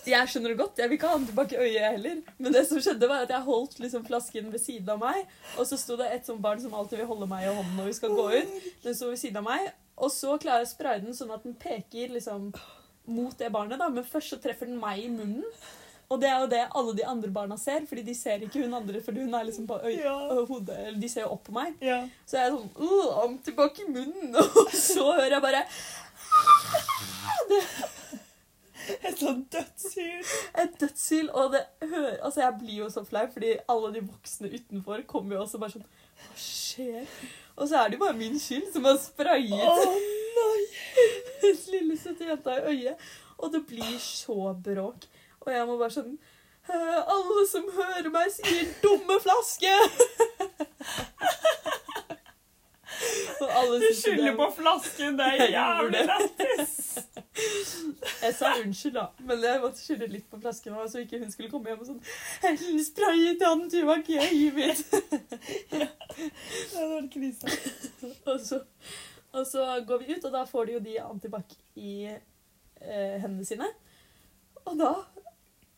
Jeg 0.09 0.31
skjønner 0.33 0.55
det 0.55 0.57
godt. 0.57 0.79
Jeg 0.81 0.89
vil 0.89 0.97
ikke 0.97 1.11
ha 1.11 1.19
den 1.19 1.27
tilbake 1.29 1.59
i 1.59 1.67
øyet 1.67 1.91
heller. 1.99 2.21
Men 2.41 2.55
det 2.55 2.63
som 2.71 2.81
skjedde 2.81 3.11
var 3.11 3.27
at 3.27 3.33
jeg 3.35 3.45
holdt 3.45 3.77
liksom 3.83 4.07
flasken 4.09 4.49
ved 4.53 4.63
siden 4.63 4.89
av 4.95 5.03
meg, 5.03 5.27
og 5.61 5.69
så 5.69 5.77
sto 5.77 5.99
det 6.01 6.07
et 6.15 6.25
sånt 6.27 6.41
barn 6.41 6.63
som 6.63 6.73
alltid 6.73 7.03
vil 7.03 7.11
holde 7.11 7.29
meg 7.29 7.45
i 7.45 7.51
hånden 7.53 7.77
når 7.77 7.91
vi 7.91 7.97
skal 7.99 8.15
gå 8.17 8.25
ut. 8.39 8.55
Den 8.87 8.97
sto 8.97 9.11
ved 9.11 9.21
siden 9.21 9.43
av 9.43 9.45
meg, 9.51 9.69
og 10.01 10.09
så 10.15 10.39
klarer 10.41 10.65
jeg 10.65 10.71
å 10.71 10.73
spraye 10.73 11.03
den 11.05 11.19
sånn 11.19 11.35
at 11.37 11.45
den 11.45 11.59
peker 11.61 12.15
liksom 12.15 12.49
mot 13.09 13.37
det 13.37 13.53
barnet, 13.53 13.77
da. 13.83 13.91
Men 13.93 14.09
først 14.09 14.33
så 14.33 14.41
treffer 14.41 14.71
den 14.71 14.81
meg 14.81 15.05
i 15.05 15.13
munnen. 15.13 15.45
Og 16.09 16.21
det 16.23 16.29
er 16.31 16.39
jo 16.41 16.49
det 16.49 16.63
alle 16.81 16.95
de 16.97 17.05
andre 17.05 17.31
barna 17.33 17.57
ser, 17.61 17.85
fordi 17.89 18.03
de 18.07 18.15
ser 18.17 18.45
ikke 18.45 18.63
hun 18.63 18.75
andre, 18.79 19.03
fordi 19.05 19.27
hun 19.27 19.35
er 19.37 19.45
liksom 19.45 19.67
på 19.69 19.77
øy 19.85 19.93
Ja. 19.99 20.15
hodet, 20.49 20.79
eller 20.87 21.01
de 21.01 21.09
ser 21.09 21.27
jo 21.27 21.35
opp 21.35 21.45
på 21.45 21.53
meg. 21.53 21.75
Ja. 21.85 21.99
Så 22.27 22.39
jeg 22.39 22.47
er 22.47 22.57
sånn 22.57 22.71
«Åh, 22.77 23.35
tilbake 23.45 23.85
i 23.85 23.93
munnen. 23.93 24.37
Og 24.63 24.73
så 24.73 25.05
hører 25.13 25.37
jeg 25.37 25.43
bare 25.45 25.65
Et 28.89 29.19
sånt 29.21 29.53
dødshyl. 29.53 30.25
et 30.63 30.81
dødshyl. 30.81 31.29
Og 31.35 31.53
det 31.53 31.65
hører 31.91 32.17
Altså, 32.25 32.41
jeg 32.41 32.57
blir 32.63 32.79
jo 32.79 32.89
så 32.91 33.05
flau, 33.05 33.27
fordi 33.33 33.53
alle 33.69 33.93
de 33.95 34.07
voksne 34.07 34.49
utenfor 34.55 35.05
kommer 35.07 35.37
jo 35.37 35.43
også 35.43 35.61
bare 35.61 35.77
sånn 35.77 35.85
Hva 36.23 36.41
skjer? 36.41 37.05
Og 37.59 37.69
så 37.69 37.83
er 37.83 37.89
det 37.91 37.99
jo 37.99 38.05
bare 38.07 38.17
min 38.17 38.39
skyld 38.41 38.73
som 38.73 38.85
har 38.89 38.97
Å 38.97 39.39
oh, 39.77 39.95
nei! 40.39 40.65
lille 41.75 41.97
søte 42.01 42.25
jenta 42.25 42.57
i 42.57 42.73
øyet. 42.73 43.09
Og 43.39 43.53
det 43.53 43.67
blir 43.69 43.99
så 44.03 44.55
bråk. 44.65 45.05
Og 45.41 45.53
jeg 45.55 45.67
må 45.69 45.79
bare 45.81 45.95
sånn 45.95 46.19
«Øh, 46.69 46.99
Alle 47.15 47.45
som 47.49 47.65
hører 47.73 48.11
meg, 48.13 48.31
sier 48.35 48.67
'dumme 48.83 49.21
flaske'! 49.25 49.77
Du 53.79 53.95
skylder 53.95 54.33
er- 54.33 54.37
på 54.37 54.53
flasken. 54.57 55.19
Det 55.19 55.27
er 55.27 55.51
jævlig 55.59 56.01
lættis. 56.11 56.99
Jeg 58.23 58.35
sa 58.35 58.53
unnskyld, 58.65 58.95
da, 58.95 59.05
men 59.23 59.43
jeg 59.45 59.61
måtte 59.63 59.79
skylde 59.79 60.07
litt 60.11 60.25
på 60.31 60.41
flasken 60.43 60.75
så 60.91 60.99
ikke 61.05 61.21
hun 61.23 61.31
skulle 61.31 61.51
komme 61.53 61.71
hjem 61.71 61.85
og 61.85 61.87
sånn 61.87 62.01
Hellen 62.43 62.81
sprayet 62.83 63.45
antibac 63.47 64.09
i 64.11 64.17
øyet 64.19 64.57
mitt! 64.57 64.81
Det 65.71 65.87
hadde 66.75 66.89
vært 66.97 67.13
krise. 67.13 67.53
og, 68.27 68.41
så, 68.43 68.59
og 69.33 69.47
så 69.47 69.69
går 69.87 70.03
vi 70.03 70.17
ut, 70.17 70.27
og 70.27 70.35
da 70.35 70.43
får 70.51 70.67
de 70.67 70.75
jo 70.75 70.83
de 70.89 70.97
antibac 71.05 71.55
i 71.79 71.93
eh, 72.11 73.15
hendene 73.23 73.47
sine. 73.47 73.71
Og 74.65 74.75
da 74.83 74.91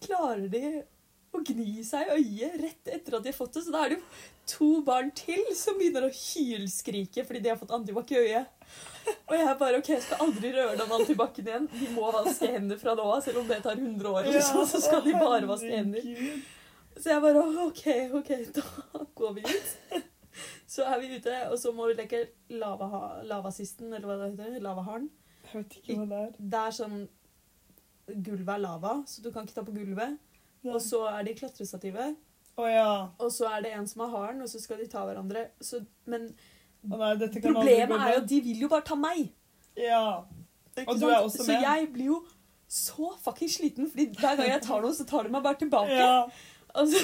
klarer 0.06 0.48
de 0.52 0.64
å 1.30 1.40
gni 1.46 1.82
seg 1.86 2.08
i 2.08 2.18
øyet 2.18 2.56
rett 2.58 2.88
etter 2.90 3.16
at 3.16 3.24
de 3.24 3.30
har 3.30 3.36
fått 3.36 3.54
det. 3.54 3.64
Så 3.66 3.74
da 3.74 3.84
er 3.84 3.92
det 3.92 3.98
jo 4.00 4.06
to 4.50 4.70
barn 4.86 5.12
til 5.14 5.42
som 5.58 5.78
begynner 5.78 6.08
å 6.08 6.14
hylskrike 6.14 7.24
fordi 7.26 7.42
de 7.44 7.52
har 7.52 7.60
fått 7.60 7.74
antibac 7.76 8.10
i 8.14 8.18
øyet. 8.18 8.56
Og 9.28 9.34
jeg 9.36 9.46
er 9.46 9.58
bare 9.60 9.80
OK, 9.80 9.90
jeg 9.94 10.04
skal 10.04 10.24
aldri 10.26 10.52
røre 10.54 10.78
den 10.78 10.94
antibacen 10.98 11.50
igjen. 11.50 11.68
De 11.72 11.90
må 11.94 12.10
vaske 12.14 12.50
hender 12.50 12.80
fra 12.80 12.96
nå 12.98 13.06
av, 13.06 13.20
selv 13.24 13.42
om 13.42 13.50
det 13.50 13.60
tar 13.64 13.78
100 13.78 14.10
år. 14.10 14.30
sånn, 14.46 14.66
så 14.70 14.82
skal 14.82 15.04
de 15.06 15.14
bare 15.18 15.46
vaske 15.50 15.70
hender. 15.70 16.10
Så 16.96 17.12
jeg 17.12 17.22
bare 17.24 17.44
OK, 17.66 17.86
OK, 18.18 18.32
da 18.58 19.04
går 19.20 19.38
vi 19.38 19.46
ut. 19.46 20.02
så 20.74 20.86
er 20.90 21.00
vi 21.02 21.14
ute, 21.16 21.38
og 21.48 21.56
så 21.62 21.72
må 21.74 21.88
vi 21.90 21.96
leke 22.02 22.26
lava, 22.58 22.90
eller 23.22 23.42
hva 23.46 23.54
det 23.54 24.32
heter. 24.34 24.60
Lavaharen. 24.66 25.08
Jeg 25.50 25.62
vet 25.62 25.78
ikke 25.80 25.98
hva 26.02 26.10
det 26.10 26.20
er. 26.26 26.36
Det 26.38 26.60
er 26.66 26.76
sånn 26.76 27.00
Gulvet 28.14 28.54
er 28.54 28.62
lava, 28.62 28.98
så 29.06 29.22
du 29.24 29.30
kan 29.34 29.46
ikke 29.46 29.58
ta 29.58 29.64
på 29.66 29.74
gulvet. 29.76 30.18
Ja. 30.64 30.74
Og 30.74 30.82
så 30.84 31.04
er 31.08 31.24
de 31.24 31.34
klatrestativet. 31.38 32.18
Oh, 32.56 32.68
ja. 32.68 33.06
Og 33.18 33.32
så 33.32 33.48
er 33.48 33.64
det 33.64 33.72
en 33.74 33.86
som 33.88 34.04
har 34.04 34.10
haren, 34.16 34.42
og 34.42 34.48
så 34.48 34.60
skal 34.60 34.80
de 34.82 34.88
ta 34.90 35.04
hverandre. 35.06 35.46
Så, 35.60 35.80
men 36.10 36.28
oh, 36.90 36.98
nei, 36.98 37.14
problemet 37.40 37.96
er 37.96 38.14
jo 38.14 38.22
at 38.22 38.28
de 38.28 38.40
vil 38.44 38.66
jo 38.66 38.70
bare 38.72 38.84
ta 38.86 38.98
meg. 38.98 39.30
Ja. 39.78 40.04
Og 40.86 40.94
du 41.00 41.06
er 41.08 41.18
også 41.18 41.44
med. 41.46 41.46
så 41.46 41.52
jeg 41.52 41.88
blir 41.92 42.12
jo 42.12 42.22
så 42.70 43.12
fucking 43.24 43.50
sliten, 43.50 43.90
fordi 43.90 44.10
hver 44.18 44.36
gang 44.36 44.52
jeg 44.52 44.62
tar 44.62 44.82
noe, 44.82 44.94
så 44.94 45.06
tar 45.08 45.26
de 45.26 45.32
meg 45.34 45.42
bare 45.42 45.58
tilbake. 45.58 45.96
ja. 45.96 46.24
Altså, 46.70 46.98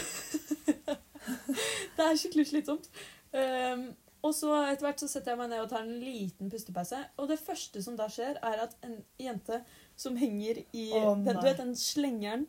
det 1.96 2.04
er 2.04 2.18
skikkelig 2.20 2.46
slitsomt. 2.46 2.90
Um, 3.34 3.88
og 4.22 4.34
så 4.34 4.52
etter 4.68 4.86
hvert 4.86 5.02
så 5.02 5.08
setter 5.10 5.32
jeg 5.32 5.40
meg 5.40 5.50
ned 5.50 5.64
og 5.64 5.70
tar 5.70 5.82
en 5.82 5.98
liten 6.02 6.50
pustepause. 6.50 7.00
Og 7.18 7.28
det 7.30 7.38
første 7.42 7.82
som 7.82 7.96
da 7.98 8.06
skjer, 8.10 8.38
er 8.42 8.62
at 8.66 8.76
en 8.86 8.96
jente 9.20 9.60
som 9.96 10.16
henger 10.20 10.60
i 10.72 10.90
oh, 10.92 11.14
den, 11.16 11.36
Du 11.36 11.46
vet 11.46 11.60
den 11.62 11.76
slengeren 11.76 12.46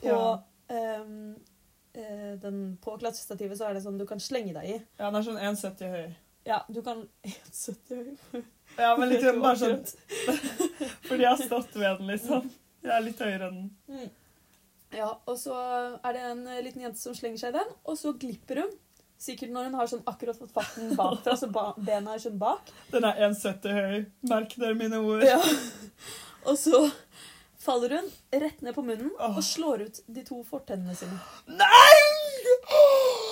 på 0.00 0.08
Ja. 0.08 0.40
um, 1.02 1.34
uh, 1.96 2.32
den, 2.40 2.62
På 2.84 2.96
klatrestativet 3.00 3.58
så 3.58 3.68
er 3.68 3.76
det 3.76 3.84
sånn 3.84 3.98
du 4.00 4.06
kan 4.08 4.20
slenge 4.22 4.54
deg 4.56 4.70
i. 4.70 4.78
ja, 4.98 5.08
den 5.08 5.20
er 5.20 5.26
sånn 5.26 5.42
1,70 5.50 5.92
høy. 5.92 6.16
Ja, 6.48 6.62
du 6.68 6.80
kan 6.86 7.04
1,70 7.28 7.98
høy. 7.98 8.42
Ja, 8.78 8.94
men 8.96 9.12
liksom 9.12 9.40
bare 9.44 9.58
sånn 9.60 9.84
Fordi 11.08 11.22
jeg 11.22 11.28
har 11.28 11.42
stått 11.42 11.76
ved 11.76 12.00
den, 12.00 12.10
liksom. 12.14 12.50
Jeg 12.84 12.94
er 12.94 13.04
litt 13.04 13.20
høyere 13.20 13.50
enn 13.50 13.60
den. 13.60 13.70
Mm. 13.90 14.10
Ja, 14.94 15.08
og 15.28 15.36
så 15.36 15.54
er 15.98 16.14
det 16.16 16.20
en 16.30 16.46
eh, 16.48 16.62
liten 16.64 16.84
jente 16.84 17.00
som 17.00 17.16
slenger 17.16 17.40
seg 17.42 17.52
i 17.52 17.58
den, 17.58 17.72
og 17.84 17.98
så 18.00 18.14
glipper 18.16 18.62
hun. 18.62 18.70
Sikkert 19.18 19.50
når 19.50 19.66
hun 19.66 19.74
har 19.80 19.88
sånn 19.90 20.04
akkurat 20.06 20.38
fått 20.38 20.52
fatten 20.54 20.92
bakfra, 20.96 21.34
så 21.36 21.48
ba 21.52 21.72
bena 21.74 22.14
er 22.14 22.22
sånn 22.22 22.38
bak. 22.38 22.70
Den 22.92 23.04
er 23.08 23.18
1,70 23.26 23.74
høy. 23.74 23.96
Merk 24.30 24.54
dere 24.60 24.78
mine 24.78 25.00
ord. 25.02 25.24
Ja. 25.26 25.40
Og 26.46 26.58
så 26.58 26.84
faller 27.58 27.96
hun 27.98 28.10
rett 28.42 28.60
ned 28.62 28.74
på 28.76 28.84
munnen 28.86 29.10
og 29.18 29.40
slår 29.44 29.88
ut 29.88 30.00
de 30.06 30.22
to 30.26 30.42
fortennene 30.46 30.94
sine. 30.96 31.18
Nei! 31.50 31.98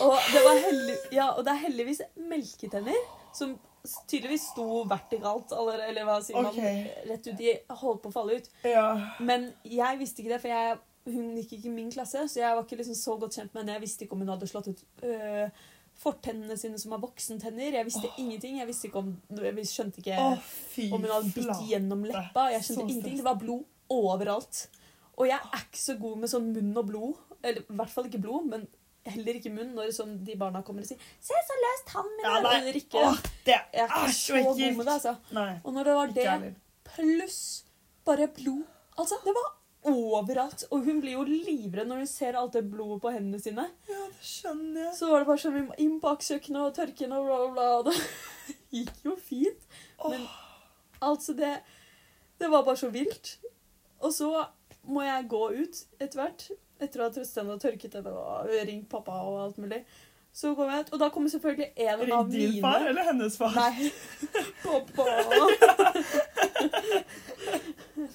Og 0.05 0.17
det, 0.33 0.97
ja, 1.15 1.31
og 1.35 1.45
det 1.47 1.53
er 1.55 1.63
heldigvis 1.67 2.03
melketenner 2.29 2.99
som 3.37 3.55
tydeligvis 4.11 4.49
sto 4.51 4.83
vertikalt, 4.89 5.53
eller, 5.55 5.85
eller 5.89 6.07
hva 6.09 6.19
sier 6.25 6.43
man, 6.43 6.57
rett 7.07 7.29
ut. 7.29 7.37
De 7.39 7.55
holdt 7.83 8.03
på 8.03 8.11
å 8.11 8.15
falle 8.15 8.41
ut. 8.41 8.51
Ja. 8.67 8.89
Men 9.23 9.51
jeg 9.63 10.01
visste 10.01 10.23
ikke 10.23 10.35
det, 10.35 10.43
for 10.43 10.53
jeg, 10.53 10.79
hun 11.07 11.37
gikk 11.39 11.57
ikke 11.59 11.71
i 11.71 11.77
min 11.77 11.93
klasse, 11.95 12.27
så 12.29 12.43
jeg 12.43 12.57
var 12.59 12.67
ikke 12.67 12.81
liksom 12.81 12.99
så 12.99 13.17
godt 13.21 13.39
kjent 13.39 13.55
med 13.55 13.63
henne. 13.63 13.77
Jeg 13.79 13.85
visste 13.87 14.07
ikke 14.07 14.19
om 14.19 14.25
hun 14.25 14.33
hadde 14.35 14.51
slått 14.51 14.73
ut 14.73 14.83
øh, 15.07 15.63
fortennene 16.01 16.57
sine 16.61 16.79
som 16.81 16.95
er 16.97 17.03
voksentenner. 17.03 17.79
Jeg 17.79 17.89
visste 17.89 18.09
oh. 18.09 18.19
ingenting. 18.23 18.59
Jeg 18.61 18.69
visste 18.69 18.91
ikke 18.91 19.03
om, 19.03 19.13
jeg 19.43 19.69
skjønte 19.71 20.03
ikke 20.03 20.17
oh, 20.21 20.49
om 20.93 21.05
hun 21.05 21.13
hadde 21.13 21.35
bitt 21.37 21.63
gjennom 21.71 22.05
leppa. 22.09 22.49
Jeg 22.55 22.67
skjønte 22.67 22.89
ingenting. 22.89 23.21
Det 23.21 23.27
var 23.27 23.39
blod 23.41 23.65
overalt. 23.93 24.67
Og 25.17 25.31
jeg 25.31 25.39
er 25.41 25.63
ikke 25.65 25.81
så 25.81 25.97
god 26.01 26.19
med 26.23 26.33
sånn 26.33 26.51
munn 26.53 26.75
og 26.77 26.91
blod. 26.91 27.23
Eller 27.43 27.63
i 27.63 27.79
hvert 27.79 27.93
fall 27.93 28.09
ikke 28.11 28.21
blod, 28.25 28.51
men 28.53 28.67
heller 29.07 29.39
ikke 29.39 29.53
munn 29.55 29.75
når 29.77 29.93
sånn, 29.95 30.17
de 30.27 30.35
barna 30.39 30.63
kommer 30.67 30.83
og 30.83 30.89
sier 30.89 30.99
'Se 31.23 31.37
så 31.49 31.59
løs 31.63 31.85
tannen 31.87 32.17
min 32.17 32.27
Ja, 32.27 32.41
nei. 32.43 32.73
og. 32.75 33.13
Åh, 33.13 33.21
det 33.47 33.55
Jeg 33.55 33.83
er 33.83 33.87
ikke 33.87 34.09
er 34.09 34.17
så 34.17 34.43
god 34.43 34.59
med 34.79 34.85
det, 34.85 34.95
altså. 34.97 35.17
Nei. 35.31 35.53
Og 35.63 35.77
når 35.77 35.85
det 35.85 35.95
var 35.95 36.07
det, 36.19 36.55
pluss 36.91 37.65
bare 38.05 38.29
blod 38.29 38.65
Altså, 38.97 39.15
det 39.25 39.33
var 39.37 39.49
overalt. 39.91 40.67
Og 40.71 40.87
hun 40.87 41.01
blir 41.03 41.17
jo 41.17 41.25
livredd 41.27 41.89
når 41.91 42.03
hun 42.05 42.11
ser 42.11 42.39
alt 42.39 42.57
det 42.57 42.65
blodet 42.71 43.01
på 43.05 43.13
hendene 43.15 43.41
sine. 43.43 43.67
Ja, 43.91 44.03
det 44.11 44.27
skjønner 44.27 44.87
jeg. 44.87 44.95
Så 44.99 45.11
var 45.11 45.23
det 45.23 45.31
bare 45.31 45.43
sånn 45.43 45.57
vi 45.57 45.65
må 45.69 45.79
inn 45.83 45.97
på 46.03 46.13
kjøkkenet 46.29 46.63
og 46.63 46.75
tørke 46.77 47.09
og 47.11 47.29
bla, 47.29 47.39
bla, 47.55 47.69
bla. 47.87 47.95
Det 48.51 48.57
gikk 48.81 49.05
jo 49.07 49.17
fint. 49.21 49.67
Men 50.03 50.27
Åh, 50.27 50.37
altså, 51.11 51.37
det 51.39 51.55
Det 52.39 52.51
var 52.53 52.67
bare 52.67 52.77
så 52.77 52.91
vilt. 52.93 53.39
Og 54.05 54.13
så 54.13 54.31
må 54.87 55.03
jeg 55.03 55.29
gå 55.31 55.45
ut 55.57 55.79
etter 55.99 56.21
hvert, 56.21 56.51
etter 56.79 57.01
å 57.01 57.07
ha 57.07 57.15
trøstet 57.15 57.41
henne 57.41 57.57
og 57.57 57.63
tørket 57.63 57.97
henne 57.97 58.13
og 58.13 58.53
ringt 58.69 58.91
pappa 58.93 59.17
og 59.25 59.41
alt 59.47 59.59
mulig. 59.63 59.81
Så 60.37 60.51
kom 60.53 60.69
jeg 60.69 60.85
ut, 60.85 60.91
og 60.93 61.01
da 61.01 61.07
kommer 61.09 61.33
selvfølgelig 61.33 61.71
en 61.81 61.93
av 61.97 62.03
mine 62.03 62.17
Ring 62.21 62.51
din 62.53 62.61
far 62.61 62.83
eller 62.85 63.07
hennes 63.09 63.39
far? 63.41 63.55
Nei. 63.57 63.89
Pappa. 64.67 65.07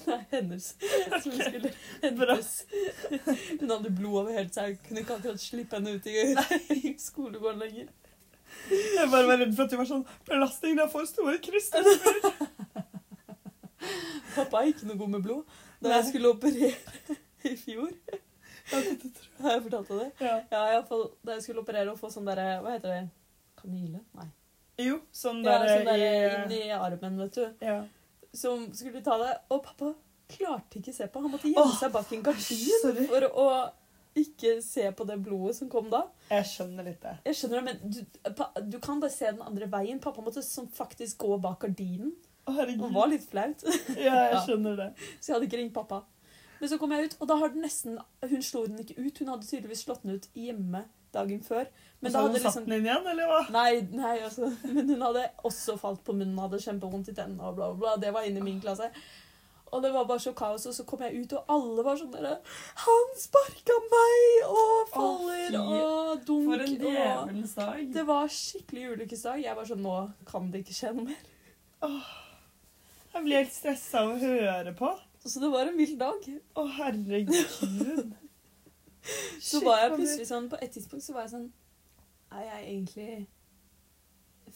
Nei, 0.10 0.20
hennes. 0.30 0.68
Som 1.22 1.32
skulle 1.32 1.72
hentes. 2.02 2.50
Hun 3.60 3.70
hadde 3.70 3.90
blod 3.90 4.20
over 4.22 4.32
helt, 4.36 4.54
så 4.54 4.66
jeg 4.68 4.78
kunne 4.86 5.02
ikke 5.04 5.18
akkurat 5.18 5.42
slippe 5.42 5.78
henne 5.78 5.96
ut 5.96 6.06
i, 6.12 6.94
skolegården 6.98 7.62
lenger. 7.64 7.90
Jeg 8.70 9.08
bare 9.10 9.26
var 9.26 9.40
redd 9.40 9.54
for 9.56 9.64
at 9.64 9.72
du 9.72 9.78
var 9.80 9.86
sånn 9.88 10.02
Belastningen 10.28 10.82
er 10.84 10.90
for 10.92 11.08
store 11.08 11.38
krysser. 11.42 11.86
Pappa 14.36 14.60
er 14.60 14.72
ikke 14.72 14.88
noe 14.90 14.98
god 15.00 15.14
med 15.14 15.24
blod. 15.24 15.56
Da 15.82 15.96
jeg 15.96 16.10
skulle 16.12 16.34
operere 16.36 17.16
i 17.48 17.56
fjor 17.58 17.88
Har 18.70 19.56
jeg 19.56 19.62
fortalt 19.64 19.88
deg 19.88 19.98
det? 19.98 20.10
Ja. 20.22 20.36
Ja, 20.52 20.60
jeg 20.76 20.84
fall 20.86 21.08
da 21.26 21.34
jeg 21.34 21.46
skulle 21.48 21.64
operere 21.64 21.90
og 21.90 21.98
få 21.98 22.12
sånn 22.12 22.28
derre 22.28 22.60
Hva 22.62 22.76
heter 22.76 22.92
det? 22.92 23.00
Kanyle? 23.58 24.04
Nei. 24.18 24.28
Jo, 24.82 25.00
sånn 25.14 25.42
Ja, 25.44 25.58
sånn 25.66 25.88
der 25.88 26.04
inn 26.04 26.54
i 26.54 26.60
i 26.68 26.70
armen, 26.76 27.18
vet 27.24 27.34
du. 27.36 27.44
Ja. 27.64 27.80
Som 28.34 28.66
skulle 28.74 29.02
ta 29.04 29.18
det, 29.20 29.32
og 29.52 29.62
pappa 29.66 29.92
klarte 30.32 30.78
ikke 30.80 30.94
se 30.96 31.06
på. 31.12 31.20
Han 31.20 31.32
måtte 31.34 31.50
gjemme 31.52 31.74
seg 31.76 31.92
bak 31.92 32.12
en 32.16 32.22
gardin 32.24 33.06
for 33.10 33.26
å 33.36 33.46
ikke 34.16 34.58
se 34.64 34.90
på 34.92 35.04
det 35.08 35.18
blodet 35.24 35.54
som 35.56 35.68
kom 35.72 35.86
da. 35.92 36.02
Jeg 36.30 36.44
skjønner 36.50 36.84
litt 36.84 37.00
det. 37.04 37.12
Jeg 37.28 37.36
skjønner 37.38 37.60
det, 37.60 37.64
men 37.68 37.92
du, 37.92 38.32
pa, 38.36 38.50
du 38.60 38.78
kan 38.84 39.00
bare 39.00 39.12
se 39.14 39.30
den 39.30 39.40
andre 39.44 39.68
veien. 39.72 40.00
Pappa 40.04 40.24
måtte 40.24 40.42
sånn 40.44 40.68
faktisk 40.72 41.20
gå 41.24 41.36
bak 41.40 41.60
gardinen. 41.64 42.12
Å, 42.42 42.50
Det 42.50 42.56
herregud. 42.58 42.92
var 42.92 43.08
litt 43.12 43.24
flaut, 43.30 43.62
Ja, 44.06 44.16
jeg 44.32 44.40
skjønner 44.48 44.76
det. 44.80 44.88
så 45.20 45.30
jeg 45.30 45.36
hadde 45.36 45.46
ikke 45.48 45.60
ringt 45.62 45.76
pappa. 45.76 46.02
Men 46.60 46.70
så 46.70 46.76
kom 46.78 46.92
jeg 46.94 47.08
ut, 47.10 47.14
og 47.22 47.28
da 47.30 47.36
har 47.40 47.50
den 47.54 47.64
nesten 47.64 47.96
Hun 48.22 48.42
slo 48.46 48.64
den 48.68 48.78
ikke 48.82 48.96
ut. 49.00 49.18
Hun 49.22 49.30
hadde 49.32 49.46
tydeligvis 49.48 49.84
slått 49.86 50.02
den 50.04 50.16
ut 50.18 50.28
hjemme 50.38 50.84
dagen 51.14 51.42
før. 51.46 51.66
Men 52.02 52.12
så 52.12 52.18
hadde 52.22 52.32
hun 52.32 52.34
du 52.34 52.42
satt 52.42 52.46
liksom 52.48 52.68
den 52.68 52.78
inn 52.80 52.86
igjen, 52.88 53.10
eller 53.12 53.28
hva? 53.30 53.40
Nei, 53.54 53.82
nei 53.94 54.14
altså, 54.26 54.48
men 54.74 54.88
hun 54.90 55.04
hadde 55.06 55.26
også 55.46 55.76
falt 55.78 56.02
på 56.06 56.14
munnen, 56.16 56.38
hadde 56.42 56.62
kjempevondt 56.64 57.12
i 57.12 57.16
tennene 57.18 57.50
og 57.50 57.58
bla, 57.58 57.68
bla, 57.72 57.82
bla. 57.84 57.98
Det 58.02 58.14
var 58.14 58.26
inne 58.26 58.42
i 58.42 58.48
min 58.48 58.62
klasse. 58.62 58.88
Og 59.72 59.80
det 59.80 59.92
var 59.94 60.04
bare 60.04 60.20
så 60.20 60.34
kaos, 60.36 60.66
og 60.68 60.74
så 60.76 60.84
kom 60.84 61.00
jeg 61.06 61.22
ut, 61.22 61.32
og 61.38 61.52
alle 61.54 61.84
var 61.86 61.96
sånn 61.96 62.10
derre 62.12 62.34
Han 62.84 63.14
sparka 63.16 63.76
meg! 63.94 64.24
Og 64.44 64.90
faller! 64.92 65.56
Å, 65.56 65.62
og 65.78 66.26
dunk. 66.28 66.50
For 66.50 66.64
en 66.66 66.74
djevelens 66.82 67.54
dag. 67.56 67.78
Det 67.94 68.04
var 68.10 68.34
skikkelig 68.34 68.90
ulykkesdag. 68.96 69.40
Jeg 69.46 69.56
var 69.56 69.70
sånn 69.70 69.80
Nå 69.86 69.94
kan 70.28 70.50
det 70.52 70.60
ikke 70.66 70.76
skje 70.76 70.92
noe 70.98 71.06
mer. 71.08 71.22
Åh, 71.88 72.10
Jeg 73.14 73.24
blir 73.24 73.40
helt 73.40 73.54
stressa 73.54 74.04
av 74.04 74.12
å 74.12 74.20
høre 74.20 74.74
på. 74.76 74.92
Så 75.24 75.40
det 75.40 75.52
var 75.54 75.70
en 75.70 75.78
vill 75.78 75.96
dag. 75.98 76.28
Å, 76.58 76.66
herregud. 76.76 78.12
Så 79.42 79.60
var 79.64 79.80
jeg 79.82 79.92
plutselig 79.96 80.26
sånn 80.28 80.48
På 80.52 80.58
et 80.62 80.70
tidspunkt 80.76 81.02
så 81.02 81.14
var 81.16 81.24
jeg 81.26 81.32
sånn 81.32 81.48
Er 82.32 82.44
jeg 82.46 82.66
egentlig 82.68 83.26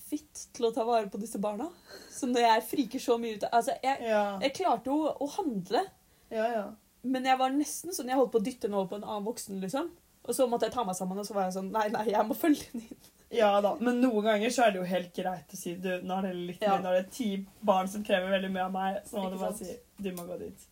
fit 0.06 0.42
til 0.54 0.68
å 0.68 0.72
ta 0.74 0.84
vare 0.86 1.08
på 1.10 1.18
disse 1.18 1.40
barna? 1.42 1.66
Som 2.14 2.30
når 2.34 2.44
jeg 2.46 2.64
friker 2.70 3.02
så 3.02 3.16
mye 3.18 3.36
ut 3.38 3.46
av 3.48 3.56
Altså, 3.58 3.74
jeg, 3.82 4.02
Ja. 4.06 4.38
jeg 4.42 4.54
klarte 4.54 4.92
jo 4.92 5.10
å 5.10 5.28
handle. 5.36 5.82
ja, 6.30 6.46
ja. 6.52 6.66
Men 7.06 7.24
jeg 7.24 7.38
var 7.38 7.50
nesten 7.54 7.92
sånn, 7.94 8.08
jeg 8.10 8.16
holdt 8.18 8.32
på 8.32 8.40
å 8.40 8.44
dytte 8.44 8.66
henne 8.66 8.78
over 8.80 8.88
på 8.90 8.96
en 8.98 9.04
annen 9.06 9.24
voksen, 9.28 9.60
liksom. 9.62 9.90
Og 10.26 10.34
så 10.34 10.46
måtte 10.50 10.66
jeg 10.66 10.72
ta 10.74 10.82
meg 10.84 10.96
sammen, 10.98 11.18
og 11.18 11.26
så 11.26 11.34
var 11.36 11.44
jeg 11.44 11.54
sånn 11.54 11.68
Nei, 11.70 11.84
nei, 11.94 12.04
jeg 12.10 12.26
må 12.26 12.34
følge 12.34 12.64
den 12.72 12.80
inn. 12.82 13.04
Ja 13.30 13.60
da, 13.60 13.74
men 13.82 14.00
noen 14.00 14.22
ganger 14.24 14.50
så 14.54 14.64
er 14.66 14.72
det 14.74 14.80
jo 14.80 14.86
helt 14.90 15.12
greit 15.14 15.52
å 15.54 15.58
si 15.58 15.74
du, 15.82 15.88
nå 16.02 16.18
er 16.18 16.28
det 16.28 16.34
litt 16.34 16.60
mye, 16.62 16.82
det 16.82 16.98
er 17.04 17.08
ti 17.10 17.28
barn 17.66 17.88
som 17.90 18.02
krever 18.06 18.30
veldig 18.30 18.50
mye 18.54 18.64
av 18.68 18.72
meg, 18.74 18.98
så 19.06 19.18
må 19.22 19.30
du 19.32 19.38
bare 19.38 19.54
si 19.58 19.76
du 19.98 20.10
må 20.14 20.26
gå 20.28 20.38
dit. 20.44 20.66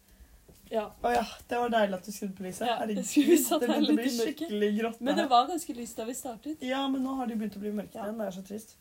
Ja. 0.74 0.84
Å 1.06 1.10
ja, 1.14 1.24
det 1.48 1.58
var 1.60 1.70
deilig 1.70 1.98
at 2.00 2.06
du 2.08 2.12
skrudde 2.12 2.34
på 2.34 2.46
lyset. 2.46 2.64
Ja, 2.66 2.78
Herregud, 2.80 3.04
det 3.06 3.68
begynte 3.68 3.92
å 3.92 3.98
bli 3.98 4.12
skikkelig 4.16 4.70
grått. 4.80 5.02
Men 5.06 5.18
det 5.20 5.26
var 5.30 5.46
ganske 5.50 5.76
lyst 5.76 6.00
da 6.00 6.06
vi 6.08 6.16
startet. 6.18 6.64
Ja, 6.66 6.80
men 6.90 7.04
nå 7.06 7.14
har 7.20 7.30
de 7.30 7.36
begynt 7.38 7.58
å 7.58 7.62
bli 7.62 7.70
mørke 7.74 8.00
igjen. 8.00 8.18
Det 8.18 8.26
er 8.26 8.34
så 8.34 8.42
trist. 8.48 8.74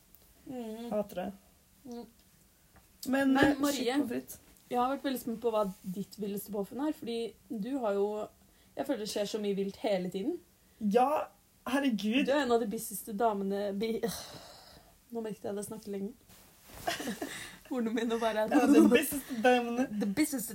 Mm. 0.48 0.90
hater 0.90 1.22
det. 1.22 1.28
Mm. 1.86 2.08
Men, 3.06 3.36
Men 3.36 3.38
eh, 3.44 3.60
Marie-. 3.62 4.24
Jeg 4.74 4.80
har 4.80 4.90
vært 4.90 5.06
veldig 5.06 5.22
spent 5.22 5.42
på 5.44 5.52
hva 5.54 5.68
ditt 5.84 6.18
villeste 6.18 6.52
påfunn 6.54 6.88
er, 6.88 6.96
fordi 6.98 7.20
du 7.48 7.76
har 7.84 7.94
jo 8.00 8.08
Jeg 8.74 8.88
føler 8.88 9.04
det 9.04 9.12
skjer 9.12 9.28
så 9.30 9.40
mye 9.44 9.58
vilt 9.58 9.78
hele 9.84 10.10
tiden. 10.10 10.40
Ja, 10.80 11.28
herregud. 11.70 12.26
Du 12.26 12.34
er 12.34 12.42
en 12.48 12.56
av 12.56 12.64
de 12.64 12.72
busyeste 12.72 13.14
damene 13.14 13.70
Nå 13.78 15.22
merket 15.22 15.44
jeg 15.46 15.52
at 15.52 15.60
jeg 15.62 15.68
snakket 15.68 15.94
lenge. 15.94 16.14
Ordene 17.74 17.94
mine 17.96 18.20
bare 18.22 18.46
Ja. 18.52 18.68
The 18.68 20.06
business 20.06 20.50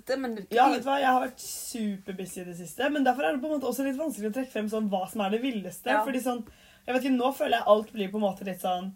Ja, 0.55 0.69
vet 0.71 0.85
du 0.85 0.89
hva? 0.89 0.99
Jeg 1.03 1.11
har 1.11 1.25
vært 1.27 1.43
superbusy 1.43 2.41
i 2.43 2.47
det 2.49 2.57
siste. 2.61 2.89
Men 2.95 3.05
derfor 3.07 3.27
er 3.27 3.37
det 3.37 3.43
på 3.43 3.51
en 3.51 3.57
måte 3.59 3.69
også 3.71 3.87
litt 3.87 3.99
vanskelig 3.99 4.31
å 4.31 4.37
trekke 4.39 4.55
frem 4.55 4.71
sånn 4.71 4.89
hva 4.93 5.05
som 5.11 5.25
er 5.25 5.35
det 5.37 5.43
villeste. 5.43 5.91
Ja. 5.91 6.05
Fordi 6.07 6.23
sånn, 6.25 6.45
jeg 6.87 6.95
vet 6.95 7.05
ikke, 7.05 7.19
Nå 7.19 7.35
føler 7.37 7.59
jeg 7.59 7.71
alt 7.75 7.93
blir 7.93 8.11
på 8.13 8.21
en 8.21 8.27
måte 8.29 8.47
litt 8.49 8.63
sånn 8.65 8.93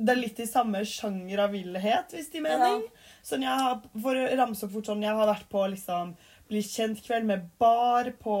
Det 0.00 0.10
er 0.10 0.18
litt 0.18 0.40
i 0.42 0.46
samme 0.50 0.80
sjanger 0.88 1.44
av 1.44 1.52
villhet, 1.54 2.14
hvis 2.16 2.32
gir 2.32 2.42
mening. 2.42 2.82
Sånn, 3.22 3.44
jeg 3.46 3.60
har, 3.64 3.82
For 4.02 4.18
å 4.18 4.24
ramse 4.40 4.66
opp 4.66 4.72
fort 4.74 4.90
sånn, 4.90 5.04
jeg 5.04 5.14
har 5.14 5.30
vært 5.30 5.48
på 5.52 5.66
liksom 5.74 6.16
Bli 6.50 6.60
kjent-kveld 6.60 7.24
med 7.24 7.46
bar 7.58 8.10
på 8.20 8.34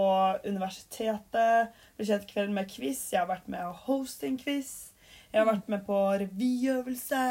universitetet. 0.44 1.70
Bli 1.96 2.04
kjent-kveld 2.10 2.52
med 2.52 2.68
quiz. 2.68 3.00
Jeg 3.14 3.22
har 3.22 3.30
vært 3.30 3.48
med 3.48 3.64
hosting-quiz. 3.86 4.72
Jeg 5.32 5.40
har 5.40 5.48
vært 5.48 5.70
med 5.72 5.86
på 5.86 5.96
revyøvelse. 6.20 7.22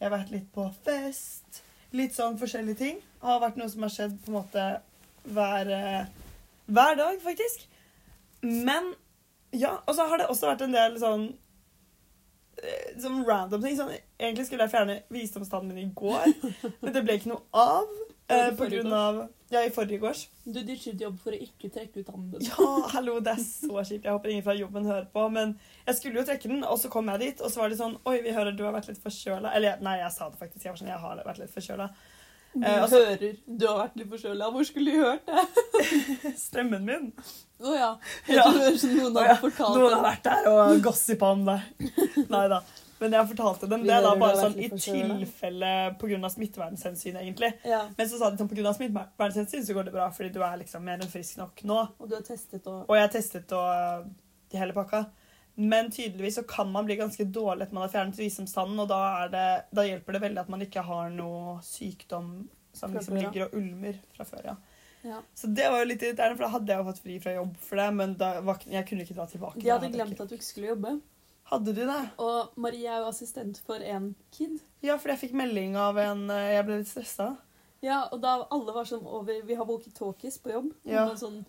Jeg 0.00 0.08
har 0.08 0.16
vært 0.16 0.30
litt 0.32 0.46
på 0.54 0.64
fest. 0.86 1.60
Litt 1.92 2.14
sånn 2.16 2.38
forskjellige 2.40 2.78
ting. 2.80 3.00
Det 3.20 3.28
har 3.28 3.42
vært 3.42 3.58
noe 3.60 3.68
som 3.68 3.84
har 3.84 3.92
skjedd 3.92 4.14
på 4.24 4.30
en 4.32 4.38
måte 4.38 4.62
hver, 5.28 5.70
eh, 5.76 6.06
hver 6.72 6.96
dag, 6.96 7.18
faktisk. 7.20 7.66
Men 8.40 8.94
ja, 9.52 9.74
og 9.84 9.94
så 9.94 10.06
har 10.08 10.22
det 10.22 10.30
også 10.32 10.48
vært 10.48 10.64
en 10.64 10.72
del 10.72 10.96
sånn 11.02 11.26
eh, 12.62 12.96
sånn 13.02 13.20
random 13.28 13.60
ting. 13.60 13.76
Sånn, 13.76 13.92
egentlig 14.16 14.46
skulle 14.48 14.64
jeg 14.64 14.72
fjerne 14.72 14.96
visdomstannen 15.12 15.74
min 15.74 15.90
i 15.90 15.92
går, 15.94 16.32
men 16.80 16.96
det 16.96 17.04
ble 17.04 17.18
ikke 17.20 17.34
noe 17.34 17.44
av. 17.52 17.92
Eh, 18.30 18.48
på 18.56 18.70
grunn 18.72 18.94
av 18.94 19.24
Ja, 19.50 19.64
i 19.66 19.70
forrige 19.74 19.98
gårs. 19.98 20.28
Du 20.46 20.60
ditchet 20.62 21.00
jobb 21.02 21.16
for 21.18 21.34
å 21.34 21.38
ikke 21.42 21.72
trekke 21.74 22.00
ut 22.04 22.06
tanden 22.06 22.28
din. 22.36 22.44
Ja, 22.46 22.66
hallo, 22.92 23.16
det 23.24 23.32
er 23.34 23.40
så 23.42 23.82
kjipt. 23.82 24.04
Jeg 24.06 24.12
håper 24.14 24.30
ingen 24.30 24.44
fra 24.46 24.54
jobben 24.54 24.86
hører 24.86 25.08
på. 25.10 25.24
Men 25.34 25.56
jeg 25.88 25.96
skulle 25.98 26.20
jo 26.20 26.26
trekke 26.28 26.52
den, 26.52 26.62
og 26.62 26.78
så 26.78 26.90
kom 26.92 27.10
jeg 27.10 27.22
dit, 27.24 27.42
og 27.42 27.50
så 27.50 27.64
var 27.64 27.72
det 27.72 27.80
sånn 27.80 27.96
Oi, 28.06 28.20
vi 28.22 28.34
hører 28.36 28.54
du 28.54 28.62
har 28.62 28.76
vært 28.76 28.92
litt 28.92 29.02
forkjøla. 29.02 29.50
Eller 29.58 29.82
nei, 29.82 29.96
jeg 30.04 30.14
sa 30.14 30.28
det 30.30 30.38
faktisk. 30.38 30.64
Jeg 30.68 30.70
var 30.76 30.78
sånn, 30.82 30.92
jeg 30.92 31.02
har 31.02 31.22
vært 31.26 31.42
litt 31.42 31.54
forkjøla. 31.56 31.90
Du 32.52 32.64
Eh, 32.66 32.82
altså- 32.82 32.98
hører 33.06 33.36
Du 33.46 33.66
har 33.66 33.76
vært 33.78 33.96
litt 33.98 34.10
forkjøla. 34.10 34.50
Hvor 34.54 34.64
skulle 34.70 34.92
du 34.92 35.02
hørt 35.02 35.26
det? 35.26 35.42
Stemmen 36.46 36.86
min. 36.86 37.10
Å 37.60 37.66
oh, 37.66 37.74
Ja. 37.74 37.90
Jeg 38.28 38.46
tror 38.46 38.94
noen 38.94 39.18
har 39.18 39.24
oh, 39.24 39.28
ja, 39.32 39.36
fortalt 39.42 39.76
Noen 39.80 39.96
har 39.98 40.06
vært 40.06 40.30
der 40.30 40.48
og 40.50 40.80
gossipa 40.86 41.34
om 41.34 41.44
deg. 41.50 41.90
Nei 42.30 42.46
da. 42.54 42.62
Men 43.00 43.14
jeg 43.16 43.28
fortalte 43.30 43.68
dem 43.70 43.84
det 43.88 43.98
da 44.04 44.10
bare 44.20 44.36
sånn 44.36 44.58
i 44.60 44.68
tilfelle 44.68 45.70
pga. 46.00 46.30
smittevernhensyn, 46.34 47.16
egentlig. 47.16 47.54
Ja. 47.64 47.86
Men 47.96 48.10
så 48.10 48.20
sa 48.20 48.28
de 48.30 48.42
sånn 48.42 48.50
pga. 48.50 48.74
smittevernhensyn 48.76 49.64
så 49.66 49.76
går 49.76 49.88
det 49.88 49.94
bra, 49.94 50.10
fordi 50.12 50.34
du 50.34 50.42
er 50.44 50.58
liksom 50.60 50.84
mer 50.84 51.00
enn 51.00 51.12
frisk 51.12 51.40
nok 51.40 51.64
nå. 51.64 51.80
Og 51.98 52.10
du 52.10 52.18
har 52.18 52.26
testet 52.26 52.68
og 52.68 52.84
Og 52.84 52.98
jeg 52.98 53.14
testet 53.16 53.56
og 53.56 54.10
de 54.50 54.60
hele 54.60 54.76
pakka. 54.76 55.06
Men 55.60 55.90
tydeligvis 55.92 56.34
så 56.34 56.42
kan 56.48 56.70
man 56.72 56.86
bli 56.86 56.96
ganske 56.96 57.24
dårlig 57.24 57.66
etter 57.66 57.76
man 57.76 57.84
har 57.84 57.92
fjernet 57.92 58.18
visdomstannen, 58.18 58.78
og 58.80 58.88
da, 58.88 59.00
er 59.24 59.32
det, 59.32 59.46
da 59.76 59.84
hjelper 59.84 60.16
det 60.16 60.22
veldig 60.22 60.42
at 60.44 60.52
man 60.52 60.64
ikke 60.64 60.84
har 60.86 61.10
noe 61.12 61.58
sykdom 61.66 62.30
som 62.72 62.94
liksom 62.94 63.18
ligger 63.18 63.48
og 63.48 63.56
ulmer 63.58 63.98
fra 64.14 64.24
før, 64.24 64.52
ja. 64.52 64.54
ja. 65.04 65.18
Så 65.34 65.50
det 65.50 65.66
var 65.72 65.82
jo 65.82 65.90
litt 65.90 66.04
irriterende, 66.06 66.38
for 66.38 66.46
da 66.46 66.52
hadde 66.54 66.72
jeg 66.72 66.80
jo 66.80 66.88
fått 66.88 67.02
fri 67.04 67.18
fra 67.20 67.34
jobb 67.34 67.56
for 67.66 67.82
det, 67.82 67.88
men 67.98 68.14
var, 68.20 68.62
jeg 68.72 68.88
kunne 68.88 69.06
ikke 69.06 69.18
dra 69.18 69.26
tilbake. 69.32 69.62
De 69.64 69.72
hadde 69.72 69.90
glemt 69.96 70.22
at 70.24 70.30
du 70.30 70.36
ikke 70.38 70.48
skulle 70.48 70.70
jobbe. 70.70 70.94
Hadde 71.50 71.72
de 71.74 71.84
det? 71.88 72.00
Og 72.22 72.52
Marie 72.62 72.86
er 72.86 73.00
jo 73.02 73.08
assistent 73.10 73.58
for 73.66 73.82
en 73.82 74.12
kid. 74.30 74.60
Ja, 74.86 74.94
fordi 74.96 75.16
jeg 75.16 75.22
fikk 75.24 75.36
melding 75.40 75.74
av 75.80 75.98
en 75.98 76.28
eh, 76.30 76.52
Jeg 76.56 76.66
ble 76.68 76.76
litt 76.80 76.90
stressa. 76.90 77.32
Ja, 77.82 78.02
og 78.12 78.20
da 78.22 78.36
alle 78.52 78.74
var 78.76 78.86
sånn 78.88 79.06
over 79.08 79.40
Vi 79.48 79.56
har 79.58 79.66
walkietalkies 79.66 80.38
på 80.44 80.52
jobb. 80.54 80.72
Ja. 80.86 81.06
Og 81.10 81.16
sånn 81.18 81.40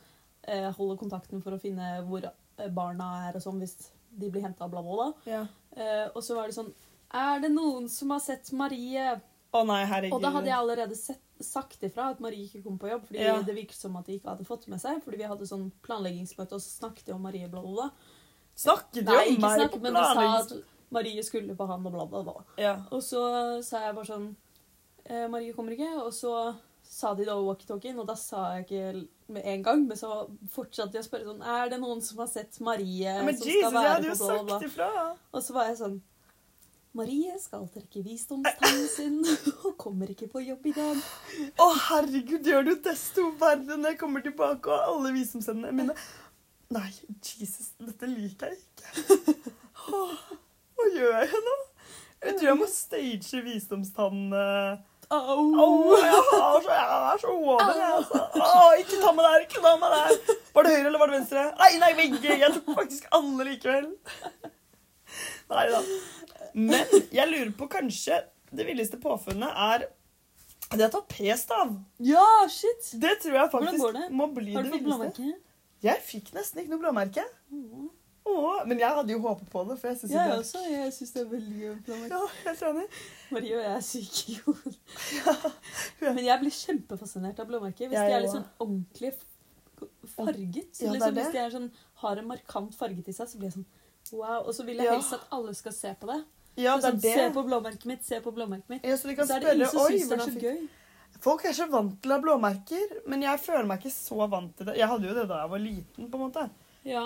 eh, 0.47 0.69
holder 0.77 0.97
kontakten 1.01 1.43
for 1.43 1.53
å 1.53 1.61
finne 1.61 1.99
hvor 2.07 2.25
eh, 2.25 2.69
barna 2.73 3.27
er 3.27 3.37
og 3.37 3.43
sånn 3.45 3.59
hvis 3.61 3.75
de 4.11 4.29
blir 4.31 4.43
henta, 4.43 4.67
bla, 4.67 4.81
bla, 4.83 4.95
bla. 4.97 5.09
Ja. 5.29 5.43
Eh, 5.77 6.07
og 6.15 6.23
så 6.25 6.35
var 6.35 6.49
det 6.49 6.57
sånn 6.57 6.73
Er 7.15 7.39
det 7.43 7.51
noen 7.53 7.85
som 7.91 8.09
har 8.15 8.23
sett 8.23 8.49
Marie? 8.57 9.19
Å 9.51 9.61
nei, 9.67 9.81
herregud. 9.85 10.15
Og 10.15 10.23
da 10.23 10.31
hadde 10.31 10.47
jeg 10.47 10.55
allerede 10.57 10.95
sett, 10.95 11.21
sagt 11.43 11.81
ifra 11.83 12.09
at 12.13 12.21
Marie 12.23 12.45
ikke 12.47 12.61
kom 12.63 12.77
på 12.79 12.87
jobb, 12.87 13.03
fordi 13.09 13.19
Ja. 13.25 13.35
det 13.43 13.53
virket 13.55 13.75
som 13.75 13.95
at 13.99 14.05
de 14.07 14.15
ikke 14.15 14.29
hadde 14.31 14.45
fått 14.47 14.67
med 14.71 14.79
seg. 14.79 15.01
Fordi 15.03 15.17
vi 15.19 15.27
hadde 15.27 15.47
sånn 15.49 15.65
planleggingsmøte, 15.83 16.55
og 16.55 16.63
så 16.63 16.71
snakket 16.79 17.09
de 17.09 17.15
om 17.17 17.21
Marie, 17.27 17.49
bla, 17.51 17.59
bla, 17.61 17.71
bla. 17.75 17.89
Snakket 18.57 19.07
Nei, 19.07 19.23
om 19.35 19.41
meg 19.41 19.57
snakket, 19.59 19.77
på 19.77 19.85
men 19.85 19.95
de 19.95 20.01
sa 20.01 20.11
at 20.11 20.17
planleggings... 20.17 20.67
Marie 20.91 21.23
skulle 21.23 21.55
på 21.55 21.65
han, 21.69 21.85
og 21.87 21.93
bla, 21.93 22.05
bla, 22.05 22.23
bla. 22.27 22.41
Ja. 22.59 22.75
Og 22.91 22.99
så 23.05 23.23
sa 23.63 23.85
jeg 23.85 23.95
bare 23.95 24.09
sånn 24.09 24.27
eh, 25.07 25.23
Marie 25.31 25.55
kommer 25.55 25.71
ikke. 25.71 25.93
Og 26.03 26.11
så 26.15 26.33
sa 26.83 27.13
de 27.15 27.23
da 27.27 27.37
walkietalkien, 27.39 27.99
og 28.03 28.09
da 28.09 28.17
sa 28.19 28.49
jeg 28.57 28.65
ikke 28.65 29.07
med 29.31 29.47
en 29.47 29.63
gang, 29.63 29.83
men 29.87 29.95
så 29.95 30.25
fortsatte 30.51 30.91
de 30.91 30.99
å 30.99 31.05
spørre 31.05 31.29
sånn 31.29 31.43
Er 31.47 31.69
det 31.71 31.77
noen 31.79 32.01
som 32.03 32.19
har 32.19 32.27
sett 32.27 32.57
Marie 32.59 33.13
Men 33.23 33.37
som 33.39 33.47
Jesus, 33.47 33.61
skal 33.61 33.61
jeg 33.63 33.75
være 33.77 33.93
hadde 33.93 34.09
jo 34.09 34.15
sagt 34.19 34.65
ifra. 34.67 34.89
Og 35.31 35.45
så 35.45 35.55
var 35.55 35.69
jeg 35.69 35.77
sånn 35.79 36.01
Marie 36.99 37.37
skal 37.39 37.69
trekke 37.71 38.01
visdomstannen 38.03 38.87
sin 38.91 39.21
og 39.63 39.77
kommer 39.79 40.09
ikke 40.11 40.27
på 40.33 40.41
jobb 40.43 40.65
i 40.67 40.73
dag. 40.75 40.97
Å, 41.55 41.67
herregud, 41.87 42.43
gjør 42.43 42.67
jo 42.73 42.75
desto 42.83 43.29
verre 43.39 43.77
når 43.77 43.93
jeg 43.93 43.99
kommer 44.01 44.25
tilbake 44.25 44.67
og 44.67 44.89
alle 44.97 45.13
visdomstennene 45.15 45.71
mine 45.71 45.95
Nei, 46.71 46.87
Jesus, 47.19 47.73
dette 47.83 48.07
liker 48.07 48.53
jeg 48.53 48.61
ikke. 48.61 49.35
Hva 50.77 50.87
gjør 50.95 51.17
jeg 51.19 51.41
nå? 51.47 51.57
Jeg 52.21 52.37
tror 52.37 52.47
jeg 52.51 52.57
må 52.59 52.67
stage 52.69 53.41
visdomstannene. 53.43 54.45
Au! 55.11 55.41
Au 55.59 55.97
jeg, 55.97 56.11
har 56.31 56.61
så, 56.63 56.71
jeg 56.71 56.99
er 57.11 57.19
så 57.19 57.31
over 57.33 57.63
det, 57.67 57.87
altså. 57.97 58.21
Au, 58.39 58.69
ikke 58.79 59.01
ta 59.01 59.11
meg 59.17 59.27
der, 59.27 59.45
ikke 59.47 59.63
ta 59.65 59.73
meg 59.81 59.95
der. 59.97 60.37
Var 60.55 60.67
det 60.67 60.73
høyre 60.77 60.85
eller 60.87 61.01
var 61.01 61.11
det 61.11 61.17
venstre? 61.17 61.45
Nei, 61.59 61.71
nei, 61.81 61.91
begge. 61.97 62.37
Jeg 62.45 62.53
tok 62.55 62.71
faktisk 62.77 63.09
alle 63.19 63.47
likevel. 63.49 63.89
Nei 65.51 65.65
da. 65.73 65.81
Men 66.55 66.95
jeg 67.11 67.27
lurer 67.33 67.51
på 67.59 67.67
kanskje 67.71 68.21
det 68.55 68.67
villeste 68.67 68.99
påfunnet 69.01 69.51
er 69.67 69.89
det 70.71 70.87
å 70.87 70.91
ta 70.93 71.01
p-stav. 71.11 71.73
Ja, 72.07 72.25
shit! 72.51 72.93
Det 73.01 73.17
tror 73.25 73.35
jeg 73.41 73.51
faktisk 73.51 74.11
må 74.15 74.29
bli 74.31 74.53
det? 74.55 74.61
villeste. 74.61 74.61
Har 74.61 74.63
du 74.63 74.71
fått 74.77 74.85
blåmerke? 74.87 75.31
Jeg 75.83 75.97
fikk 76.05 76.31
nesten 76.35 76.61
ikke 76.61 76.75
noe 76.75 76.83
blåmerke. 76.83 77.23
Åh. 77.53 77.89
Åh, 78.31 78.59
men 78.69 78.77
jeg 78.77 78.93
hadde 78.93 79.09
jo 79.15 79.19
håpet 79.23 79.47
på 79.49 79.63
det. 79.67 79.79
for 79.81 79.87
jeg 79.89 79.97
synes 79.97 80.11
Jeg 80.13 80.27
det 80.29 80.33
er- 80.35 80.41
også. 80.43 80.59
Jeg 80.69 80.93
syns 80.93 81.11
det 81.13 81.21
er 81.23 81.29
veldig 81.31 81.57
gøy 81.61 81.69
med 81.73 81.83
blåmerke. 81.87 82.09
Ja, 82.09 82.27
helt 82.45 82.61
enig. 82.67 82.83
Marie 83.31 83.55
og 83.57 83.63
jeg 83.63 83.75
er 83.75 83.81
syke 83.81 84.31
i 84.31 84.35
hodet. 84.45 84.77
Men 86.15 86.25
jeg 86.25 86.39
blir 86.43 86.53
kjempefascinert 86.57 87.39
av 87.39 87.47
blåmerker. 87.49 87.89
Hvis 87.89 87.97
Jeg 87.97 88.11
de 88.11 88.15
er 88.15 88.21
litt 88.25 88.35
sånn 88.35 88.45
ordentlig 88.59 89.13
farget. 90.15 90.69
Så 90.75 90.85
Ja, 90.85 90.91
det 90.91 91.01
er 91.01 91.11
liksom. 91.11 91.15
Hvis 91.17 91.31
de 91.33 91.37
er 91.41 91.49
sånn, 91.55 91.71
har 92.03 92.17
en 92.21 92.27
markant 92.29 92.75
farge 92.77 93.03
til 93.03 93.13
seg, 93.17 93.27
så 93.31 93.37
blir 93.41 93.49
jeg 93.49 93.57
sånn 93.57 93.65
wow. 94.19 94.43
Og 94.45 94.53
så 94.53 94.65
vil 94.65 94.77
jeg 94.77 94.89
helst 94.93 95.13
at 95.17 95.25
alle 95.31 95.53
skal 95.57 95.73
se 95.73 95.95
på 95.99 96.07
det. 96.11 96.19
Ja, 96.59 96.75
det 96.77 96.83
sånn, 96.83 96.99
er 96.99 97.15
Se 97.15 97.33
på 97.33 97.43
blåmerket 97.47 97.85
mitt, 97.89 98.03
se 98.05 98.19
på 98.21 98.33
blåmerket 98.35 98.69
mitt. 98.69 98.83
Ja, 98.85 98.95
så 98.99 99.07
de 99.09 99.15
kan 99.15 99.27
så 99.27 99.37
er 99.37 99.39
det 99.45 99.55
ingen 99.55 99.67
spørre 99.67 99.87
som 99.87 99.97
syns 99.97 100.09
det 100.09 100.17
er 100.19 100.23
så 100.25 100.33
fikk 100.35 100.45
gøy. 100.45 100.69
Folk 101.21 101.43
er 101.45 101.53
så 101.53 101.67
vant 101.69 101.97
til 102.01 102.13
å 102.13 102.17
ha 102.17 102.23
blåmerker, 102.23 102.95
men 103.11 103.25
jeg 103.25 103.41
føler 103.43 103.67
meg 103.69 103.81
ikke 103.81 103.93
så 103.93 104.25
vant 104.31 104.55
til 104.57 104.69
det. 104.69 104.77
Jeg 104.79 104.89
hadde 104.89 105.09
jo 105.09 105.17
det 105.17 105.27
da 105.29 105.43
jeg 105.43 105.51
var 105.51 105.61
liten, 105.61 106.07
på 106.09 106.17
en 106.17 106.23
måte. 106.23 106.47
Ja. 106.87 107.03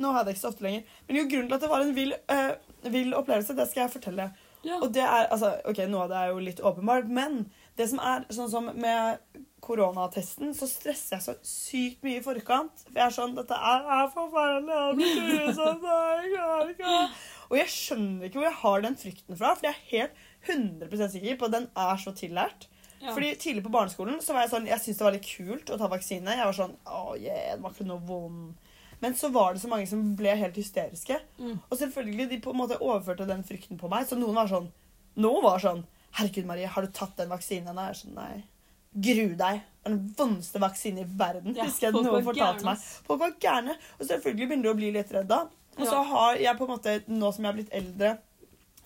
Nå 0.00 0.10
har 0.10 0.22
jeg 0.22 0.26
det 0.26 0.34
ikke 0.36 0.44
så 0.44 0.52
ofte 0.52 0.64
lenger. 0.66 0.94
Men 1.08 1.18
jo, 1.18 1.26
grunnen 1.30 1.50
til 1.50 1.56
at 1.58 1.64
det 1.66 1.70
var 1.70 1.84
en 1.84 1.96
vill, 1.96 2.14
øh, 2.34 2.52
vill 2.94 3.14
opplevelse, 3.18 3.56
det 3.58 3.68
skal 3.70 3.84
jeg 3.84 3.94
fortelle. 3.98 4.30
ja. 4.64 4.78
Og 4.80 4.94
det 4.94 5.02
er, 5.04 5.26
altså, 5.28 5.52
ok, 5.68 5.84
Noe 5.92 6.06
av 6.06 6.14
det 6.14 6.20
er 6.22 6.32
jo 6.32 6.46
litt 6.46 6.62
åpenbart, 6.64 7.10
men 7.20 7.44
det 7.76 7.90
som 7.90 8.00
er 8.00 8.24
sånn 8.32 8.50
som 8.50 8.70
med 8.80 9.20
koronatesten, 9.64 10.52
så 10.56 10.66
stresser 10.68 11.16
jeg 11.16 11.24
så 11.24 11.34
sykt 11.46 12.02
mye 12.04 12.20
i 12.20 12.24
forkant. 12.24 12.84
For 12.88 13.00
jeg 13.00 13.06
er 13.06 13.14
sånn 13.16 13.36
Dette 13.36 13.56
er, 13.56 13.86
er 14.00 14.10
forferdelig. 14.12 15.08
Jeg 15.38 15.54
sånn, 15.56 15.86
jeg. 16.34 17.08
Og 17.50 17.56
jeg 17.60 17.72
skjønner 17.72 18.28
ikke 18.28 18.40
hvor 18.40 18.48
jeg 18.48 18.60
har 18.60 18.84
den 18.84 18.98
frykten 19.00 19.38
fra, 19.40 19.54
for 19.54 19.68
jeg 19.68 19.74
er 19.74 19.90
helt 19.92 20.22
100 20.44 21.12
sikker 21.14 21.38
på 21.40 21.48
at 21.48 21.56
den 21.56 21.68
er 21.86 22.00
så 22.00 22.12
tillært. 22.16 22.68
Ja. 23.04 23.12
Fordi 23.12 23.34
Tidlig 23.40 23.62
på 23.66 23.72
barneskolen 23.74 24.20
så 24.24 24.34
var 24.34 24.46
jeg 24.46 24.54
sånn, 24.54 24.68
jeg 24.70 24.80
syntes 24.80 25.00
det 25.00 25.04
var 25.06 25.16
litt 25.18 25.28
kult 25.28 25.72
å 25.74 25.80
ta 25.80 25.88
vaksine. 25.92 26.36
Jeg 26.38 26.48
var 26.48 26.56
sånn, 26.56 26.76
å 26.88 27.02
yeah, 27.20 27.50
det 27.54 27.62
var 27.64 27.74
ikke 27.74 27.88
noe 27.88 28.04
vondt. 28.08 28.70
Men 29.02 29.16
så 29.18 29.28
var 29.34 29.52
det 29.52 29.60
så 29.60 29.68
mange 29.68 29.88
som 29.90 30.00
ble 30.16 30.32
helt 30.40 30.56
hysteriske. 30.56 31.18
Mm. 31.36 31.58
Og 31.68 31.76
selvfølgelig, 31.76 32.28
de 32.30 32.38
på 32.40 32.54
en 32.54 32.60
måte 32.62 32.78
overførte 32.80 33.26
den 33.28 33.42
frykten 33.44 33.76
på 33.80 33.90
meg. 33.92 34.06
Så 34.08 34.16
noen 34.16 34.38
var 34.38 34.48
sånn 34.48 34.70
Noen 35.20 35.44
var 35.44 35.60
sånn 35.62 35.84
Herregud, 36.16 36.46
Marie, 36.46 36.66
har 36.70 36.86
du 36.86 36.90
tatt 36.94 37.16
den 37.18 37.30
vaksinen? 37.30 37.74
Og 37.74 37.82
jeg 37.82 37.92
er 37.92 37.98
sånn, 37.98 38.16
nei. 38.16 38.44
Gru 38.94 39.34
deg. 39.34 39.60
Det 39.60 39.90
er 39.90 39.92
den 39.92 40.00
vondeste 40.16 40.62
vaksinen 40.62 41.02
i 41.02 41.18
verden. 41.18 41.56
Ja, 41.58 41.66
husker 41.66 41.88
jeg 41.88 41.96
noen 41.96 42.24
fortalte 42.24 42.62
gærne, 42.62 42.70
meg. 42.70 42.84
Folk 43.08 43.20
var 43.20 43.34
gærne. 43.42 43.74
Og 43.98 44.06
selvfølgelig 44.06 44.48
begynner 44.48 44.68
du 44.68 44.70
å 44.70 44.78
bli 44.78 44.92
litt 44.94 45.10
redd 45.12 45.28
da. 45.30 45.40
Og 45.74 45.82
så 45.82 45.98
Ja. 45.98 46.02
har 46.12 46.36
jeg 46.38 46.56
på 46.56 46.68
en 46.68 46.72
måte, 46.76 46.94
nå 47.10 47.32
som 47.34 47.44
jeg 47.44 47.50
har 47.52 47.58
blitt 47.58 47.74
eldre, 47.74 48.18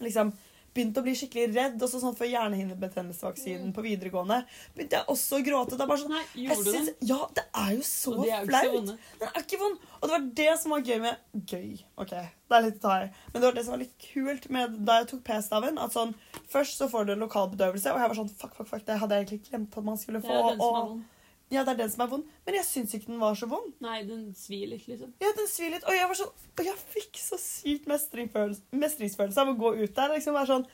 liksom 0.01 0.33
begynt 0.79 0.99
å 1.01 1.05
bli 1.05 1.15
skikkelig 1.19 1.49
redd. 1.53 1.83
Også 1.83 2.01
sånn 2.03 2.17
for 2.19 2.31
hjernehinnebetennelsesvaksinen 2.31 3.75
på 3.75 3.85
videregående. 3.85 4.41
Begynte 4.77 5.01
jeg 5.01 5.11
også 5.15 5.41
å 5.41 5.45
gråte. 5.45 5.77
Det 5.77 5.85
er 5.85 5.91
bare 5.91 6.03
sånn 6.05 6.15
Nei, 6.15 6.25
gjorde 6.47 6.65
du 6.65 6.73
det? 6.89 6.97
Ja, 7.11 7.21
det 7.35 7.45
er 7.65 7.75
jo 7.75 7.85
så 7.89 8.15
de 8.21 8.31
er 8.31 8.49
flaut. 8.49 8.95
Den 9.21 9.29
er 9.29 9.43
ikke 9.43 9.61
vond. 9.61 9.85
Og 9.99 10.07
det 10.07 10.15
var 10.15 10.27
det 10.41 10.49
som 10.63 10.75
var 10.77 10.87
gøy 10.87 11.03
med 11.05 11.45
Gøy, 11.49 11.69
OK. 12.01 12.15
Det 12.49 12.57
er 12.57 12.65
litt 12.65 12.81
å 12.81 12.87
ta 12.87 12.97
i. 13.05 13.11
Men 13.33 13.41
det 13.43 13.47
var 13.49 13.59
det 13.59 13.67
som 13.67 13.75
var 13.75 13.83
litt 13.83 14.09
kult 14.09 14.49
med 14.55 14.81
da 14.89 15.01
jeg 15.03 15.11
tok 15.13 15.23
p-staven. 15.27 15.79
At 15.83 15.95
sånn, 15.97 16.15
Først 16.49 16.81
så 16.81 16.89
får 16.89 17.11
du 17.11 17.15
lokalbedøvelse, 17.21 17.93
og 17.93 18.01
jeg 18.01 18.13
var 18.13 18.19
sånn 18.23 18.35
Fuck, 18.39 18.57
fuck, 18.57 18.71
fuck, 18.71 18.85
det 18.87 18.99
hadde 19.03 19.19
jeg 19.19 19.27
egentlig 19.27 19.51
glemt 19.51 19.77
at 19.77 19.85
man 19.85 20.01
skulle 20.01 20.23
få. 20.25 20.33
Det 20.33 20.39
er 20.39 20.51
den 20.55 20.63
som 20.63 20.79
er 20.79 20.91
vond. 20.93 21.07
Ja, 21.51 21.63
det 21.65 21.73
er 21.73 21.79
den 21.79 21.91
som 21.91 22.03
er 22.05 22.11
vond. 22.13 22.25
Men 22.45 22.55
jeg 22.59 22.65
syns 22.69 22.95
ikke 22.95 23.07
den 23.09 23.21
var 23.23 23.35
så 23.39 23.47
vond. 23.49 23.71
Nei, 23.81 24.03
den 24.09 24.35
svir 24.37 24.67
litt, 24.69 24.85
liksom. 24.89 25.15
Ja, 25.23 25.31
den 25.37 25.49
svir 25.49 25.71
litt. 25.73 25.87
Og 25.89 25.97
jeg 25.97 26.09
var 26.11 26.19
sånn 26.19 26.33
Og 26.59 26.65
jeg 26.67 26.77
fikk 26.93 27.21
så 27.23 27.39
sykt 27.41 27.89
mestringsfølelse, 27.89 29.41
av 29.41 29.53
å 29.53 29.57
gå 29.59 29.75
ut 29.81 29.95
der. 29.97 30.13
Liksom 30.17 30.37
være 30.37 30.51
sånn 30.53 30.67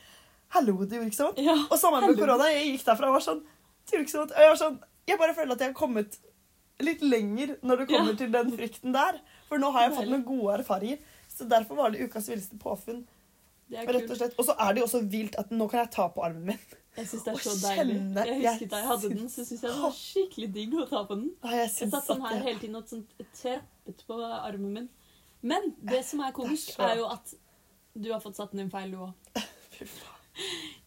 Hallo, 0.54 0.76
det 0.84 0.98
gjorde 0.98 1.08
ikke 1.10 1.18
så 1.18 1.28
vondt. 1.30 1.40
Ja. 1.42 1.56
Og 1.70 1.78
sammen 1.80 2.04
med 2.06 2.18
korona, 2.18 2.50
jeg 2.52 2.74
gikk 2.74 2.84
derfra 2.88 3.08
og 3.10 3.16
var 3.18 3.24
sånn 3.26 3.42
Det 3.44 3.96
gjorde 3.96 4.04
ikke 4.06 4.14
så 4.16 4.22
vondt. 4.22 4.34
Og 4.36 4.44
jeg 4.44 4.52
var 4.52 4.60
sånn 4.64 4.78
Jeg 5.10 5.20
bare 5.22 5.34
føler 5.38 5.56
at 5.56 5.64
jeg 5.64 5.72
har 5.72 5.78
kommet 5.78 6.18
litt 6.82 7.02
lenger 7.06 7.56
når 7.62 7.82
det 7.82 7.88
kommer 7.94 8.12
Ja. 8.12 8.18
til 8.18 8.30
den 8.34 8.48
frykten 8.58 8.92
der. 8.96 9.20
For 9.48 9.62
nå 9.62 9.70
har 9.72 9.86
jeg 9.88 9.96
fått 9.98 10.10
noen 10.10 10.24
gode 10.26 10.58
erfaringer. 10.58 10.98
Så 11.30 11.46
derfor 11.48 11.78
var 11.78 11.90
det 11.94 12.02
ukas 12.02 12.26
villeste 12.28 12.58
påfunn. 12.58 13.04
Det 13.70 13.84
Rett 13.88 14.10
og 14.10 14.16
slett. 14.18 14.34
Og 14.38 14.44
så 14.48 14.56
er 14.58 14.74
det 14.74 14.82
jo 14.82 14.86
også 14.88 15.00
vilt 15.10 15.36
at 15.38 15.50
nå 15.54 15.68
kan 15.70 15.84
jeg 15.84 15.92
ta 15.94 16.08
på 16.10 16.24
armen 16.26 16.50
min. 16.50 16.58
Jeg 16.94 17.08
syns 17.10 17.24
det 17.26 17.32
er 17.32 17.42
så 17.42 17.54
deilig. 17.58 17.94
Jeg 18.14 18.40
husket 18.44 18.70
da 18.70 18.80
jeg 18.80 18.88
hadde 18.90 19.08
den, 19.14 19.30
så 19.30 19.44
syns 19.44 19.62
jeg 19.64 19.70
det 19.70 19.82
var 19.82 19.94
skikkelig 19.98 20.48
digg 20.54 20.76
å 20.78 20.84
ta 20.90 21.00
på 21.08 21.16
den. 21.18 21.30
Jeg 21.54 21.70
satt 21.74 22.06
sånn 22.06 22.22
her 22.22 22.42
hele 22.44 22.60
tiden 22.62 22.78
og 22.78 22.90
sånn 22.90 23.06
trappet 23.34 24.04
på 24.06 24.18
armen 24.22 24.76
min. 24.78 24.90
Men 25.44 25.72
det 25.84 26.04
som 26.08 26.22
er 26.24 26.34
komisk, 26.36 26.76
er 26.80 27.00
jo 27.02 27.08
at 27.10 27.34
du 27.94 28.10
har 28.12 28.22
fått 28.22 28.38
satt 28.38 28.54
den 28.54 28.64
inn 28.64 28.72
feil, 28.72 28.94
du 28.94 29.02
òg. 29.06 29.14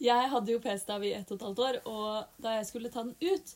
Jeg 0.04 0.30
hadde 0.32 0.54
jo 0.54 0.62
p-stav 0.64 1.04
i 1.08 1.14
ett 1.18 1.30
og 1.32 1.40
et 1.40 1.46
halvt 1.48 1.64
år, 1.66 1.80
og 1.90 2.44
da 2.44 2.58
jeg 2.58 2.70
skulle 2.70 2.92
ta 2.94 3.04
den 3.06 3.16
ut, 3.24 3.54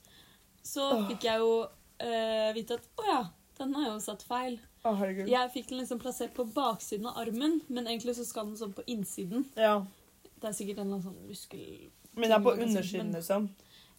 så 0.64 0.88
fikk 1.10 1.26
jeg 1.28 1.42
jo 1.42 1.56
eh, 2.02 2.52
vite 2.56 2.78
at 2.78 3.02
å 3.02 3.08
ja, 3.08 3.22
den 3.60 3.74
har 3.78 3.90
jo 3.92 3.96
satt 4.04 4.24
feil. 4.26 4.60
Å. 4.88 4.94
Jeg 5.30 5.52
fikk 5.54 5.70
den 5.70 5.82
liksom 5.84 6.00
plassert 6.02 6.34
på 6.38 6.46
baksiden 6.56 7.10
av 7.10 7.20
armen, 7.22 7.60
men 7.70 7.90
egentlig 7.90 8.16
så 8.18 8.26
skal 8.26 8.50
den 8.50 8.58
sånn 8.58 8.76
på 8.78 8.86
innsiden. 8.90 9.46
Ja. 9.60 9.82
Det 10.42 10.50
er 10.50 10.56
sikkert 10.58 10.82
en 10.82 10.96
sånn 11.04 11.20
muskel... 11.28 11.66
Men 12.18 12.30
det 12.30 12.38
er 12.38 12.44
på 12.44 12.56
undersiden, 12.58 13.12
liksom. 13.16 13.50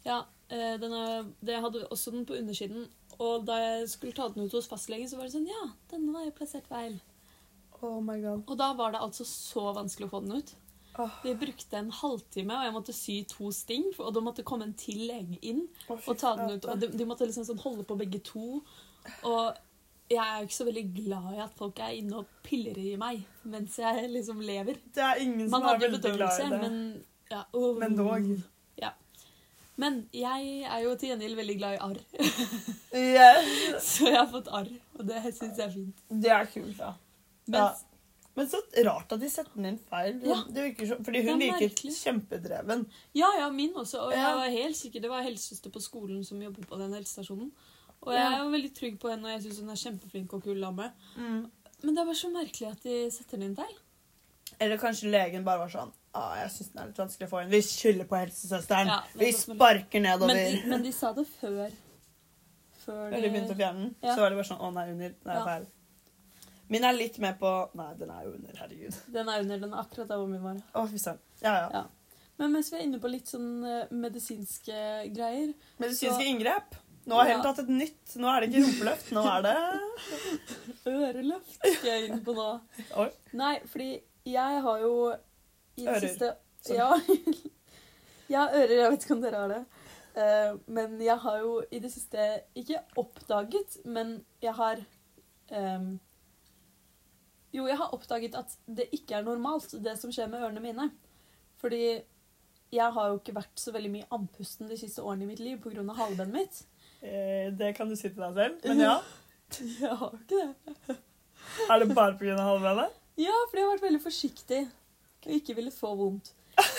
Ja, 0.05 0.25
eh, 0.53 0.75
den 0.81 0.92
er, 0.96 1.29
det 1.40 1.57
jeg 1.57 1.64
hadde 1.64 1.87
også 1.88 2.12
den 2.14 2.27
på 2.29 2.37
undersiden, 2.37 2.88
og 3.18 3.46
da 3.46 3.59
jeg 3.61 3.88
skulle 3.92 4.16
ta 4.16 4.29
den 4.33 4.44
ut 4.44 4.57
hos 4.57 4.68
fastlegen, 4.68 5.09
så 5.09 5.18
var 5.18 5.29
det 5.29 5.37
sånn, 5.37 5.48
ja, 5.48 5.68
denne 5.92 6.14
var 6.14 6.27
jo 6.27 6.35
plassert 6.37 6.68
feil. 6.70 6.98
Oh 7.83 7.98
my 8.05 8.18
god. 8.22 8.44
Og 8.46 8.59
da 8.59 8.72
var 8.79 8.94
det 8.94 9.03
altså 9.03 9.27
så 9.27 9.72
vanskelig 9.75 10.09
å 10.09 10.12
få 10.12 10.22
den 10.25 10.42
ut. 10.42 10.55
Åh. 11.01 11.18
Vi 11.25 11.35
brukte 11.40 11.79
en 11.79 11.90
halvtime, 11.90 12.55
og 12.59 12.66
jeg 12.66 12.75
måtte 12.75 12.94
sy 12.94 13.16
to 13.29 13.51
sting, 13.55 13.88
og 13.96 14.12
da 14.14 14.22
måtte 14.25 14.44
komme 14.46 14.68
en 14.68 14.77
til 14.79 15.07
lege 15.09 15.38
inn 15.40 15.64
oh, 15.88 15.96
og 15.96 16.16
ta 16.20 16.35
den 16.38 16.59
ut. 16.59 16.68
Og 16.68 16.83
de, 16.83 16.90
de 16.92 17.07
måtte 17.09 17.29
liksom 17.29 17.46
sånn 17.48 17.62
holde 17.62 17.87
på 17.88 17.96
begge 18.01 18.20
to. 18.27 18.61
Og 19.29 19.62
jeg 20.12 20.20
er 20.20 20.42
jo 20.42 20.48
ikke 20.48 20.59
så 20.59 20.66
veldig 20.68 20.85
glad 20.94 21.31
i 21.33 21.40
at 21.46 21.55
folk 21.57 21.81
er 21.81 21.96
inne 21.96 22.20
og 22.20 22.35
piller 22.44 22.77
i 22.79 22.92
meg 23.01 23.22
mens 23.48 23.79
jeg 23.81 24.11
liksom 24.12 24.42
lever. 24.44 24.79
Det 24.92 25.03
er 25.03 25.22
ingen 25.25 25.48
som 25.48 25.57
Man 25.57 25.70
er 25.72 25.81
veldig 25.81 26.03
glad 26.05 26.42
i 26.44 26.51
det. 26.53 26.61
men 26.61 26.77
ja, 27.32 27.44
oh. 27.56 27.70
Men 27.80 27.96
dog. 27.98 28.26
Ja. 28.80 28.92
Men 29.80 30.02
jeg 30.14 30.66
er 30.68 30.82
jo 30.84 30.92
til 31.00 31.12
gjengjeld 31.12 31.38
veldig 31.38 31.56
glad 31.60 31.78
i 31.78 31.80
arr, 31.86 32.02
Yes. 32.92 33.86
så 33.94 34.10
jeg 34.10 34.18
har 34.18 34.28
fått 34.30 34.50
arr, 34.52 34.68
og 34.98 35.08
det 35.08 35.22
syns 35.30 35.56
jeg 35.56 35.64
er 35.64 35.72
fint. 35.72 36.04
Det 36.12 36.34
er 36.34 36.50
kult, 36.52 36.76
da. 36.78 36.92
Ja. 37.52 37.70
Men 38.36 38.48
så 38.48 38.60
rart 38.86 39.12
at 39.12 39.20
de 39.20 39.28
setter 39.28 39.52
den 39.58 39.66
inn 39.72 39.80
feil. 39.90 40.20
Ja. 40.24 40.38
Så, 40.88 40.96
fordi 41.04 41.20
hun 41.26 41.40
virker 41.40 41.72
kjempedreven. 41.98 42.86
ja, 43.16 43.28
ja, 43.40 43.48
min 43.52 43.74
også. 43.76 44.06
Og 44.06 44.14
jeg 44.16 44.36
var 44.38 44.54
helt 44.54 44.78
sikker, 44.78 45.04
det 45.04 45.10
var 45.12 45.24
helsesøster 45.26 45.72
på 45.72 45.82
skolen 45.84 46.22
som 46.24 46.40
jobbet 46.40 46.68
på 46.68 46.78
den 46.80 46.94
helsestasjonen. 46.96 47.50
Og 48.02 48.14
jeg 48.16 48.24
er 48.34 48.48
veldig 48.50 48.70
trygg 48.74 48.96
på 49.02 49.10
henne, 49.12 49.28
og 49.28 49.34
jeg 49.34 49.44
syns 49.44 49.60
hun 49.62 49.74
er 49.74 49.82
kjempeflink 49.82 50.32
og 50.36 50.46
kul 50.46 50.64
dame. 50.64 50.88
Men 51.82 51.92
det 51.92 52.00
er 52.02 52.08
bare 52.08 52.18
så 52.18 52.30
merkelig 52.32 52.70
at 52.70 52.86
de 52.86 52.96
setter 53.14 53.36
den 53.36 53.50
inn 53.50 53.58
feil. 53.58 53.76
Eller 54.62 54.79
kanskje 54.81 55.11
legen 55.12 55.44
bare 55.46 55.64
var 55.64 55.70
sånn 55.72 55.92
ah, 56.14 56.35
jeg 56.42 56.51
synes 56.55 56.72
den 56.72 56.83
er 56.83 56.88
litt 56.90 56.98
vanskelig 57.01 57.27
å 57.29 57.31
få 57.33 57.40
inn. 57.42 57.51
Vi 57.53 57.61
skylder 57.66 58.09
på 58.11 58.18
helsesøsteren. 58.20 58.90
Ja, 58.92 58.98
vi 59.20 59.31
sparker 59.37 60.03
nedover. 60.05 60.35
Men 60.35 60.57
de, 60.57 60.62
men 60.75 60.83
de 60.85 60.92
sa 60.92 61.12
det 61.16 61.25
før. 61.38 61.70
Før 62.83 63.05
de, 63.14 63.20
de 63.22 63.31
begynte 63.31 63.55
å 63.55 63.59
fjerne 63.62 63.85
den, 63.87 63.94
Ja. 64.03 64.14
så 64.16 64.20
var 64.25 64.31
det 64.35 64.37
bare 64.40 64.48
sånn 64.51 64.61
Å, 64.66 64.72
nei, 64.75 64.85
under. 64.92 65.14
Er 65.25 65.38
Ja. 65.38 65.44
feil. 65.46 65.66
Min 66.72 66.85
er 66.88 66.92
litt 66.96 67.18
med 67.20 67.38
på 67.40 67.51
Nei, 67.77 67.88
den 68.01 68.11
er 68.11 68.22
jo 68.27 68.31
under. 68.37 68.53
Herregud. 68.61 68.94
Den 69.12 69.29
er 69.29 69.40
under 69.44 69.59
den 69.64 69.72
er 69.75 69.83
akkurat 69.83 70.09
der 70.09 70.16
hvor 70.22 70.29
min 70.29 70.42
var. 70.42 70.61
Å, 70.75 70.87
fy 70.90 70.98
søren. 70.98 71.18
Ja, 71.42 71.55
ja. 71.62 71.68
Ja. 71.72 71.83
Men 72.38 72.53
mens 72.53 72.70
vi 72.72 72.79
er 72.79 72.83
inne 72.87 72.98
på 73.01 73.11
litt 73.12 73.29
sånn 73.29 73.51
eh, 73.64 73.87
medisinske 73.92 74.79
greier 75.14 75.53
Medisinske 75.79 76.20
Så- 76.22 76.29
inngrep. 76.29 76.75
Nå 77.07 77.16
har 77.18 77.27
Ja. 77.29 77.35
Helt 77.35 77.42
tatt 77.48 77.59
et 77.64 77.68
nytt. 77.68 78.16
Nå 78.16 78.29
er 78.31 78.40
det 78.40 78.51
ikke 78.53 78.62
rumpeløft. 78.66 79.11
Nå 79.12 79.25
er 79.27 79.42
det 79.42 79.57
Øreløft 80.92 81.57
skal 81.59 81.88
jeg 81.90 82.09
inn 82.11 82.22
på 82.25 82.35
nå. 82.37 82.48
Oi. 83.03 83.09
Nei, 83.38 83.55
fordi 83.70 83.88
jeg 84.26 84.62
har 84.62 84.78
jo 84.82 84.94
i 85.76 85.85
det 85.85 85.88
Ører. 85.88 86.00
siste 86.06 86.35
Sorry. 86.62 86.76
Ja. 86.78 86.90
jeg 88.32 88.38
har 88.38 88.54
ører, 88.54 88.74
jeg 88.76 88.90
vet 88.92 89.04
ikke 89.04 89.14
om 89.16 89.22
dere 89.24 89.42
har 89.42 89.52
det. 89.52 89.62
Uh, 90.12 90.58
men 90.68 90.98
jeg 91.00 91.16
har 91.24 91.38
jo 91.40 91.52
i 91.72 91.78
det 91.80 91.90
siste 91.92 92.26
ikke 92.61 92.82
oppdaget, 93.00 93.78
men 93.88 94.18
jeg 94.44 94.52
har 94.54 94.82
um, 95.50 95.94
Jo, 97.52 97.66
jeg 97.66 97.76
har 97.76 97.94
oppdaget 97.96 98.37
at 98.37 98.52
det 98.66 98.90
ikke 98.92 99.16
er 99.18 99.24
normalt, 99.26 99.72
det 99.85 99.96
som 100.00 100.12
skjer 100.12 100.28
med 100.32 100.40
ørene 100.44 100.61
mine. 100.64 100.90
Fordi 101.61 101.82
jeg 102.72 102.92
har 102.96 103.08
jo 103.11 103.18
ikke 103.18 103.35
vært 103.37 103.61
så 103.61 103.72
veldig 103.74 103.90
mye 103.92 104.08
andpusten 104.14 104.70
de 104.70 104.78
siste 104.80 105.02
årene 105.04 105.26
i 105.26 105.32
mitt 105.32 105.42
liv 105.42 105.58
pga. 105.61 105.82
halebeinet 105.98 106.32
mitt. 106.32 106.62
Eh, 107.02 107.50
Det 107.52 107.74
kan 107.76 107.88
du 107.88 107.96
si 107.96 108.08
til 108.08 108.22
deg 108.22 108.35
selv. 108.38 108.61
Men 108.64 108.80
ja. 108.80 108.94
Jeg 109.82 109.96
har 110.00 110.14
ikke 110.16 110.38
det. 110.40 110.96
Er 111.68 111.78
det 111.82 111.94
bare 111.94 112.16
pga. 112.16 112.37
halvvenet? 112.40 113.01
Ja, 113.20 113.35
for 113.51 113.59
jeg 113.59 113.66
har 113.66 113.75
vært 113.77 113.85
veldig 113.88 114.03
forsiktig 114.03 114.62
og 115.22 115.35
ikke 115.37 115.55
ville 115.59 115.70
få 115.75 115.92
vondt. 115.98 116.33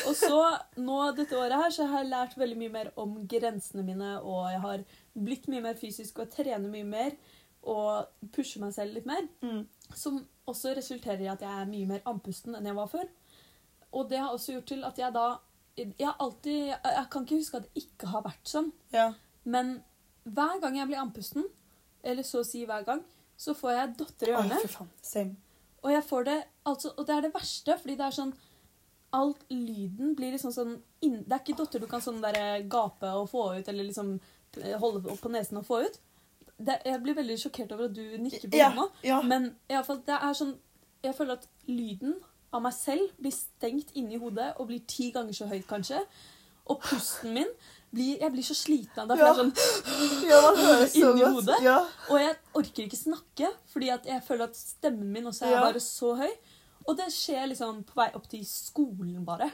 Og 0.08 0.14
så 0.18 0.38
nå 0.78 0.98
dette 1.18 1.38
året 1.40 1.56
her 1.58 1.72
så 1.74 1.86
har 1.90 2.04
jeg 2.04 2.12
lært 2.12 2.36
veldig 2.38 2.58
mye 2.60 2.74
mer 2.74 2.90
om 3.00 3.16
grensene 3.30 3.84
mine, 3.86 4.10
og 4.22 4.50
jeg 4.52 4.60
har 4.62 4.84
blitt 5.14 5.48
mye 5.50 5.64
mer 5.66 5.80
fysisk 5.80 6.20
og 6.22 6.30
trener 6.34 6.70
mye 6.70 6.86
mer 6.88 7.16
og 7.64 8.10
pusher 8.36 8.62
meg 8.62 8.74
selv 8.76 8.98
litt 8.98 9.08
mer. 9.08 9.24
Mm. 9.42 9.64
Som 9.96 10.20
også 10.50 10.74
resulterer 10.78 11.24
i 11.24 11.30
at 11.32 11.42
jeg 11.46 11.50
er 11.64 11.70
mye 11.72 11.88
mer 11.90 12.04
andpusten 12.10 12.58
enn 12.60 12.68
jeg 12.68 12.76
var 12.78 12.92
før. 12.92 13.08
Og 13.94 14.10
det 14.12 14.20
har 14.20 14.34
også 14.36 14.58
gjort 14.58 14.70
til 14.74 14.84
at 14.90 15.00
jeg 15.00 15.14
da 15.14 15.26
Jeg 15.78 16.12
alltid 16.20 16.68
Jeg, 16.68 16.78
jeg 16.86 17.06
kan 17.12 17.24
ikke 17.26 17.36
huske 17.40 17.58
at 17.58 17.64
det 17.66 17.82
ikke 17.84 18.08
har 18.12 18.22
vært 18.22 18.46
sånn, 18.50 18.68
Ja. 18.94 19.08
men 19.44 19.84
hver 20.24 20.60
gang 20.62 20.78
jeg 20.78 20.88
blir 20.88 21.00
andpusten, 21.02 21.48
eller 22.04 22.24
så 22.24 22.44
å 22.44 22.46
si 22.46 22.62
hver 22.66 22.86
gang, 22.86 23.02
så 23.38 23.56
får 23.58 23.72
jeg 23.72 23.96
dotter 23.98 24.30
i 24.30 24.36
ørene. 24.38 24.60
Og 25.84 25.92
jeg 25.92 26.04
får 26.08 26.24
det, 26.30 26.38
altså, 26.66 26.94
og 26.98 27.08
det 27.08 27.16
er 27.16 27.22
det 27.28 27.34
verste, 27.34 27.78
fordi 27.82 27.96
det 28.00 28.06
er 28.08 28.18
sånn 28.22 28.34
Alt 29.14 29.44
lyden 29.54 30.16
blir 30.18 30.32
liksom 30.34 30.50
sånn 30.56 30.72
inn, 31.06 31.20
Det 31.28 31.36
er 31.36 31.42
ikke 31.44 31.58
dotter 31.60 31.80
du 31.84 31.86
kan 31.92 32.02
sånn 32.02 32.22
der 32.24 32.64
gape 32.72 33.12
og 33.14 33.28
få 33.30 33.44
ut, 33.60 33.68
eller 33.70 33.86
liksom 33.86 34.16
eh, 34.58 34.74
holde 34.82 35.04
opp 35.12 35.22
på 35.22 35.30
nesen 35.30 35.60
og 35.62 35.68
få 35.68 35.84
ut. 35.86 36.00
Det, 36.58 36.80
jeg 36.86 37.02
blir 37.04 37.18
veldig 37.20 37.36
sjokkert 37.42 37.72
over 37.76 37.86
at 37.92 37.94
du 37.98 38.02
nikker 38.18 38.48
på 38.50 38.58
Ja. 38.58 38.72
nå. 38.74 38.88
ja. 39.06 39.20
Men 39.22 39.52
i 39.70 39.74
alle 39.76 39.86
fall, 39.86 40.02
det 40.08 40.18
er 40.18 40.34
sånn 40.34 40.56
Jeg 41.04 41.16
føler 41.18 41.34
at 41.38 41.48
lyden 41.68 42.16
av 42.54 42.62
meg 42.64 42.74
selv 42.74 43.12
blir 43.20 43.34
stengt 43.36 43.90
inni 43.98 44.18
hodet 44.22 44.54
og 44.58 44.68
blir 44.70 44.80
ti 44.88 45.12
ganger 45.12 45.34
så 45.36 45.48
høyt, 45.50 45.66
kanskje. 45.68 46.00
Og 46.72 46.80
pusten 46.82 47.34
min 47.36 47.50
blir 47.94 48.20
Jeg 48.20 48.32
blir 48.34 48.44
så 48.44 48.56
sliten 48.58 48.98
av 49.04 49.08
det. 49.08 49.18
For 49.18 49.26
Ja. 49.26 49.32
er 49.32 49.40
sånn 49.40 49.54
Ja, 50.32 50.42
Inni 51.00 51.22
godt. 51.22 51.34
hodet? 51.38 51.60
Ja. 51.64 51.78
Og 52.10 52.20
jeg 52.20 52.36
orker 52.56 52.84
ikke 52.88 53.00
snakke, 53.00 53.52
fordi 53.74 53.86
jeg 53.92 54.24
føler 54.28 54.44
at 54.50 54.56
stemmen 54.60 55.12
min 55.14 55.26
også 55.32 55.46
er 55.48 55.52
Ja. 55.52 55.62
bare 55.68 55.80
så 55.80 56.16
høy. 56.18 56.32
Og 56.88 56.98
det 56.98 57.06
skjer 57.16 57.48
liksom 57.54 57.84
på 57.88 57.96
vei 57.96 58.10
opp 58.14 58.28
til 58.28 58.44
skolen, 58.46 59.24
bare. 59.26 59.52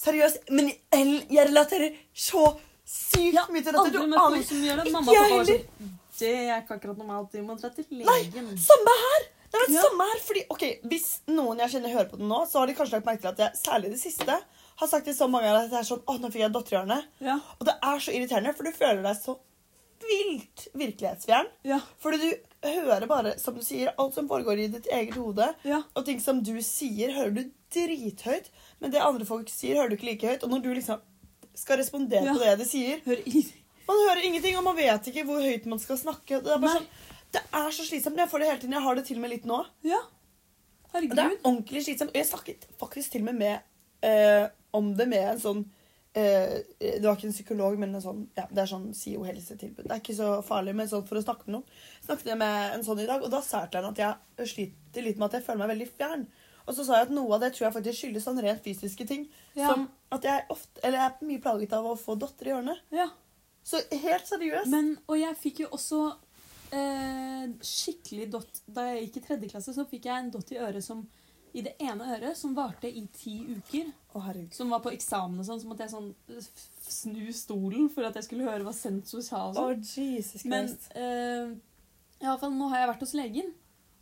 Seriøst. 0.00 0.48
Men 0.50 0.70
jeg 0.92 1.48
relaterer 1.50 1.96
så 2.14 2.56
sykt 2.86 3.34
Jeg 3.34 3.50
mye 3.52 3.62
til 3.62 3.72
dette. 3.72 3.78
aldri 3.84 3.92
Du 3.92 4.06
møtt 4.06 4.30
noen 4.30 4.44
som 4.44 4.62
gjør 4.64 4.84
det. 4.84 4.92
Mamma 4.92 5.10
og 5.10 5.14
jeg 5.14 5.28
pappa 5.28 5.36
var 5.36 5.44
sånn 5.44 5.98
Det 6.20 6.30
er 6.48 6.62
ikke 6.62 6.74
akkurat 6.78 6.96
normalt. 6.98 7.32
Du 7.32 7.42
må 7.42 7.54
dra 7.60 7.68
til 7.70 7.84
legen. 7.90 8.06
Nei. 8.06 8.56
Samme 8.56 8.94
her! 9.04 9.28
Det 9.50 9.58
er 9.60 9.66
det 9.66 9.74
Ja. 9.74 9.82
samme 9.82 10.04
her, 10.08 10.18
fordi, 10.24 10.42
ok, 10.48 10.64
Hvis 10.86 11.20
noen 11.26 11.58
jeg 11.58 11.70
kjenner 11.70 11.90
hører 11.92 12.08
på 12.10 12.16
det 12.18 12.26
nå, 12.28 12.46
så 12.46 12.60
har 12.60 12.66
de 12.66 12.74
kanskje 12.74 12.92
lagt 12.92 13.06
merke 13.06 13.20
til 13.20 13.28
at 13.28 13.38
jeg 13.38 13.52
særlig 13.60 13.90
det 13.90 14.00
siste 14.00 14.40
har 14.80 14.88
sagt 14.90 15.06
til 15.08 15.14
så 15.16 15.28
mange 15.28 15.46
ganger 15.48 15.66
at 15.66 15.72
det 15.74 15.78
er 15.82 15.86
sånn, 15.90 16.02
å, 16.08 16.16
nå 16.20 16.30
fikk 16.32 16.42
jeg 16.46 16.80
ørene. 16.80 16.98
Ja. 17.20 17.36
Og 17.58 17.66
det 17.68 17.76
er 17.84 18.02
så 18.02 18.14
irriterende, 18.16 18.52
for 18.56 18.64
du 18.68 18.72
føler 18.76 19.02
deg 19.04 19.18
så 19.20 19.36
vilt 20.00 20.66
virkelighetsfjern. 20.80 21.48
Ja. 21.68 21.80
Fordi 22.00 22.18
du 22.22 22.30
hører 22.64 23.06
bare, 23.10 23.34
som 23.40 23.56
du 23.56 23.62
sier, 23.64 23.92
alt 24.00 24.16
som 24.16 24.28
foregår 24.30 24.62
i 24.64 24.68
ditt 24.72 24.88
eget 24.92 25.16
hode. 25.20 25.50
Ja. 25.68 25.82
Og 25.96 26.06
ting 26.08 26.20
som 26.24 26.40
du 26.44 26.54
sier, 26.64 27.12
hører 27.16 27.34
du 27.36 27.42
drithøyt. 27.74 28.48
Men 28.80 28.94
det 28.94 29.02
andre 29.04 29.28
folk 29.28 29.50
sier, 29.52 29.76
hører 29.80 29.92
du 29.92 29.98
ikke 29.98 30.10
like 30.10 30.32
høyt. 30.32 30.46
Og 30.46 30.54
når 30.54 30.64
du 30.64 30.70
liksom 30.78 31.02
skal 31.60 31.80
respondere 31.80 32.24
Ja. 32.24 32.32
på 32.32 32.40
det 32.40 32.58
de 32.60 32.64
sier 32.68 33.00
Hør 33.04 33.20
Man 33.90 33.98
hører 34.06 34.22
ingenting, 34.24 34.56
og 34.56 34.64
man 34.64 34.76
vet 34.78 35.08
ikke 35.10 35.24
hvor 35.26 35.42
høyt 35.42 35.66
man 35.66 35.80
skal 35.82 35.98
snakke. 35.98 36.40
Det 36.44 36.52
er, 36.54 36.62
sånn, 36.62 36.86
det 37.34 37.42
er 37.42 37.70
så 37.74 37.84
slitsomt. 37.84 38.16
Jeg 38.22 38.30
får 38.30 38.38
det 38.38 38.48
hele 38.48 38.60
tiden. 38.62 38.76
Jeg 38.78 38.86
har 38.86 38.94
det 38.94 39.04
til 39.08 39.18
og 39.18 39.24
med 39.24 39.32
litt 39.34 39.48
nå. 39.50 39.64
Ja. 39.82 39.98
Herregud. 40.92 41.16
det 41.18 41.24
er 41.24 41.34
ordentlig 41.42 41.82
slitsomt. 41.84 42.12
Og 42.14 42.20
jeg 42.20 42.28
snakket 42.30 42.68
faktisk 42.80 43.12
til 43.12 43.24
og 43.24 43.32
med 43.32 43.40
med 43.42 43.58
eh, 44.06 44.46
om 44.76 44.92
det 44.96 45.06
med 45.10 45.26
en 45.32 45.40
sånn 45.42 45.62
eh, 46.14 46.60
Det 46.78 47.04
var 47.04 47.16
ikke 47.16 47.28
en 47.30 47.34
psykolog, 47.34 47.78
men 47.80 47.94
en 47.94 48.04
sånn 48.04 48.20
ja, 48.38 48.46
det 48.50 48.64
er 48.64 48.70
sånn 48.70 48.90
SIO-helsetilbud. 48.96 49.86
Det 49.86 49.94
er 49.94 50.02
ikke 50.02 50.18
så 50.18 50.36
farlig, 50.46 50.76
men 50.78 50.90
sånn 50.90 51.06
for 51.08 51.20
å 51.20 51.24
snakke 51.24 51.48
med 51.48 51.58
noen. 51.58 51.80
Snakket 52.04 52.32
jeg 52.32 52.40
med 52.42 52.76
en 52.76 52.86
sånn 52.86 53.02
i 53.02 53.08
dag, 53.10 53.24
og 53.24 53.32
da 53.32 53.42
sa 53.44 53.64
henne 53.66 53.94
at 53.94 54.04
jeg 54.04 54.52
sliter 54.54 55.06
litt 55.06 55.20
med 55.20 55.30
at 55.30 55.38
jeg 55.38 55.46
føler 55.48 55.64
meg 55.64 55.74
veldig 55.74 55.90
fjern. 55.94 56.28
Og 56.66 56.76
så 56.76 56.84
sa 56.86 57.00
jeg 57.00 57.08
at 57.08 57.14
noe 57.14 57.34
av 57.34 57.42
det 57.42 57.54
tror 57.54 57.66
jeg 57.66 57.76
faktisk 57.78 57.98
skyldes 57.98 58.26
sånn 58.28 58.40
rent 58.44 58.62
fysiske 58.62 59.06
ting. 59.08 59.24
Ja. 59.58 59.72
Som 59.72 59.88
at 60.14 60.26
jeg 60.26 60.46
ofte, 60.52 60.82
eller 60.84 61.00
jeg 61.00 61.08
er 61.08 61.28
mye 61.30 61.42
plaget 61.42 61.74
av 61.74 61.86
å 61.86 61.98
få 61.98 62.14
dotter 62.20 62.50
i 62.50 62.54
ørene. 62.54 62.76
Ja. 62.94 63.08
Så 63.66 63.80
helt 63.90 64.28
seriøst. 64.28 64.70
Men, 64.72 64.94
og 65.10 65.18
jeg 65.20 65.36
fikk 65.38 65.64
jo 65.64 65.70
også 65.76 66.00
eh, 66.74 67.50
skikkelig 67.66 68.28
dott 68.32 68.62
Da 68.70 68.86
jeg 68.88 69.04
gikk 69.04 69.18
i 69.20 69.24
tredje 69.26 69.50
klasse, 69.52 69.74
så 69.76 69.84
fikk 69.88 70.08
jeg 70.08 70.16
en 70.16 70.30
dott 70.34 70.52
i 70.54 70.60
øret 70.62 70.84
som 70.84 71.04
i 71.54 71.62
det 71.66 71.74
ene 71.82 72.06
øret 72.16 72.36
som 72.38 72.54
varte 72.56 72.88
i 72.88 73.02
ti 73.14 73.38
uker. 73.56 73.90
Å. 74.14 74.22
Som 74.54 74.72
var 74.74 74.82
på 74.84 74.92
eksamen 74.94 75.38
og 75.40 75.46
sånn, 75.46 75.60
så 75.62 75.70
måtte 75.70 75.86
jeg 75.86 75.92
sånn 75.92 76.10
snu 76.90 77.30
stolen 77.34 77.88
for 77.92 78.08
at 78.08 78.18
jeg 78.18 78.26
skulle 78.26 78.48
høre 78.48 78.66
hva 78.66 78.74
sensor 78.74 79.22
sa. 79.22 79.44
og 79.48 79.58
sånn. 79.58 79.84
Jesus 79.84 80.44
Men 80.44 80.68
Christ. 80.68 80.90
eh, 80.94 81.52
i 82.20 82.26
alle 82.26 82.40
fall, 82.40 82.54
nå 82.56 82.68
har 82.72 82.82
jeg 82.82 82.92
vært 82.92 83.06
hos 83.06 83.16
legen 83.18 83.54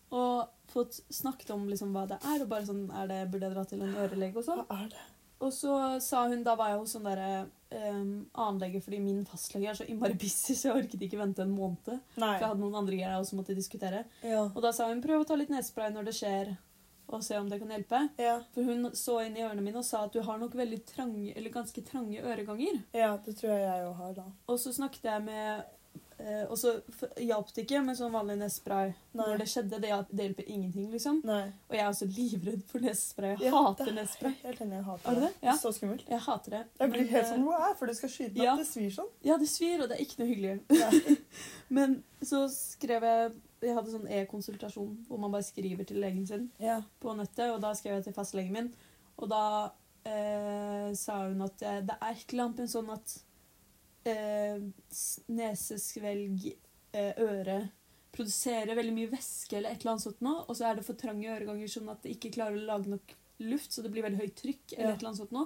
og 0.09 0.49
fått 0.73 1.03
snakket 1.13 1.53
om 1.55 1.69
liksom 1.69 1.93
hva 1.93 2.07
det 2.09 2.19
er. 2.23 2.43
Og 2.43 2.51
bare 2.51 2.67
sånn, 2.69 2.89
er 2.91 3.11
det, 3.11 3.21
Burde 3.33 3.49
jeg 3.49 3.57
dra 3.57 3.65
til 3.69 3.85
en 3.85 3.95
ørelege 4.05 4.41
og 4.41 4.47
sånn? 4.49 4.65
Hva 4.69 4.83
er 4.85 4.91
det? 4.97 5.07
Og 5.39 5.53
så 5.55 5.73
sa 6.03 6.25
hun, 6.27 6.43
da 6.43 6.57
var 6.59 6.73
jeg 6.73 6.81
hos 6.81 6.93
sånn 6.97 7.05
derre 7.07 7.47
um, 7.71 8.27
annen 8.35 8.81
fordi 8.83 8.99
min 8.99 9.21
fastlege 9.29 9.69
er 9.71 9.77
så 9.79 9.87
innmari 9.87 10.17
busy, 10.19 10.57
så 10.59 10.73
jeg 10.73 10.81
orket 10.81 11.05
ikke 11.07 11.21
vente 11.21 11.45
en 11.45 11.53
måned. 11.55 12.01
Nei. 12.19 12.33
For 12.33 12.43
jeg 12.43 12.49
hadde 12.49 12.63
noen 12.65 12.79
andre 12.81 12.97
greier 12.97 13.13
jeg 13.15 13.23
også 13.23 13.39
måtte 13.39 13.55
diskutere. 13.55 14.03
Ja. 14.27 14.49
Og 14.49 14.59
da 14.65 14.73
sa 14.75 14.89
hun 14.91 15.05
prøv 15.05 15.23
å 15.23 15.29
ta 15.29 15.39
litt 15.39 15.53
nesespray 15.53 15.93
når 15.95 16.11
det 16.11 16.17
skjer 16.19 16.57
og 17.09 17.23
se 17.25 17.39
om 17.41 17.49
det 17.49 17.59
kan 17.63 17.71
hjelpe. 17.73 18.03
Ja, 18.21 18.37
For 18.55 18.63
hun 18.69 18.91
så 18.99 19.19
inn 19.25 19.37
i 19.39 19.43
ørene 19.47 19.65
mine 19.65 19.81
og 19.81 19.85
sa 19.89 20.05
at 20.05 20.13
du 20.13 20.21
har 20.23 20.39
nok 20.39 20.55
veldig 20.59 20.83
trange, 20.87 21.33
eller 21.37 21.51
ganske 21.55 21.83
trange 21.89 22.21
øreganger. 22.23 22.83
ja, 22.93 23.17
det 23.25 23.37
tror 23.41 23.55
jeg 23.55 23.65
jeg 23.65 23.89
òg 23.89 23.95
har, 24.03 24.15
da. 24.23 24.29
Og 24.49 24.61
så 24.61 24.73
snakket 24.77 25.05
jeg 25.09 25.23
med 25.25 25.65
eh, 26.19 26.45
Og 26.51 26.59
så 26.59 26.73
hjalp 27.23 27.53
det 27.55 27.63
ikke 27.65 27.81
med 27.87 27.97
sånn 27.99 28.13
vanlig 28.13 28.37
nesespray. 28.41 28.93
Når 29.15 29.39
det 29.39 29.47
skjedde, 29.49 29.79
det, 29.81 29.93
det 30.11 30.25
hjelper 30.27 30.49
ingenting, 30.51 30.89
liksom. 30.93 31.21
Nei. 31.25 31.45
Og 31.71 31.77
jeg 31.77 31.83
er 31.85 31.89
også 31.93 32.09
livredd 32.11 32.63
for 32.67 32.83
nesespray. 32.85 33.37
Jeg 33.39 33.49
Ja, 33.53 33.63
hater 33.69 33.85
det 33.89 33.93
er 33.95 33.99
nesespray. 34.03 34.35
Helt 34.45 34.61
enig, 34.67 34.77
jeg 34.81 34.87
hater 34.91 35.11
Er 35.11 35.15
du 35.15 35.21
det? 35.27 35.33
Ja. 35.49 35.57
Så 35.63 35.73
skummelt. 35.79 36.05
Jeg 36.11 36.21
hater 36.27 36.51
det. 36.59 36.63
Jeg 36.81 36.91
blir 36.93 37.05
Men, 37.07 37.11
helt 37.15 37.25
eh, 37.25 37.31
sånn 37.33 37.47
wow, 37.49 37.73
for 37.79 37.87
du 37.87 37.95
skal 37.95 38.13
skyte 38.15 38.35
meg. 38.35 38.45
ja. 38.45 38.57
Det 38.59 38.67
svir 38.69 38.91
sånn. 38.99 39.11
Ja, 39.31 39.37
det 39.41 39.49
svir, 39.49 39.81
og 39.83 39.89
det 39.89 39.97
er 39.99 40.05
ikke 40.05 40.21
noe 40.25 40.31
hyggelig. 40.35 41.19
Men 41.79 42.01
så 42.23 42.45
skrev 42.53 43.07
jeg 43.07 43.33
Jeg 43.63 43.75
hadde 43.75 43.91
sånn 43.91 44.09
e-konsultasjon 44.09 44.93
hvor 45.09 45.19
man 45.19 45.33
bare 45.35 45.43
skriver 45.47 45.85
til 45.89 45.99
legen 46.01 46.27
sin 46.27 46.51
Ja. 46.63 46.81
på 47.01 47.15
nettet, 47.19 47.51
og 47.51 47.61
da 47.61 47.73
skrev 47.75 47.97
jeg 47.99 48.05
til 48.05 48.13
fastlegen 48.15 48.53
min. 48.55 48.69
Og 49.19 49.29
da 49.33 49.73
eh, 50.07 50.93
sa 50.95 51.25
hun 51.27 51.43
at 51.43 51.59
jeg, 51.61 51.87
det 51.89 51.97
er 52.01 52.13
et 52.15 52.33
eller 52.33 52.45
annet 52.45 52.59
med 52.63 52.71
sånn 52.71 52.93
at 52.95 53.17
eh, 54.07 54.61
nesesvelg, 55.29 56.47
eh, 56.97 57.13
øre 57.19 57.59
produserer 58.15 58.75
veldig 58.79 58.95
mye 58.97 59.11
væske 59.13 59.59
eller 59.59 59.75
et 59.75 59.83
eller 59.83 59.93
annet 59.97 60.07
sånt 60.07 60.23
nå, 60.25 60.33
og 60.49 60.57
så 60.57 60.71
er 60.71 60.79
det 60.79 60.87
for 60.87 60.99
trange 60.99 61.29
øreganger 61.29 61.69
sånn 61.71 61.91
at 61.93 62.01
det 62.03 62.15
ikke 62.17 62.33
klarer 62.39 62.57
å 62.59 62.65
lage 62.71 62.89
nok 62.95 63.13
luft, 63.45 63.71
så 63.75 63.83
det 63.85 63.93
blir 63.95 64.03
veldig 64.07 64.23
høyt 64.23 64.37
trykk 64.41 64.73
eller 64.79 64.89
Ja. 64.89 64.95
et 64.95 64.99
eller 65.03 65.11
annet 65.13 65.21
sånt 65.21 65.35
nå. 65.37 65.45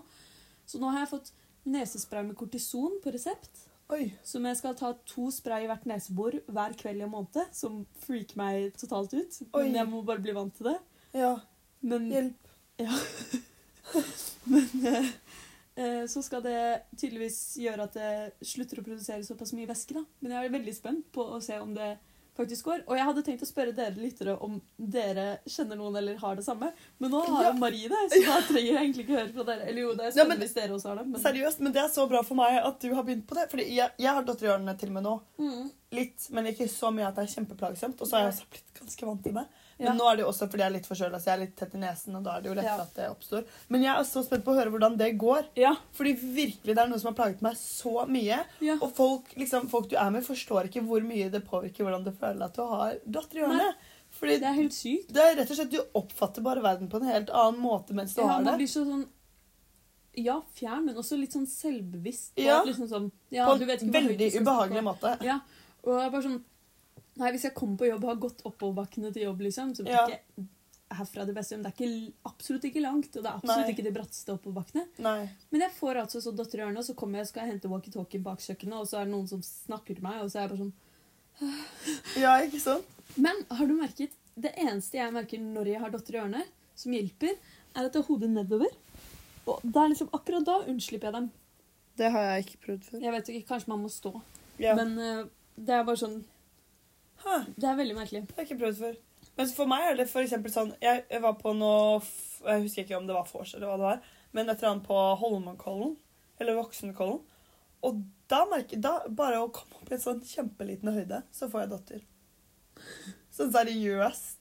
Så 0.66 0.78
nå 0.80 0.90
har 0.92 1.00
jeg 1.02 1.10
fått 1.10 1.32
nesespray 1.64 2.22
med 2.24 2.36
kortison 2.36 3.00
på 3.02 3.12
resept. 3.12 3.66
Oi. 3.92 4.06
Som 4.24 4.46
jeg 4.48 4.58
skal 4.58 4.76
ta 4.78 4.92
to 5.08 5.26
spray 5.34 5.66
i 5.66 5.68
hvert 5.70 5.84
nesebor 5.88 6.38
hver 6.48 6.76
kveld 6.78 7.02
i 7.02 7.06
en 7.06 7.12
måned. 7.12 7.50
Som 7.54 7.82
freaker 8.04 8.38
meg 8.40 8.70
totalt 8.80 9.12
ut. 9.14 9.40
Oi. 9.52 9.66
Men 9.66 9.80
jeg 9.80 9.90
må 9.90 10.02
bare 10.06 10.22
bli 10.24 10.34
vant 10.36 10.54
til 10.56 10.70
det. 10.70 10.78
Ja. 11.18 11.34
Men, 11.84 12.08
Hjelp. 12.12 12.52
men 14.52 14.86
eh, 14.88 15.10
eh, 15.76 16.04
så 16.08 16.22
skal 16.24 16.44
det 16.46 16.56
tydeligvis 16.96 17.58
gjøre 17.60 17.88
at 17.88 17.98
det 17.98 18.48
slutter 18.48 18.80
å 18.80 18.86
produsere 18.86 19.26
såpass 19.26 19.52
mye 19.58 19.68
væske. 19.68 19.98
da. 19.98 20.06
Men 20.22 20.36
jeg 20.36 20.48
er 20.48 20.56
veldig 20.56 20.76
spent 20.76 21.12
på 21.14 21.26
å 21.36 21.42
se 21.44 21.58
om 21.60 21.74
det 21.76 21.92
faktisk 22.36 22.64
går. 22.64 22.82
Og 22.88 22.96
jeg 22.96 23.04
hadde 23.04 23.22
tenkt 23.26 23.42
å 23.44 23.48
spørre 23.48 23.74
dere 23.76 23.94
lyttere 24.00 24.34
om 24.42 24.54
dere 24.78 25.38
kjenner 25.46 25.76
noen 25.76 25.96
eller 26.00 26.16
har 26.22 26.36
det 26.38 26.44
samme. 26.46 26.70
Men 26.98 27.10
nå 27.12 27.20
har 27.26 27.44
Ja. 27.44 27.50
jo 27.52 27.58
Marie 27.60 27.88
det, 27.92 28.00
så 28.12 28.20
da 28.24 28.38
trenger 28.48 28.70
jeg 28.72 28.78
egentlig 28.80 29.04
ikke 29.06 29.18
høre 29.18 29.32
fra 29.34 29.44
dere. 29.50 29.66
Eller 29.68 29.82
jo, 29.82 29.90
det 29.94 30.00
er 30.00 30.04
Ja, 30.04 30.10
spennende 30.10 30.28
men- 30.38 30.46
hvis 30.46 30.54
dere 30.54 30.72
også 30.78 30.88
har 30.88 30.96
det. 31.02 31.06
Men... 31.08 31.20
Seriøst, 31.22 31.60
men 31.60 31.72
det 31.72 31.82
er 31.82 31.88
så 31.88 32.08
bra 32.08 32.22
for 32.22 32.34
meg 32.34 32.58
at 32.64 32.80
du 32.80 32.94
har 32.94 33.02
begynt 33.04 33.26
på 33.26 33.34
det. 33.34 33.50
Fordi 33.50 33.68
jeg, 33.74 33.90
jeg 33.98 34.12
har 34.14 34.22
datter 34.24 34.46
i 34.46 34.52
ørene 34.56 34.78
til 34.78 34.88
og 34.88 34.94
med 34.94 35.02
nå. 35.04 35.20
Mm. 35.38 35.70
Litt, 35.92 36.30
men 36.30 36.46
ikke 36.46 36.68
så 36.72 36.88
mye 36.94 37.08
at 37.08 37.14
det 37.20 37.24
er 37.28 37.34
kjempeplagsomt. 37.34 38.00
Og 38.00 38.08
så 38.08 38.16
har 38.16 38.24
jeg 38.30 38.32
også 38.32 38.48
blitt 38.50 38.74
ganske 38.80 39.06
vant 39.06 39.22
til 39.24 39.34
det. 39.34 39.46
Men 39.78 39.86
Ja. 39.86 39.92
nå 39.94 40.12
er 40.12 40.16
det 40.16 40.22
jo 40.24 40.28
også 40.30 40.48
fordi 40.50 40.58
jeg 40.58 40.66
er 40.70 40.74
litt 40.76 40.86
forkjøla, 40.86 41.16
så 41.20 41.24
jeg 41.24 41.34
er 41.34 41.40
litt 41.46 41.56
tett 41.56 41.74
i 41.74 41.78
nesen, 41.78 42.16
og 42.16 42.22
da 42.24 42.36
er 42.36 42.40
det 42.42 42.48
jo 42.50 42.54
lettere 42.54 42.76
Ja. 42.76 42.82
at 42.82 42.94
det 42.94 43.08
oppstår. 43.10 43.44
Men 43.68 43.82
jeg 43.82 43.96
er 43.98 44.02
så 44.04 44.24
spent 44.24 44.44
på 44.44 44.52
å 44.52 44.58
høre 44.58 44.70
hvordan 44.70 44.96
det 44.98 45.18
går. 45.18 45.44
Ja. 45.56 45.74
Fordi 45.92 46.12
virkelig, 46.16 46.74
det 46.74 46.78
er 46.78 46.88
noe 46.88 46.98
som 46.98 47.14
har 47.14 47.24
plaget 47.24 47.42
meg 47.42 47.54
så 47.56 48.06
mye. 48.08 48.44
ja. 48.60 48.74
Og 48.80 48.92
folk, 48.94 49.34
liksom, 49.36 49.68
folk 49.68 49.88
du 49.88 49.96
er 49.96 50.10
med, 50.10 50.22
forstår 50.24 50.68
ikke 50.68 50.84
hvor 50.86 51.00
mye 51.02 51.30
det 51.30 51.44
påvirker 51.48 51.84
hvordan 51.84 52.04
du 52.04 52.10
føler 52.12 52.44
at 52.44 52.54
du 52.54 52.62
har 52.66 52.94
datter 53.10 53.36
i 53.38 53.42
ørene. 53.42 53.74
Fordi 54.12 54.38
Det 54.38 54.42
er 54.44 54.52
helt 54.52 54.72
sykt. 54.74 55.08
det 55.12 55.16
er 55.22 55.36
rett 55.40 55.50
og 55.50 55.56
slett, 55.56 55.70
du 55.70 55.80
oppfatter 55.94 56.42
bare 56.42 56.60
verden 56.62 56.88
på 56.90 56.96
en 57.00 57.08
helt 57.08 57.30
annen 57.30 57.58
måte 57.60 57.92
mens 57.94 58.14
du 58.14 58.20
har 58.20 58.42
man 58.42 58.44
det. 58.44 58.58
blir 58.58 58.68
så 58.68 58.84
sånn 58.84 59.06
Ja, 60.14 60.42
fjern, 60.54 60.84
men 60.84 60.94
også 60.94 61.16
litt 61.18 61.32
sånn 61.32 61.46
selvbevisst. 61.48 62.32
og 62.36 62.44
Ja. 62.44 62.62
Liksom 62.62 62.86
sånn, 62.88 63.10
ja, 63.30 63.46
på 63.46 63.54
en 63.62 63.90
veldig 63.92 64.34
ubehagelig 64.42 64.82
måte. 64.84 65.22
Ja, 65.22 65.40
og 65.84 66.12
bare 66.12 66.22
sånn 66.22 66.42
Nei, 67.20 67.30
hvis 67.34 67.44
jeg 67.44 67.54
kommer 67.54 67.76
på 67.80 67.88
jobb 67.90 68.04
og 68.06 68.10
har 68.14 68.20
gått 68.22 68.42
oppoverbakkene 68.48 69.10
til 69.12 69.26
jobb, 69.26 69.40
liksom, 69.44 69.74
så 69.76 69.84
blir 69.84 69.92
Ja. 69.98 70.06
ikke 70.08 70.46
herfra 70.92 71.24
det 71.26 71.34
beste, 71.34 71.56
men 71.56 71.64
det 71.64 71.72
er 71.72 71.76
ikke, 71.86 72.12
absolutt 72.28 72.64
ikke 72.68 72.82
langt, 72.84 73.16
og 73.16 73.22
det 73.22 73.28
er 73.30 73.36
absolutt 73.38 73.66
Nei. 73.66 73.72
ikke 73.74 73.84
de 73.86 73.92
bratteste 73.96 74.32
oppoverbakkene. 74.34 74.84
Men 75.50 75.60
jeg 75.64 75.72
får 75.76 76.00
altså 76.02 76.20
så 76.24 76.32
datter 76.36 76.58
i 76.60 76.62
hjørnet, 76.64 76.78
og 76.78 76.84
så 76.84 76.94
kommer 76.94 77.18
jeg 77.18 77.26
og 77.26 77.28
skal 77.32 77.44
jeg 77.46 77.52
hente 77.54 77.70
walkietalkien 77.72 78.24
bak 78.24 78.40
kjøkkenet, 78.44 78.76
og 78.80 78.88
så 78.88 79.00
er 79.00 79.04
det 79.08 79.12
noen 79.14 79.28
som 79.28 79.42
snakker 79.42 79.96
til 79.96 80.04
meg, 80.04 80.20
og 80.22 80.30
så 80.32 80.38
er 80.38 80.42
jeg 80.42 80.52
bare 80.52 80.64
sånn 80.64 80.74
Ja, 82.22 82.34
ikke 82.44 82.60
sant? 82.60 82.84
Men 83.16 83.40
har 83.50 83.66
du 83.66 83.74
merket 83.76 84.12
Det 84.36 84.52
eneste 84.56 84.96
jeg 84.98 85.12
merker 85.12 85.40
når 85.40 85.66
jeg 85.72 85.80
har 85.80 85.92
datter 85.92 86.16
i 86.16 86.18
hjørnet, 86.20 86.52
som 86.76 86.92
hjelper, 86.96 87.36
er 87.76 87.86
at 87.86 87.92
det 87.92 88.00
er 88.00 88.06
hodet 88.08 88.30
nedover. 88.32 88.72
Og 89.46 89.60
det 89.62 89.76
er 89.76 89.90
liksom 89.92 90.08
akkurat 90.16 90.44
da 90.46 90.54
unnslipper 90.70 91.10
jeg 91.10 91.16
dem. 91.18 91.26
Det 92.00 92.08
har 92.14 92.22
jeg 92.30 92.46
ikke 92.46 92.60
prøvd 92.66 92.86
før. 92.88 93.02
Jeg 93.04 93.12
vet 93.12 93.28
ikke, 93.28 93.48
Kanskje 93.50 93.68
man 93.68 93.82
må 93.84 93.90
stå. 93.92 94.12
Ja. 94.62 94.72
Men 94.78 94.94
uh, 94.96 95.26
det 95.56 95.74
er 95.76 95.84
bare 95.84 96.00
sånn 96.00 96.22
Det 97.56 97.68
er 97.68 97.78
veldig 97.78 97.96
merkelig. 97.96 98.22
det 98.28 98.36
har 98.36 98.44
jeg 98.44 98.50
ikke 98.50 98.62
prøvd 98.64 98.78
før. 98.82 98.96
Men 99.38 99.50
for 99.56 99.70
meg 99.70 99.86
er 99.88 99.96
det 99.96 100.08
eksempel 100.20 100.52
sånn 100.52 100.74
Jeg 100.82 101.20
var 101.22 101.38
på 101.40 101.54
noe 101.56 102.02
Jeg 102.44 102.64
husker 102.66 102.84
ikke 102.84 102.98
om 102.98 103.06
det 103.08 103.14
var 103.16 103.28
vors 103.30 103.54
eller 103.54 103.70
hva 103.70 103.76
det 103.80 103.86
var, 103.86 104.02
men 104.36 104.48
et 104.50 104.58
eller 104.58 104.74
annet 104.74 104.88
på 104.88 104.98
Holmenkollen. 105.22 105.96
Eller 106.40 106.58
Voksenkollen. 106.58 107.20
Og 107.86 108.02
da 108.30 108.44
merker 108.50 108.80
da 108.82 108.94
Bare 109.08 109.40
å 109.42 109.50
komme 109.54 109.80
opp 109.80 109.90
i 109.90 109.96
en 109.96 110.04
sånn 110.04 110.22
kjempeliten 110.26 110.92
høyde, 110.92 111.22
så 111.34 111.48
får 111.52 111.64
jeg 111.64 111.72
datter. 111.72 112.06
Sånn 113.32 113.52
seriøst. 113.54 114.38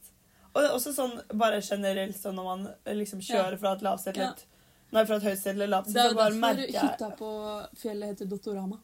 Og 0.52 0.60
det 0.60 0.68
er 0.70 0.76
også 0.76 0.94
sånn 0.96 1.14
bare 1.40 1.62
generelt 1.64 2.18
sånn 2.20 2.36
når 2.36 2.48
man 2.50 2.66
liksom 2.98 3.22
kjører 3.24 3.60
fra 3.60 3.76
et 3.78 3.86
lavsted 3.86 4.18
til 4.18 4.28
et 4.28 4.48
Nei, 4.92 5.06
fra 5.08 5.22
et 5.22 5.24
høyt 5.24 5.40
sted 5.40 5.56
til 5.56 5.64
et 5.64 5.72
lavt 5.72 5.88
sted, 5.88 5.96
Det 5.96 6.02
er 6.02 6.10
så 6.10 6.12
jo 6.12 6.18
bare 6.18 6.32
derfor 6.34 6.42
merker 6.42 6.74
jeg 6.74 6.88
hytta 6.90 7.08
på 7.16 7.28
fjellet 7.80 8.10
heter 8.12 8.28
Dottorama. 8.28 8.80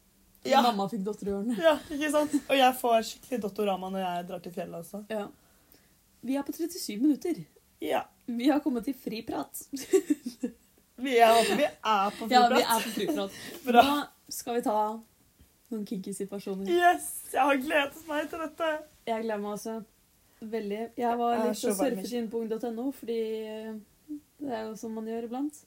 Ja. 0.46 0.62
Mamma 0.62 0.86
fikk 0.92 1.04
datter 1.08 1.32
i. 1.32 1.56
Ja, 1.60 1.74
ikke 1.92 2.12
sant? 2.14 2.36
Og 2.48 2.56
jeg 2.56 2.76
får 2.80 3.02
skikkelig 3.10 3.42
dottorama 3.44 3.90
når 3.94 4.04
jeg 4.04 4.28
drar 4.30 4.44
til 4.46 4.54
fjellet 4.56 4.80
også. 4.80 5.02
Ja. 5.12 5.26
Vi 6.28 6.38
er 6.38 6.46
på 6.48 6.54
37 6.56 7.02
minutter. 7.02 7.42
Ja. 7.84 8.04
Vi 8.26 8.50
har 8.50 8.60
kommet 8.64 8.86
til 8.88 8.96
friprat. 8.98 9.66
Vi 10.98 11.12
er, 11.22 11.36
vi 11.54 11.66
er 11.68 12.16
på 12.18 12.26
Ja, 12.32 12.40
vi 12.50 12.62
er 12.64 12.80
på 12.82 12.90
friprat. 12.96 13.34
Bra. 13.68 13.84
Nå 13.86 14.32
skal 14.34 14.56
vi 14.58 14.64
ta 14.66 14.78
noen 15.70 15.84
kinky 15.86 16.10
situasjoner. 16.18 16.72
Yes! 16.74 17.06
Jeg 17.36 17.44
har 17.46 17.60
gledet 17.62 18.02
meg 18.10 18.26
til 18.32 18.42
dette. 18.42 18.70
Jeg 19.06 19.28
gleder 19.28 19.44
meg 19.44 19.52
også 19.52 19.76
veldig. 20.42 20.80
Jeg 20.98 21.20
var 21.20 21.36
litt 21.44 21.52
og 21.54 21.78
surfet 21.78 22.16
inn 22.18 22.32
på 22.34 22.42
ung.no, 22.42 22.88
fordi 22.98 23.20
det 24.42 24.50
er 24.50 24.66
jo 24.66 24.74
sånn 24.82 24.96
man 24.98 25.12
gjør 25.12 25.30
iblant. 25.30 25.62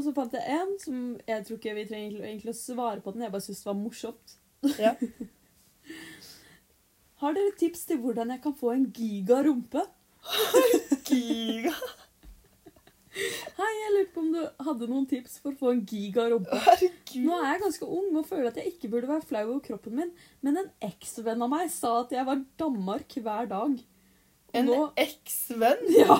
Og 0.00 0.04
så 0.06 0.14
fant 0.16 0.32
jeg 0.32 0.54
en 0.56 0.70
som 0.80 1.00
jeg 1.28 1.42
tror 1.44 1.58
ikke 1.58 1.74
vi 1.76 1.82
trenger 1.90 2.22
egentlig- 2.24 2.54
å 2.54 2.56
svare 2.56 3.02
på 3.04 3.12
den. 3.12 3.26
Jeg 3.26 3.32
bare 3.34 3.44
syntes 3.44 3.58
det 3.60 3.68
var 3.68 3.76
morsomt. 3.76 4.32
Ja. 4.80 4.92
Har 7.20 7.34
dere 7.36 7.52
tips 7.60 7.82
til 7.84 7.98
hvordan 8.00 8.30
jeg 8.32 8.40
kan 8.40 8.54
få 8.56 8.70
en 8.72 8.86
giga 8.96 9.42
rumpe? 9.44 9.82
Giga. 11.10 11.74
Hei, 13.60 13.68
jeg 13.76 13.90
lurte 13.92 14.14
på 14.14 14.22
om 14.22 14.30
du 14.32 14.40
hadde 14.64 14.88
noen 14.88 15.04
tips 15.10 15.34
for 15.42 15.52
å 15.52 15.58
få 15.60 15.74
en 15.74 15.82
giga 15.84 16.24
rumpe. 16.32 16.56
Herregud. 16.64 17.26
Nå 17.26 17.36
er 17.42 17.50
jeg 17.50 17.62
ganske 17.66 17.88
ung 17.98 18.08
og 18.16 18.24
føler 18.30 18.48
at 18.48 18.56
jeg 18.62 18.72
ikke 18.72 18.88
burde 18.94 19.10
være 19.10 19.26
flau 19.28 19.42
over 19.50 19.60
kroppen 19.68 19.98
min, 19.98 20.14
men 20.40 20.56
en 20.62 20.70
eksvenn 20.88 21.44
av 21.44 21.52
meg 21.52 21.68
sa 21.74 21.90
at 22.06 22.14
jeg 22.16 22.24
var 22.30 22.40
Danmark 22.62 23.18
hver 23.20 23.50
dag. 23.52 23.76
Og 23.76 24.56
En 24.56 24.64
nå, 24.70 24.78
eksvenn 24.98 25.84
ja, 25.92 26.16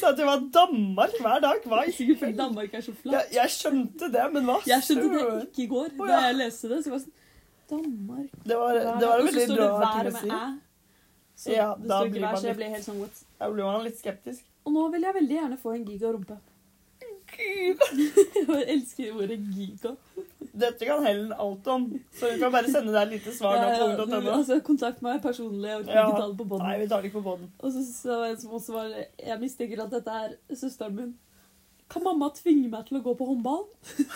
sa 0.00 0.10
at 0.10 0.18
det 0.18 0.26
var 0.26 0.42
Danmark 0.54 1.14
hver 1.20 1.40
dag. 1.44 1.62
Hva 1.70 1.84
sikkert 1.88 2.18
fordi 2.24 2.36
Danmark 2.38 2.74
er 2.74 2.84
så 2.84 2.94
flatt. 2.96 3.32
jeg 3.34 3.54
skjønte 3.56 4.10
det, 4.12 4.26
men 4.34 4.48
hva 4.48 4.58
Jeg 4.68 4.86
skjønte 4.86 5.08
det 5.14 5.48
ikke 5.48 5.64
i 5.64 5.70
går 5.70 5.88
Å, 5.96 6.10
da 6.10 6.20
jeg 6.26 6.36
leste 6.40 6.70
det. 6.72 6.82
Så 6.82 6.90
jeg 6.90 6.96
var 6.96 7.02
sånn 7.04 7.16
Danmark 7.70 8.30
Det 8.44 8.58
var, 8.58 8.74
det 8.74 9.08
var 9.08 9.20
en 9.22 9.28
veldig 9.30 9.46
vær 9.56 9.84
ting 9.94 10.10
å 10.10 10.14
si. 10.18 10.30
Så 11.40 11.52
Ja, 11.54 11.68
det 11.78 11.88
står 11.88 12.10
ikke 12.10 12.24
vær, 12.26 12.36
så 12.36 12.50
jeg 12.50 12.56
blir 12.56 12.66
ble 12.66 12.70
helt 12.74 12.84
sånn 12.84 13.00
what? 13.00 13.20
Da 13.40 13.50
blir 13.52 13.64
man 13.64 13.84
litt 13.86 14.00
skeptisk. 14.00 14.44
Og 14.66 14.74
nå 14.74 14.86
vil 14.92 15.06
jeg 15.06 15.16
veldig 15.16 15.36
gjerne 15.38 15.60
få 15.60 15.74
en 15.76 15.84
giga 15.88 16.10
rumpe. 16.12 16.36
Giga. 17.36 17.86
Jeg 18.60 18.66
elsker 18.74 19.14
ordet 19.16 19.38
giga. 19.54 19.92
Dette 20.60 20.84
kan 20.88 21.04
Helen 21.06 21.30
alt 21.32 21.66
om, 21.72 21.84
så 22.16 22.30
hun 22.32 22.40
kan 22.42 22.52
bare 22.52 22.68
sende 22.72 22.92
deg 22.92 23.02
et 23.06 23.12
lite 23.14 23.32
svar 23.36 23.54
Ja, 23.56 23.68
Ja, 23.70 23.86
ja, 23.92 24.04
.no. 24.04 24.30
altså, 24.34 24.56
kontakt 24.66 25.02
meg 25.04 25.20
personlig. 25.22 25.68
Jeg 25.70 25.78
orker 25.84 26.00
ikke 26.00 26.20
ta 26.20 26.26
det 26.32 26.38
på 26.40 26.46
bånd. 26.50 26.64
Nei, 26.66 26.76
vi 26.82 26.88
tar 26.90 27.02
det 27.04 27.10
ikke 27.10 27.20
på 27.20 27.26
bånd. 27.28 27.44
Og 27.60 27.72
så 27.76 27.84
sa 27.86 28.16
en 28.26 28.40
som 28.40 28.56
også 28.58 28.74
var 28.74 28.90
Jeg 28.96 29.38
mistenker 29.40 29.84
at 29.84 29.92
dette 29.94 30.16
er 30.24 30.34
søsteren 30.56 30.96
min. 30.98 31.12
Kan 31.90 32.04
mamma 32.06 32.28
tvinge 32.34 32.68
meg 32.70 32.84
til 32.88 32.98
å 33.00 33.04
gå 33.04 33.14
på 33.18 33.28
håndball? 33.30 33.64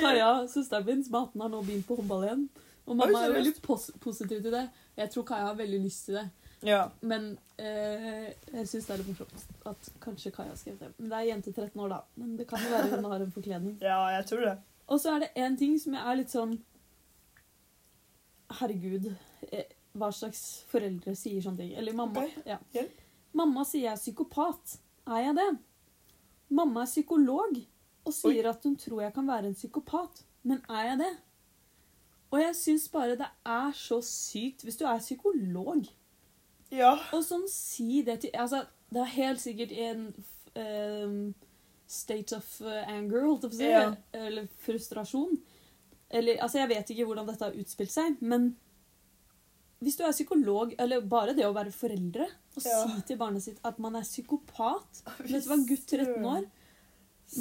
Kaja, 0.00 0.46
søsteren 0.48 0.86
min, 0.86 1.04
som 1.04 1.14
er 1.14 1.18
18, 1.28 1.40
har 1.44 1.50
nå 1.52 1.62
begynt 1.66 1.86
på 1.88 1.96
håndball 1.98 2.24
igjen. 2.26 2.44
Og 2.88 2.96
mamma 2.96 3.18
Oi, 3.18 3.22
er 3.22 3.28
jo 3.32 3.36
veldig 3.38 3.54
pos 3.64 3.88
positiv 4.02 4.42
til 4.44 4.54
det. 4.54 4.64
Jeg 4.98 5.10
tror 5.12 5.26
Kaja 5.28 5.50
har 5.50 5.58
veldig 5.58 5.80
lyst 5.84 6.06
til 6.08 6.18
det. 6.20 6.26
Ja. 6.66 6.88
Men 7.00 7.30
eh, 7.56 8.30
jeg 8.52 8.66
syns 8.68 8.88
det 8.88 8.94
er 8.94 9.02
litt 9.02 9.10
morsomt 9.12 9.66
at 9.70 9.90
kanskje 10.02 10.32
Kaja 10.34 10.52
har 10.52 10.58
skrevet 10.58 10.80
det. 10.82 10.90
Men 10.98 11.12
det 11.12 11.18
er 11.18 11.28
jente 11.28 11.52
13 11.52 11.82
år, 11.84 11.92
da. 11.92 12.00
Men 12.18 12.34
det 12.38 12.48
kan 12.50 12.64
jo 12.64 12.72
være 12.72 12.90
hun 12.96 13.10
har 13.12 13.24
en 13.24 13.34
forkledning. 13.34 13.78
ja, 13.90 14.00
jeg 14.16 14.26
tror 14.30 14.44
det. 14.46 14.56
Og 14.88 15.00
så 15.02 15.14
er 15.14 15.24
det 15.24 15.30
én 15.36 15.58
ting 15.60 15.76
som 15.80 15.94
jeg 15.94 16.02
er 16.02 16.20
litt 16.22 16.34
sånn 16.34 16.58
Herregud, 18.58 19.10
eh, 19.52 19.74
hva 20.00 20.08
slags 20.14 20.40
foreldre 20.70 21.12
sier 21.18 21.42
sånne 21.44 21.60
ting? 21.60 21.72
Eller 21.76 21.96
mamma. 21.96 22.22
Okay. 22.24 22.46
Ja. 22.48 22.84
Mamma 23.36 23.64
sier 23.68 23.90
jeg 23.90 23.92
er 23.92 24.00
psykopat. 24.00 24.78
Er 25.04 25.26
jeg 25.26 25.34
det? 25.36 25.48
Mamma 26.56 26.86
er 26.86 26.88
psykolog 26.88 27.58
og 28.08 28.14
sier 28.16 28.48
at 28.48 28.64
hun 28.64 28.78
tror 28.80 29.02
jeg 29.04 29.12
kan 29.12 29.28
være 29.28 29.50
en 29.50 29.58
psykopat. 29.58 30.22
Men 30.48 30.62
er 30.72 30.86
jeg 30.94 31.00
det? 31.02 31.10
Og 32.32 32.40
jeg 32.40 32.56
syns 32.56 32.88
bare 32.92 33.16
det 33.20 33.28
er 33.48 33.70
så 33.76 33.98
sykt 34.04 34.64
Hvis 34.64 34.76
du 34.76 34.84
er 34.84 34.98
psykolog, 35.00 35.86
Ja. 36.74 36.94
Og 37.16 37.22
sånn 37.24 37.46
si 37.48 38.02
det 38.04 38.20
til 38.24 38.34
Altså, 38.36 38.64
det 38.92 39.00
er 39.00 39.14
helt 39.14 39.40
sikkert 39.40 39.72
en 39.72 40.02
um, 40.54 41.34
state 41.88 42.36
of 42.36 42.48
uh, 42.60 42.82
anger, 42.88 43.24
holdt 43.24 43.46
jeg 43.46 43.52
på 43.52 43.56
å 43.56 43.60
si. 43.60 43.70
Ja. 43.72 43.84
Eller 44.12 44.48
frustrasjon. 44.64 45.38
Eller 46.10 46.40
altså, 46.44 46.58
jeg 46.62 46.72
vet 46.72 46.90
ikke 46.92 47.06
hvordan 47.08 47.28
dette 47.28 47.44
har 47.48 47.56
utspilt 47.60 47.92
seg, 47.92 48.20
men 48.20 48.50
hvis 49.84 49.94
du 49.94 50.02
er 50.02 50.10
psykolog, 50.10 50.72
eller 50.82 51.04
bare 51.06 51.34
det 51.38 51.44
å 51.46 51.52
være 51.54 51.70
foreldre, 51.70 52.24
og 52.56 52.64
Ja. 52.64 52.78
si 52.88 53.02
til 53.06 53.18
barnet 53.20 53.44
sitt 53.44 53.60
at 53.62 53.76
man 53.78 53.94
er 53.94 54.02
psykopat 54.02 55.02
Vet 55.20 55.44
du 55.44 55.48
hva, 55.48 55.54
en 55.54 55.66
gutt 55.68 55.84
13 55.86 56.24
år 56.26 56.48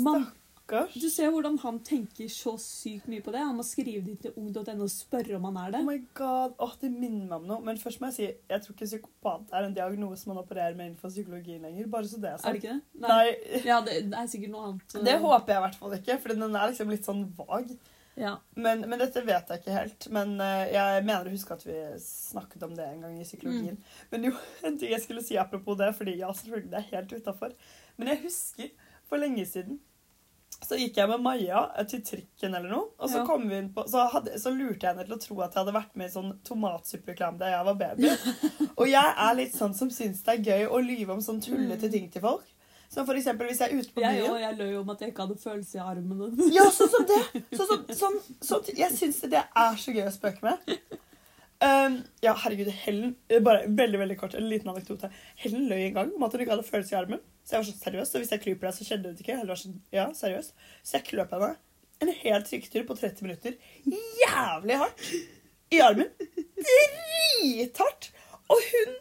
man, 0.03 0.27
Stakkars. 0.67 0.93
Du 0.99 1.09
ser 1.09 1.31
hvordan 1.31 1.57
han 1.63 1.79
tenker 1.85 2.27
så 2.31 2.57
sykt 2.59 3.07
mye 3.07 3.23
på 3.23 3.31
det. 3.31 3.39
Han 3.39 3.55
må 3.55 3.63
skrive 3.63 4.03
det 4.05 4.17
til 4.25 4.33
ung.no 4.37 4.83
og 4.83 4.91
spørre 4.91 5.37
om 5.37 5.47
han 5.47 5.57
er 5.61 5.71
det. 5.71 5.81
Oh 5.81 5.87
my 5.87 5.97
god, 6.17 6.55
Åh, 6.59 6.73
Det 6.81 6.91
minner 6.91 7.25
meg 7.25 7.37
om 7.39 7.47
noe. 7.47 7.63
Men 7.63 7.77
først 7.79 8.01
må 8.01 8.09
jeg 8.11 8.17
si, 8.17 8.27
jeg 8.51 8.63
tror 8.65 8.75
ikke 8.75 8.89
psykopat 8.91 9.53
er 9.55 9.67
en 9.67 9.77
diagnose 9.77 10.27
man 10.27 10.41
opererer 10.43 10.75
med 10.75 10.91
innenfor 10.91 11.09
psykologien 11.13 11.61
lenger. 11.63 11.87
Bare 11.87 12.07
så 12.07 12.19
det 12.19 12.33
er 12.33 12.41
Er 12.43 12.57
det 12.57 12.63
ikke 12.63 12.73
det? 12.73 13.03
Nei, 13.07 13.61
Ja, 13.65 13.81
det, 13.81 13.99
det 14.11 14.19
er 14.19 14.27
sikkert 14.27 14.51
noe 14.55 14.65
annet. 14.71 14.97
det 15.07 15.19
håper 15.23 15.53
jeg 15.53 15.61
i 15.61 15.65
hvert 15.67 15.79
fall 15.79 15.99
ikke, 16.01 16.19
for 16.19 16.33
den 16.35 16.43
er 16.55 16.67
liksom 16.73 16.91
litt 16.91 17.07
sånn 17.07 17.23
vag. 17.37 17.71
Ja. 18.17 18.35
Men, 18.57 18.81
men 18.89 18.99
dette 18.99 19.21
vet 19.21 19.51
jeg 19.53 19.61
ikke 19.61 19.75
helt. 19.77 20.07
Men 20.11 20.39
eh, 20.41 20.71
jeg 20.73 21.03
mener 21.05 21.29
å 21.29 21.33
huske 21.35 21.53
at 21.53 21.63
vi 21.67 21.75
snakket 22.01 22.63
om 22.65 22.73
det 22.75 22.87
en 22.89 23.03
gang 23.05 23.19
i 23.21 23.27
psykologien. 23.27 23.77
Men 24.11 24.25
jo, 24.27 24.33
en 24.67 24.77
ting 24.81 24.91
jeg 24.91 25.03
skulle 25.05 25.23
si 25.23 25.37
apropos 25.37 25.77
det, 25.79 25.93
fordi 25.95 26.17
ja, 26.19 26.31
selvfølgelig 26.33 26.71
det 26.73 26.81
er 26.81 26.91
helt 26.95 27.13
utafor. 27.13 27.53
Men 27.95 28.11
jeg 28.11 28.23
husker 28.25 28.73
for 29.07 29.21
lenge 29.21 29.45
siden 29.47 29.77
så 30.65 30.77
gikk 30.79 30.97
jeg 30.97 31.09
med 31.11 31.21
Maja 31.21 31.63
eh, 31.77 31.85
til 31.89 32.01
trikken 32.05 32.55
eller 32.57 32.71
noe, 32.71 32.89
og 32.97 33.11
så, 33.11 33.21
kom 33.27 33.45
vi 33.49 33.59
inn 33.61 33.69
på, 33.75 33.85
så, 33.89 34.07
hadde, 34.11 34.39
så 34.41 34.51
lurte 34.53 34.87
jeg 34.87 34.93
henne 34.93 35.05
til 35.05 35.15
å 35.17 35.21
tro 35.21 35.39
at 35.45 35.53
jeg 35.53 35.61
hadde 35.61 35.75
vært 35.75 35.97
med 35.99 36.09
i 36.09 36.13
sånn 36.13 36.33
tomatsuppereklame 36.47 37.41
da 37.41 37.51
jeg 37.53 37.67
var 37.69 37.79
baby. 37.81 38.11
Og 38.79 38.85
jeg 38.89 39.15
er 39.27 39.37
litt 39.37 39.55
sånn 39.57 39.75
som 39.77 39.91
syns 39.93 40.23
det 40.25 40.35
er 40.35 40.45
gøy 40.45 40.69
å 40.73 40.81
lyve 40.83 41.15
om 41.15 41.23
sånn 41.23 41.41
tullete 41.43 41.89
ting 41.93 42.09
til 42.13 42.23
folk. 42.25 42.45
Som 42.89 43.07
for 43.07 43.19
eksempel 43.19 43.49
hvis 43.49 43.59
jeg 43.59 43.73
er 43.73 43.81
ute 43.81 43.93
på 43.93 44.03
Jeg, 44.03 44.21
byen. 44.21 44.31
og 44.31 44.41
jeg 44.41 44.57
løy 44.61 44.75
om 44.79 44.91
at 44.93 45.01
jeg 45.03 45.11
ikke 45.11 45.25
hadde 45.25 45.41
følelse 45.41 45.77
i 45.77 45.81
armene. 45.83 46.29
Ja, 46.55 46.67
sånn 46.71 46.91
som 46.93 47.07
det. 47.09 47.19
Så, 47.51 47.65
så, 47.65 47.79
så, 47.89 48.11
sånn, 48.51 48.69
jeg 48.77 48.95
syns 48.95 49.19
det 49.27 49.43
er 49.43 49.81
så 49.81 49.95
gøy 49.95 50.05
å 50.07 50.13
spøke 50.15 50.45
med. 50.45 50.77
Um, 51.57 52.03
ja, 52.21 52.35
herregud, 52.37 52.67
Helen 52.83 53.15
eh, 53.33 53.39
Bare 53.41 53.63
veldig 53.65 53.97
veldig 53.97 54.17
kort, 54.19 54.35
en 54.37 54.49
liten 54.49 54.69
anekdote. 54.69 55.09
Helen 55.41 55.63
løy 55.71 55.87
en 55.87 55.95
gang 55.95 56.11
om 56.13 56.25
at 56.27 56.35
hun 56.35 56.43
ikke 56.43 56.53
hadde 56.53 56.67
følelse 56.67 56.93
i 56.93 56.99
armen. 56.99 57.23
Så 57.41 57.55
jeg 57.55 57.63
var 57.63 57.67
sånn 57.69 57.79
seriøs, 57.81 58.11
så 58.11 58.21
hvis 58.21 58.33
jeg 58.35 58.43
klyper 58.43 58.67
deg, 58.67 58.75
så 58.77 58.85
skjedde 58.85 59.13
det 59.13 59.23
ikke. 59.23 59.37
Eller, 59.39 59.53
var 59.55 59.61
sånn, 59.61 59.79
ja, 59.95 60.05
seriøst. 60.19 60.53
Så 60.85 60.99
jeg 60.99 61.07
kløp 61.07 61.33
henne 61.33 61.55
en 62.03 62.13
hel 62.13 62.45
trykketur 62.45 62.85
på 62.85 62.97
30 62.99 63.25
minutter. 63.25 63.57
Jævlig 64.21 64.77
hardt 64.83 65.07
i 65.73 65.81
armen. 65.81 66.11
Drithardt! 66.67 68.11
Og 68.53 68.61
hun 68.69 68.93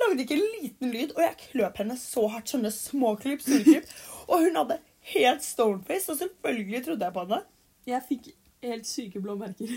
lagde 0.00 0.24
ikke 0.24 0.38
en 0.38 0.48
liten 0.62 0.94
lyd, 0.94 1.12
og 1.16 1.22
jeg 1.26 1.40
kløp 1.42 1.82
henne 1.82 1.98
så 2.00 2.24
hardt. 2.32 2.54
Sånne 2.54 2.72
små 2.74 3.12
klipp, 3.20 3.44
store 3.44 3.66
klipp. 3.66 3.92
Og 4.28 4.46
hun 4.46 4.56
hadde 4.62 4.80
helt 5.12 5.44
stoneface, 5.44 6.12
og 6.12 6.22
selvfølgelig 6.22 6.84
trodde 6.88 7.04
jeg 7.04 7.18
på 7.18 7.26
henne. 7.26 7.42
Jeg 7.88 8.04
fikk 8.08 8.32
helt 8.64 8.88
syke 8.88 9.22
blå 9.24 9.36
merker. 9.40 9.76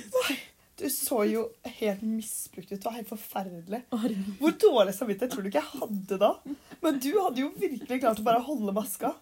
Du 0.80 0.86
så 0.90 1.24
jo 1.28 1.44
helt 1.80 2.02
misbrukt 2.02 2.72
ut. 2.72 2.78
Det 2.80 2.86
var 2.86 2.96
helt 2.96 3.10
forferdelig. 3.10 3.82
Hvor 4.40 4.56
dårlig 4.64 4.94
samvittighet 4.98 5.34
tror 5.34 5.44
du 5.44 5.50
ikke 5.52 5.62
jeg 5.62 5.82
hadde 5.82 6.20
da? 6.22 6.32
Men 6.82 7.02
du 7.04 7.12
hadde 7.20 7.44
jo 7.44 7.52
virkelig 7.58 8.00
klart 8.02 8.22
å 8.22 8.26
bare 8.26 8.46
holde 8.46 8.74
maska. 8.76 9.14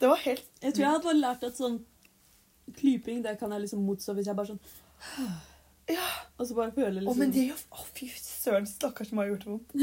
Det 0.00 0.08
var 0.08 0.22
helt 0.24 0.46
Jeg 0.62 0.76
tror 0.76 0.84
jeg 0.86 0.94
hadde 0.94 1.16
lært 1.18 1.44
at 1.44 1.58
sånn 1.60 1.80
klyping, 2.78 3.20
det 3.24 3.36
kan 3.40 3.52
jeg 3.52 3.66
liksom 3.66 3.82
motstå 3.84 4.14
hvis 4.16 4.30
jeg 4.30 4.38
bare 4.38 4.54
sånn 4.54 4.62
Ja. 5.90 6.04
Og 6.40 6.46
så 6.48 6.54
bare 6.56 6.72
føler 6.72 6.96
Å, 6.96 7.04
liksom 7.04 7.18
men 7.20 7.32
det 7.34 7.42
gjør 7.44 7.58
Å, 7.76 7.82
fy 7.92 8.06
søren, 8.16 8.64
stakkars 8.66 9.10
Maja 9.14 9.34
gjort 9.34 9.42
det 9.44 9.50
vondt. 9.50 9.74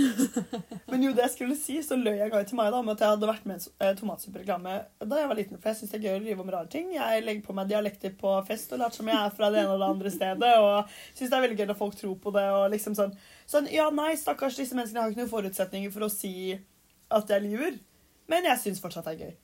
Men 0.91 1.05
jo, 1.05 1.11
det 1.15 1.23
jeg 1.27 1.33
skulle 1.35 1.57
si, 1.59 1.75
så 1.85 1.95
løy 1.95 2.15
jeg 2.15 2.25
en 2.25 2.33
gang 2.33 2.47
til 2.49 2.57
meg 2.57 2.71
da, 2.73 2.79
om 2.81 2.89
at 2.91 3.03
jeg 3.03 3.13
hadde 3.13 3.29
vært 3.29 3.45
med 3.47 3.61
i 3.61 3.69
en 3.69 3.85
eh, 3.87 3.93
tomatsuppereklame 3.99 4.73
da 5.11 5.19
jeg 5.21 5.29
var 5.29 5.39
liten. 5.39 5.61
For 5.61 5.71
jeg 5.71 5.79
syns 5.79 5.93
det 5.93 5.99
er 5.99 6.07
gøy 6.07 6.17
å 6.17 6.23
rive 6.25 6.43
om 6.43 6.51
rare 6.55 6.71
ting. 6.73 6.89
Jeg 6.95 7.23
legger 7.23 7.45
på 7.45 7.55
meg 7.57 7.69
dialekter 7.71 8.15
på 8.17 8.33
fest 8.49 8.73
og 8.73 8.81
later 8.81 9.01
som 9.01 9.11
jeg 9.13 9.19
er 9.21 9.37
fra 9.37 9.51
det 9.53 9.61
ene 9.61 9.77
og 9.77 9.83
det 9.83 9.89
andre 9.95 10.13
stedet. 10.17 10.51
Og 10.65 10.97
syns 11.13 11.31
det 11.31 11.37
er 11.37 11.45
veldig 11.45 11.59
gøy 11.61 11.69
når 11.71 11.79
folk 11.83 11.97
tror 12.01 12.17
på 12.25 12.35
det. 12.35 12.47
og 12.57 12.67
liksom 12.73 12.97
sånn, 12.97 13.15
sånn 13.53 13.71
Ja, 13.71 13.87
nei, 13.93 14.11
stakkars, 14.19 14.57
disse 14.59 14.77
menneskene 14.77 15.05
har 15.05 15.13
ikke 15.13 15.23
noen 15.23 15.33
forutsetninger 15.37 15.93
for 15.93 16.09
å 16.09 16.11
si 16.11 16.35
at 17.11 17.31
jeg 17.31 17.45
lyver. 17.45 17.79
Men 18.31 18.49
jeg 18.49 18.63
syns 18.65 18.81
fortsatt 18.83 19.07
det 19.11 19.15
er 19.15 19.29
gøy. 19.29 19.35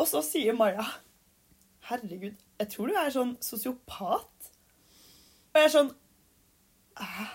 Og 0.00 0.08
så 0.08 0.24
sier 0.24 0.56
Maja 0.56 0.84
Herregud, 1.86 2.34
jeg 2.58 2.70
tror 2.72 2.90
du 2.90 2.96
er 2.98 3.12
sånn 3.14 3.36
sosiopat. 3.44 4.26
Og 5.56 5.62
jeg 5.62 5.70
er 5.70 5.72
sånn? 5.72 5.90
Er 7.00 7.32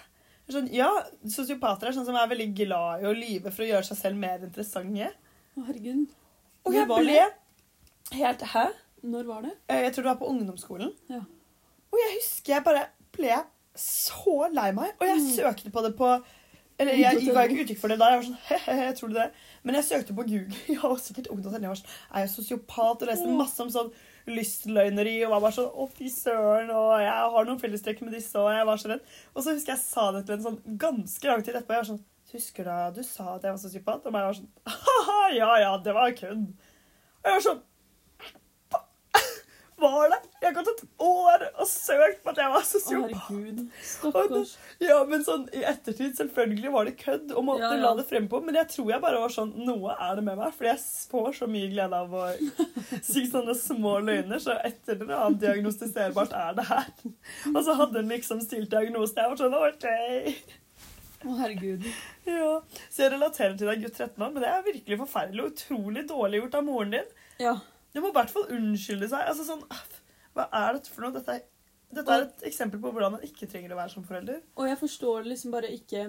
Sånn, 0.51 0.65
ja, 0.75 0.89
Sosiopater 1.31 1.87
er 1.87 1.93
sånn 1.95 2.03
som 2.03 2.17
er 2.19 2.27
veldig 2.27 2.49
glad 2.57 3.03
i 3.05 3.05
å 3.07 3.13
lyve 3.15 3.53
for 3.55 3.63
å 3.63 3.67
gjøre 3.69 3.87
seg 3.87 3.97
selv 4.01 4.19
mer 4.19 4.41
interessante. 4.43 5.07
Å, 5.55 5.63
herregud. 5.63 6.09
Og 6.67 6.75
jeg 6.75 6.89
ble 6.89 6.97
ble 7.05 8.17
helt 8.19 8.43
Hæ? 8.51 8.65
Når 9.07 9.29
var 9.29 9.45
det? 9.45 9.53
Eh, 9.71 9.79
Jeg 9.85 9.93
tror 9.95 10.03
det 10.03 10.11
var 10.11 10.19
på 10.19 10.27
ungdomsskolen. 10.33 10.91
Ja. 11.09 11.21
Og 11.87 11.97
jeg 12.03 12.17
husker 12.17 12.53
jeg 12.57 12.65
bare 12.67 12.83
ble 13.15 13.37
så 13.79 14.35
lei 14.51 14.67
meg. 14.75 14.91
Og 14.99 15.07
jeg 15.07 15.21
Mm. 15.21 15.31
søkte 15.39 15.71
på 15.71 15.83
det 15.87 15.95
på 15.97 16.11
Eller 16.79 16.93
jeg 16.99 17.23
ga 17.31 17.45
ikke 17.47 17.63
uttrykk 17.63 17.79
for 17.79 17.87
det 17.87 17.99
da. 17.99 18.09
Jeg 18.11 18.19
var 18.19 18.27
sånn, 18.27 18.37
he-he, 18.67 18.91
tror 18.99 19.07
du 19.07 19.13
det? 19.15 19.31
Men 19.63 19.75
jeg 19.75 19.83
søkte 19.87 20.13
på 20.17 20.27
Google. 20.27 20.57
jeg 20.67 20.77
har 20.83 20.89
også 20.89 21.13
sikkert 21.13 21.31
ungdom 21.31 21.53
jeg 21.61 21.69
var 21.71 21.79
sånn, 21.79 21.95
Er 22.11 22.19
jeg 22.25 22.29
sosiopat? 22.35 23.01
Og 23.01 23.07
leste 23.07 23.31
masse 23.39 23.59
om 23.63 23.69
sånn 23.71 23.93
lystløgneri. 24.29 25.17
Og 25.25 25.33
var 25.35 25.43
bare 25.45 25.57
sånn 25.57 25.71
Å, 25.71 25.87
fy 25.95 26.11
søren. 26.13 26.71
Og 26.75 26.93
jeg 27.01 27.33
har 27.35 27.49
noen 27.49 27.61
fellestrekk 27.61 28.03
med 28.05 28.15
disse. 28.17 28.35
Og 28.39 28.51
jeg 28.53 28.67
var 28.69 28.81
så 28.81 28.93
redd. 28.93 29.11
Og 29.33 29.43
så 29.45 29.55
husker 29.55 29.75
jeg 29.75 29.83
sa 29.83 30.07
det 30.15 30.25
til 30.27 30.37
en 30.37 30.45
sånn 30.47 30.61
ganske 30.81 31.31
lang 31.31 31.43
tid 31.45 31.55
etterpå. 31.55 31.77
Jeg 31.77 31.85
var 31.85 31.91
sånn 31.93 32.07
Husker 32.31 32.63
du 32.63 33.01
du 33.01 33.03
sa 33.03 33.33
at 33.33 33.43
jeg 33.43 33.51
var 33.51 33.59
så 33.59 33.67
psykopat? 33.67 34.05
Og 34.07 34.13
meg 34.15 34.23
var 34.23 34.37
sånn 34.37 34.51
Ha-ha, 34.71 35.17
ja 35.35 35.49
ja, 35.59 35.71
det 35.83 35.95
var 35.97 36.13
kødd. 36.15 36.45
Og 36.47 37.27
jeg 37.27 37.35
var 37.35 37.43
sånn 37.43 37.59
var 39.81 40.11
det? 40.13 40.17
Jeg 40.41 40.47
har 40.47 40.55
gått 40.57 40.69
et 40.71 40.83
år 41.03 41.43
og 41.51 41.67
søkt 41.69 42.21
på 42.23 42.31
at 42.31 42.39
jeg 42.41 42.51
var 42.53 42.63
sosiopat. 42.69 43.59
Stakkars. 43.91 44.53
Ja, 44.81 44.99
men 45.09 45.25
sånn 45.27 45.47
i 45.57 45.63
ettertid, 45.67 46.13
selvfølgelig 46.19 46.71
var 46.73 46.87
det 46.89 46.95
kødd 47.01 47.33
og 47.35 47.45
måtte 47.49 47.65
Ja, 47.67 47.73
ja. 47.75 47.81
la 47.83 47.91
det 47.99 48.05
frem 48.09 48.29
på, 48.31 48.39
men 48.45 48.57
jeg 48.61 48.69
tror 48.75 48.93
jeg 48.93 49.03
bare 49.03 49.19
var 49.23 49.33
sånn, 49.35 49.51
noe 49.67 49.97
er 49.97 50.15
det 50.21 50.25
med 50.29 50.39
meg, 50.39 50.53
fordi 50.57 50.71
jeg 50.71 50.83
får 51.11 51.29
så 51.41 51.49
mye 51.51 51.71
glede 51.73 51.99
av 52.05 52.15
å 52.15 52.23
si 53.11 53.25
sånne 53.31 53.57
små 53.59 53.97
løgner, 54.05 54.41
så 54.43 54.55
etter 54.65 55.01
det 55.03 55.11
annet 55.17 55.41
diagnostiserbart 55.43 56.33
er 56.37 56.57
det 56.61 56.67
her. 56.71 56.89
Og 57.53 57.61
så 57.67 57.77
hadde 57.81 58.01
hun 58.01 58.11
liksom 58.15 58.41
stilt 58.45 58.71
diagnosen, 58.73 59.21
jeg 59.21 59.33
var 59.35 59.41
sånn, 59.43 59.59
ok. 59.59 60.57
Å, 61.21 61.35
herregud. 61.37 61.83
Ja, 62.25 62.53
så 62.89 63.03
jeg 63.03 63.11
relaterer 63.13 63.53
til 63.59 63.69
deg 63.69 63.83
gutt 63.83 63.99
13 63.99 64.15
år, 64.25 64.31
men 64.33 64.41
det 64.41 64.49
er 64.49 64.63
virkelig 64.65 64.97
forferdelig 65.03 65.43
og 65.43 65.51
utrolig 65.53 66.03
dårlig 66.09 66.39
gjort 66.41 66.57
av 66.57 66.65
moren 66.65 66.95
din. 66.95 67.11
Ja. 67.43 67.53
Du 67.93 68.01
må 68.01 68.11
i 68.11 68.15
hvert 68.15 68.31
fall 68.31 68.49
unnskylde 68.55 69.09
seg. 69.11 69.25
Altså 69.27 69.45
sånn, 69.47 69.63
hva 70.35 70.47
er 70.61 70.77
dette 70.77 70.91
for 70.93 71.05
noe? 71.05 71.15
Dette 71.15 71.37
er, 71.37 71.47
dette 71.91 72.15
er 72.15 72.27
et 72.27 72.45
eksempel 72.47 72.81
på 72.83 72.91
hvordan 72.93 73.17
man 73.17 73.25
ikke 73.27 73.49
trenger 73.51 73.73
å 73.75 73.79
være 73.79 73.93
som 73.93 74.05
forelder. 74.07 74.43
Og 74.55 74.69
jeg 74.69 74.79
forstår 74.79 75.27
liksom 75.27 75.55
bare 75.55 75.71
ikke 75.75 76.05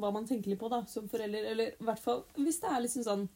hva 0.00 0.10
man 0.14 0.26
tenker 0.28 0.52
litt 0.52 0.60
på 0.60 0.70
da, 0.72 0.82
som 0.90 1.08
forelder. 1.12 1.46
Eller 1.52 1.72
i 1.76 1.86
hvert 1.86 2.02
fall 2.02 2.24
hvis 2.40 2.60
det 2.62 2.72
er 2.72 2.84
liksom 2.84 3.06
sånn 3.06 3.30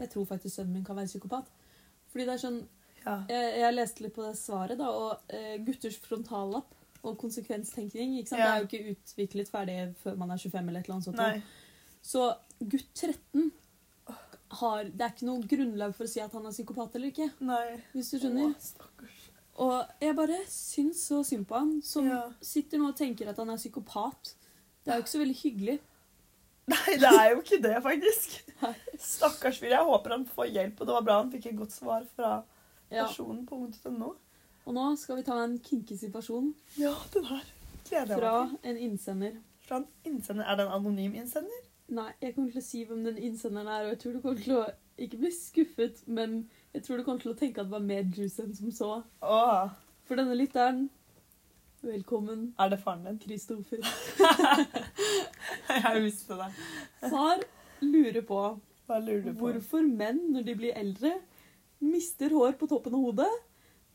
Jeg 0.00 0.08
tror 0.14 0.24
faktisk 0.24 0.54
sønnen 0.54 0.78
min 0.78 0.84
kan 0.84 0.96
være 0.96 1.10
psykopat. 1.10 1.48
Fordi 2.12 2.26
det 2.26 2.36
er 2.36 2.44
sånn 2.44 2.60
Ja. 3.00 3.16
Jeg, 3.28 3.52
jeg 3.62 3.74
leste 3.74 4.04
litt 4.04 4.12
på 4.16 4.24
det 4.26 4.34
svaret, 4.36 4.76
da, 4.76 4.90
og 4.92 5.32
eh, 5.32 5.56
gutters 5.64 5.96
frontallapp 6.04 6.74
og 7.00 7.14
konsekvenstenkning 7.20 8.18
ikke 8.18 8.34
sant? 8.34 8.42
Ja. 8.42 8.50
Det 8.50 8.52
er 8.52 8.60
jo 8.60 8.68
ikke 8.68 8.94
utviklet 8.94 9.48
ferdig 9.48 9.76
før 10.02 10.18
man 10.20 10.34
er 10.34 10.40
25 10.42 10.68
eller 10.68 10.82
et 10.82 10.88
eller 10.88 10.98
annet 10.98 11.08
sånt. 11.08 11.20
Nei. 11.20 11.40
Så 12.04 12.26
gutt 12.60 12.90
13 12.92 13.46
har 14.50 14.84
Det 14.84 15.00
er 15.00 15.12
ikke 15.14 15.26
noe 15.28 15.42
grunnlag 15.46 15.94
for 15.94 16.04
å 16.04 16.08
si 16.10 16.20
at 16.20 16.32
han 16.32 16.46
er 16.46 16.50
psykopat 16.54 16.94
eller 16.96 17.08
ikke. 17.12 17.30
Nei. 17.40 17.80
Hvis 17.94 18.10
du 18.10 18.18
skjønner. 18.18 18.54
Å, 18.54 18.60
stakkars. 18.60 19.18
Og 19.60 19.86
jeg 20.00 20.16
bare 20.16 20.38
syns 20.48 21.02
så 21.10 21.20
synd 21.26 21.46
på 21.46 21.54
han, 21.58 21.82
som 21.82 22.06
Ja. 22.08 22.22
sitter 22.40 22.78
nå 22.78 22.88
og 22.88 22.96
tenker 22.96 23.28
at 23.28 23.36
han 23.36 23.50
er 23.50 23.56
psykopat. 23.60 24.34
Det 24.84 24.92
er 24.92 24.96
jo 24.98 25.02
ikke 25.04 25.14
så 25.14 25.22
veldig 25.22 25.36
hyggelig. 25.42 25.78
Nei, 26.70 26.96
det 27.02 27.10
er 27.10 27.30
jo 27.34 27.40
ikke 27.42 27.60
det, 27.62 27.76
faktisk. 27.82 28.40
Nei. 28.62 28.74
Stakkars 28.98 29.58
fyr. 29.58 29.70
Jeg 29.74 29.84
håper 29.84 30.10
han 30.10 30.26
får 30.26 30.50
hjelp, 30.54 30.80
og 30.80 30.86
det 30.86 30.94
var 30.94 31.02
bra 31.06 31.16
han 31.22 31.30
fikk 31.32 31.46
et 31.50 31.56
godt 31.58 31.72
svar 31.72 32.04
fra 32.16 32.42
Ja. 32.90 33.06
personen 33.06 33.44
på 33.46 33.54
ung.no. 33.56 34.14
Og 34.66 34.74
nå 34.74 34.96
skal 34.98 35.16
vi 35.16 35.22
ta 35.26 35.36
en 35.44 35.58
kinky 35.58 35.96
situasjon 35.96 36.54
Ja, 36.76 36.94
den 37.14 37.24
her 37.24 37.44
gleder 37.88 38.06
jeg 38.14 38.18
fra 38.20 38.44
meg 38.44 38.50
til. 38.50 38.70
en 38.70 38.76
innsender. 38.76 39.36
Fra 39.66 39.76
en 39.76 39.86
innsender. 40.04 40.44
Er 40.46 40.56
det 40.56 40.66
en 40.66 40.72
anonym 40.72 41.14
innsender? 41.14 41.66
Nei, 41.90 42.10
jeg 42.22 42.34
kommer 42.36 42.52
til 42.54 42.60
å 42.60 42.64
si 42.64 42.84
hvem 42.86 43.00
den 43.02 43.16
innsenderen 43.18 43.66
er, 43.66 43.84
og 43.88 43.92
jeg 43.94 43.98
tror 44.02 44.12
du 44.14 44.20
kommer 44.22 44.42
til 44.44 44.56
å 44.60 44.64
ikke 45.00 45.18
bli 45.18 45.30
skuffet, 45.34 46.02
men 46.06 46.36
jeg 46.74 46.84
tror 46.86 47.00
du 47.00 47.04
kommer 47.06 47.22
til 47.24 47.32
å 47.32 47.38
tenke 47.40 47.62
at 47.62 47.66
det 47.66 47.74
var 47.74 47.82
mer 47.82 48.04
juice 48.14 48.38
enn 48.44 48.52
som 48.54 48.70
så. 48.74 48.90
Åh, 49.26 49.72
For 50.06 50.20
denne 50.20 50.36
lytteren, 50.38 50.84
velkommen, 51.82 52.44
er 52.62 52.70
det 52.70 52.78
faren 52.84 53.08
din? 53.08 53.18
Kristoffer. 53.24 53.82
Jeg 55.80 56.02
visste 56.04 56.38
det. 56.38 56.48
Far 57.10 57.42
lurer 57.82 58.22
på 58.28 58.40
Hva 58.86 58.98
lurer 59.02 59.24
du 59.26 59.32
på? 59.32 59.38
hvorfor 59.48 59.86
menn, 59.86 60.20
når 60.34 60.46
de 60.46 60.56
blir 60.62 60.76
eldre, 60.78 61.16
mister 61.82 62.30
hår 62.36 62.54
på 62.60 62.68
toppen 62.70 62.94
av 62.98 63.06
hodet, 63.08 63.30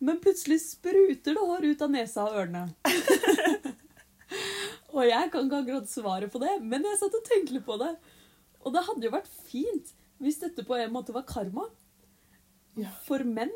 men 0.03 0.19
plutselig 0.19 0.59
spruter 0.65 1.35
det 1.37 1.39
hår 1.47 1.69
ut 1.71 1.83
av 1.85 1.93
nesa 1.93 2.25
og 2.27 2.41
ørene. 2.41 2.65
Og 4.95 5.03
jeg 5.09 5.29
kan 5.31 5.45
ikke 5.47 5.59
akkurat 5.63 5.89
svaret 5.91 6.31
på 6.31 6.39
det, 6.39 6.53
men 6.63 6.85
jeg 6.87 6.99
satt 7.01 7.15
og 7.17 7.25
tenkte 7.27 7.59
på 7.65 7.75
det. 7.81 7.91
Og 8.63 8.73
det 8.73 8.83
hadde 8.87 9.05
jo 9.09 9.13
vært 9.13 9.27
fint 9.49 9.91
hvis 10.23 10.37
dette 10.39 10.63
på 10.63 10.77
en 10.79 10.93
måte 10.95 11.11
var 11.15 11.25
karma 11.27 11.65
Ja. 12.79 12.89
for 13.05 13.19
menn. 13.27 13.51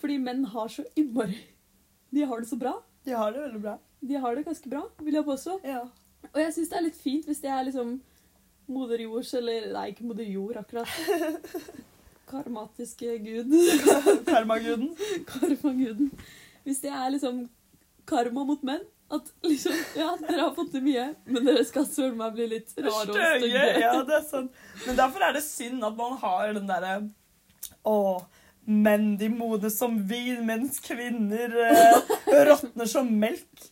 Fordi 0.00 0.18
menn 0.20 0.44
har 0.52 0.68
så 0.68 0.84
innmari 0.96 1.38
De 2.12 2.24
har 2.28 2.40
det 2.40 2.48
så 2.48 2.58
bra. 2.60 2.74
De 3.04 3.12
har 3.16 3.32
det 3.32 3.40
veldig 3.40 3.62
bra. 3.62 3.78
De 4.04 4.14
har 4.20 4.34
det 4.36 4.44
ganske 4.46 4.68
bra, 4.70 4.82
vil 5.00 5.14
jeg 5.16 5.24
påstå. 5.24 5.58
Ja. 5.64 5.80
Og 6.32 6.38
jeg 6.40 6.52
syns 6.54 6.68
det 6.70 6.76
er 6.78 6.84
litt 6.86 7.00
fint 7.00 7.26
hvis 7.28 7.40
det 7.40 7.50
er 7.50 7.64
liksom 7.64 8.00
moder 8.68 9.00
jords 9.02 9.32
eller 9.34 9.66
Nei, 9.72 9.88
ikke 9.92 10.04
moder 10.08 10.24
jord, 10.28 10.56
akkurat. 10.60 10.88
Karmatiske 12.30 13.18
gud. 13.24 13.52
Karmaguden. 14.28 14.94
Karmaguden. 15.32 16.10
Hvis 16.64 16.80
det 16.84 16.90
er 16.92 17.10
liksom 17.12 17.46
karma 18.08 18.44
mot 18.44 18.62
menn 18.64 18.84
at 19.12 19.32
liksom 19.44 19.74
Ja, 19.98 20.14
dere 20.20 20.40
har 20.40 20.54
fått 20.56 20.70
til 20.74 20.84
mye, 20.84 21.08
men 21.28 21.44
dere 21.46 21.64
skal 21.68 21.84
søren 21.88 22.16
meg 22.18 22.36
bli 22.36 22.46
litt 22.54 22.72
rare 22.78 23.04
og 23.04 23.18
stygge. 23.18 23.66
Ja, 23.82 23.92
det 24.06 24.16
er 24.20 24.24
sant. 24.28 24.62
Men 24.86 24.96
derfor 24.98 25.26
er 25.26 25.36
det 25.36 25.44
synd 25.46 25.84
at 25.84 25.98
man 25.98 26.16
har 26.22 26.54
den 26.56 26.70
derre 26.70 26.94
Å, 27.84 27.98
menn 28.64 29.14
de 29.20 29.28
modnes 29.28 29.76
som 29.78 29.98
vin, 30.08 30.40
mens 30.48 30.80
kvinner 30.84 31.52
eh, 31.66 32.14
råtner 32.48 32.88
som 32.88 33.10
melk. 33.20 33.68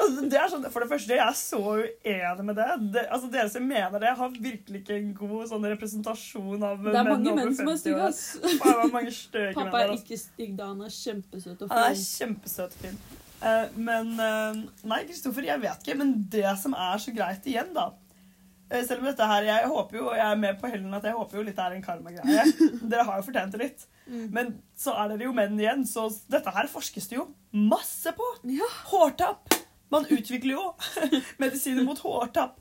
Altså, 0.00 0.24
det 0.32 0.42
sånn, 0.48 0.64
for 0.72 0.80
det 0.84 0.88
første, 0.88 1.12
jeg 1.12 1.20
er 1.20 1.36
så 1.36 1.60
uenig 1.60 2.44
med 2.46 2.56
det. 2.56 2.68
det 2.94 3.02
altså, 3.12 3.28
Dere 3.32 3.50
som 3.52 3.66
mener 3.68 4.00
det, 4.00 4.12
har 4.16 4.36
virkelig 4.40 4.80
ikke 4.80 4.96
en 4.96 5.10
god 5.18 5.50
sånn 5.50 5.66
representasjon 5.74 6.64
av 6.64 6.84
Det 6.86 6.94
er 6.94 7.08
menn 7.08 7.10
mange 7.12 7.32
over 7.34 7.40
menn 7.42 7.56
som 7.58 7.68
er 7.68 7.76
50 7.76 7.82
stygge, 7.82 7.98
år. 7.98 8.06
ass. 8.08 8.22
Menn 8.40 9.56
Pappa 9.58 9.82
er 9.82 9.96
ikke 9.98 10.20
stygg 10.22 10.54
da, 10.56 10.70
han 10.72 10.86
er 10.86 10.94
kjempesøt 10.94 11.66
og 11.66 11.74
Han 11.74 11.90
er 11.90 11.98
kjempesøt 12.00 12.78
og 12.78 12.86
fin. 12.86 13.02
Eh, 13.40 13.66
men 13.80 14.12
eh, 14.20 14.60
Nei, 14.88 15.00
Kristoffer, 15.08 15.46
jeg 15.48 15.62
vet 15.62 15.82
ikke. 15.84 15.98
Men 16.00 16.14
det 16.32 16.46
som 16.60 16.76
er 16.76 17.00
så 17.02 17.14
greit 17.16 17.46
igjen, 17.48 17.72
da 17.76 17.90
eh, 18.70 18.82
Selv 18.86 19.00
om 19.00 19.08
dette 19.08 19.28
her, 19.32 19.48
Jeg 19.48 19.70
håper 19.72 20.00
jo, 20.00 20.08
og 20.10 20.18
jeg 20.18 20.26
er 20.26 20.42
med 20.42 20.60
på 20.60 20.70
hellen 20.72 20.98
at 20.98 21.08
jeg 21.08 21.16
håper 21.16 21.40
jo 21.40 21.46
litt 21.46 21.58
det 21.58 21.66
er 21.66 21.78
en 21.78 21.86
karmagreie. 21.86 22.46
Dere 22.90 23.06
har 23.08 23.20
jo 23.20 23.28
fortjent 23.28 23.56
det 23.56 23.62
litt. 23.64 23.86
Mm. 24.10 24.26
Men 24.34 24.54
så 24.78 24.96
er 24.98 25.12
dere 25.12 25.28
jo 25.28 25.34
menn 25.36 25.58
igjen, 25.60 25.84
så 25.86 26.08
dette 26.32 26.52
her 26.54 26.70
forskes 26.70 27.10
det 27.10 27.20
jo 27.20 27.28
masse 27.54 28.10
på. 28.16 28.26
Hårtapp. 28.90 29.54
Man 29.90 30.06
utvikler 30.10 30.56
jo 30.56 30.64
medisiner 31.42 31.86
mot 31.86 31.98
hårtapp. 32.02 32.58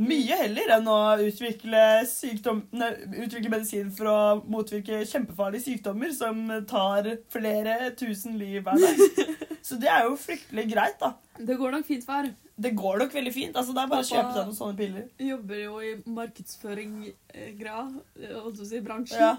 Mye 0.00 0.36
heller 0.40 0.70
enn 0.78 0.86
å 0.88 0.98
utvikle, 1.20 1.80
sykdom, 2.08 2.62
nei, 2.72 2.88
utvikle 3.26 3.50
medisin 3.52 3.90
for 3.92 4.08
å 4.08 4.20
motvirke 4.48 5.02
kjempefarlige 5.04 5.66
sykdommer 5.66 6.14
som 6.16 6.46
tar 6.68 7.10
flere 7.32 7.90
tusen 8.00 8.38
liv 8.40 8.62
hver 8.64 8.80
dag. 8.80 9.02
Så 9.66 9.76
det 9.78 9.90
er 9.92 10.06
jo 10.08 10.16
fryktelig 10.18 10.64
greit, 10.72 10.96
da. 11.02 11.12
Det 11.36 11.58
går 11.60 11.76
nok 11.76 11.84
fint, 11.86 12.06
far. 12.08 12.30
Det 12.62 12.72
går 12.78 13.04
nok 13.04 13.14
veldig 13.14 13.34
fint. 13.34 13.56
altså 13.56 13.76
Det 13.76 13.84
er 13.84 13.92
bare 13.92 14.06
å 14.06 14.08
kjøpe 14.08 14.32
seg 14.32 14.48
noen 14.48 14.56
sånne 14.56 14.78
piller. 14.80 15.06
Jobber 15.28 15.60
jo 15.60 15.76
i 15.84 15.92
markedsføring-greia, 16.16 17.84
holdt 18.32 18.58
på 18.58 18.64
å 18.64 18.68
si 18.72 18.82
bransjen. 18.84 19.22
Ja. 19.22 19.36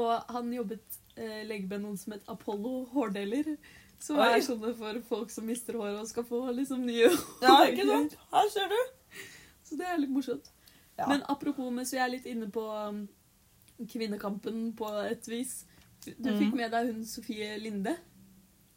Og 0.00 0.34
han 0.34 0.50
jobbet 0.56 0.98
eh, 1.14 1.44
lenge 1.46 1.68
med 1.70 1.84
noen 1.84 2.00
som 2.00 2.16
het 2.16 2.24
Apollo 2.32 2.86
hårdeler. 2.96 3.54
Som 4.02 4.18
er 4.20 4.40
sånne 4.44 4.74
for 4.76 4.98
folk 5.08 5.30
som 5.32 5.46
mister 5.48 5.76
håret 5.78 6.00
og 6.00 6.08
skal 6.10 6.26
få 6.28 6.42
liksom 6.56 6.82
nye 6.84 7.06
ja, 7.06 7.54
ikke 7.68 7.86
sant? 7.88 8.18
Her 8.34 8.50
ser 8.52 8.72
du. 8.72 8.80
Så 9.64 9.78
det 9.80 9.86
er 9.88 10.00
litt 10.00 10.12
morsomt. 10.12 10.50
Ja. 10.98 11.08
Men 11.10 11.22
apropos 11.28 11.70
mens 11.74 11.92
vi 11.94 11.98
er 11.98 12.10
litt 12.12 12.26
inne 12.30 12.50
på 12.52 12.62
um, 12.62 13.04
kvinnekampen 13.90 14.72
på 14.78 14.90
et 15.08 15.28
vis. 15.28 15.64
Du 16.04 16.30
mm. 16.30 16.38
fikk 16.38 16.58
med 16.58 16.70
deg 16.74 16.90
hun 16.92 17.06
Sofie 17.08 17.56
Linde? 17.58 17.96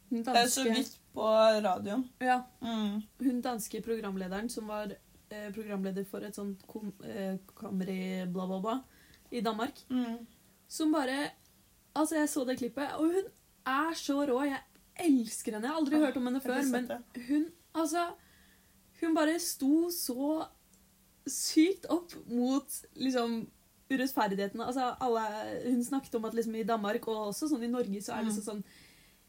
Hun 0.08 0.24
Det 0.24 0.36
er 0.40 0.48
så 0.48 0.64
vidt 0.64 0.94
på 1.12 1.26
radioen. 1.62 2.08
ja, 2.20 2.42
Mm. 2.62 3.02
hun 3.20 3.40
danske 3.44 3.82
programlederen 3.84 4.48
som 4.48 4.66
var 4.66 4.94
eh, 5.30 5.50
programleder 5.52 6.04
for 6.08 6.24
et 6.24 6.34
sånt 6.34 6.62
kom, 6.66 6.92
eh, 7.04 7.36
kamri 7.54 8.24
bla, 8.32 8.46
bla, 8.46 8.60
bla 8.60 8.78
i 9.30 9.40
Danmark. 9.40 9.84
Mm. 9.90 10.26
Som 10.68 10.92
bare 10.92 11.30
Altså, 11.96 12.14
jeg 12.14 12.28
så 12.28 12.44
det 12.46 12.58
klippet, 12.58 12.92
og 12.94 13.10
hun 13.10 13.24
er 13.66 13.94
så 13.98 14.20
rå. 14.28 14.42
Jeg 14.44 14.60
elsker 15.02 15.52
henne. 15.56 15.66
Jeg 15.66 15.72
har 15.72 15.80
aldri 15.80 15.96
Ah, 15.96 16.04
hørt 16.06 16.16
om 16.16 16.26
henne 16.28 16.40
før, 16.40 16.62
men 16.70 16.86
hun 17.28 17.46
Altså, 17.74 18.04
hun 19.00 19.14
bare 19.14 19.38
sto 19.38 19.90
så 19.90 20.46
sykt 21.28 21.86
opp 21.90 22.12
mot 22.28 22.84
liksom 22.96 23.46
urettferdighetene. 23.90 24.66
Altså, 24.66 24.96
alle, 25.00 25.22
hun 25.64 25.82
snakket 25.84 26.14
om 26.18 26.24
at 26.28 26.34
liksom 26.34 26.54
i 26.56 26.62
Danmark, 26.68 27.06
og 27.08 27.30
også 27.32 27.48
sånn 27.48 27.64
i 27.64 27.70
Norge, 27.72 28.02
så 28.04 28.18
er 28.18 28.24
det 28.24 28.34
Mm. 28.34 28.42
sånn 28.44 28.64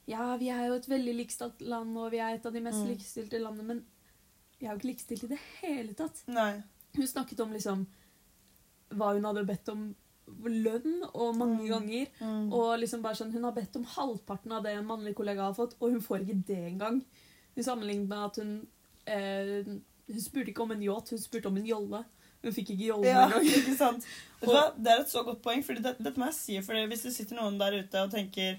Ja, 0.08 0.36
vi 0.38 0.50
er 0.50 0.68
jo 0.68 0.74
et 0.74 0.88
veldig 0.90 1.14
likestilt 1.16 1.62
land, 1.62 1.96
og 1.98 2.10
vi 2.12 2.18
er 2.18 2.34
et 2.34 2.46
av 2.46 2.52
de 2.54 2.60
mest 2.60 2.80
Mm. 2.84 2.88
likestilte 2.98 3.40
landene, 3.40 3.64
men 3.68 3.86
vi 4.60 4.66
er 4.66 4.72
jo 4.72 4.78
ikke 4.80 4.96
likestilt 4.96 5.24
i 5.24 5.28
det 5.28 5.40
hele 5.62 5.94
tatt. 5.94 6.24
Nei. 6.28 6.64
Hun 6.96 7.06
snakket 7.08 7.40
om 7.42 7.52
liksom 7.54 7.86
hva 8.92 9.14
hun 9.14 9.24
hadde 9.24 9.46
bedt 9.46 9.70
om 9.70 9.96
lønn, 10.44 11.04
og 11.14 11.36
mange 11.38 11.60
Mm. 11.62 11.70
ganger. 11.70 12.08
Mm. 12.20 12.52
Og 12.54 12.80
liksom 12.80 13.02
bare 13.04 13.14
sånn, 13.16 13.32
Hun 13.32 13.44
har 13.44 13.52
bedt 13.52 13.76
om 13.76 13.84
halvparten 13.86 14.52
av 14.52 14.64
det 14.64 14.76
en 14.78 14.86
mannlig 14.88 15.14
kollega 15.16 15.42
har 15.42 15.54
fått, 15.54 15.76
og 15.80 15.92
hun 15.92 16.02
får 16.02 16.26
ikke 16.26 16.46
det 16.46 16.58
engang. 16.74 17.06
Hun 17.56 17.64
sammenlignet 17.64 18.08
med 18.08 18.18
at 18.18 18.36
hun 18.38 18.68
eh, 19.08 19.64
Hun 20.10 20.22
spurte 20.24 20.52
ikke 20.52 20.64
om 20.66 20.72
en 20.76 20.82
yacht, 20.84 21.12
hun 21.14 21.22
spurte 21.22 21.48
om 21.52 21.58
en 21.62 21.68
jolle. 21.70 22.04
Hun 22.44 22.54
fikk 22.56 22.70
ikke 22.74 22.88
jolle 22.88 23.08
Ja, 23.12 23.26
engang. 23.28 23.46
ikke 23.46 23.76
sant? 23.78 24.06
Vet? 24.42 24.78
Det 24.80 24.92
er 24.94 25.02
et 25.04 25.12
så 25.12 25.24
godt 25.28 25.42
poeng, 25.44 25.62
fordi 25.66 25.84
det, 25.86 25.96
dette 26.00 26.20
må 26.20 26.30
jeg 26.32 26.38
si. 26.38 26.60
For 26.66 26.88
hvis 26.92 27.04
det 27.08 27.14
sitter 27.16 27.36
noen 27.40 27.60
der 27.60 27.76
ute 27.82 28.04
og 28.06 28.14
tenker 28.14 28.58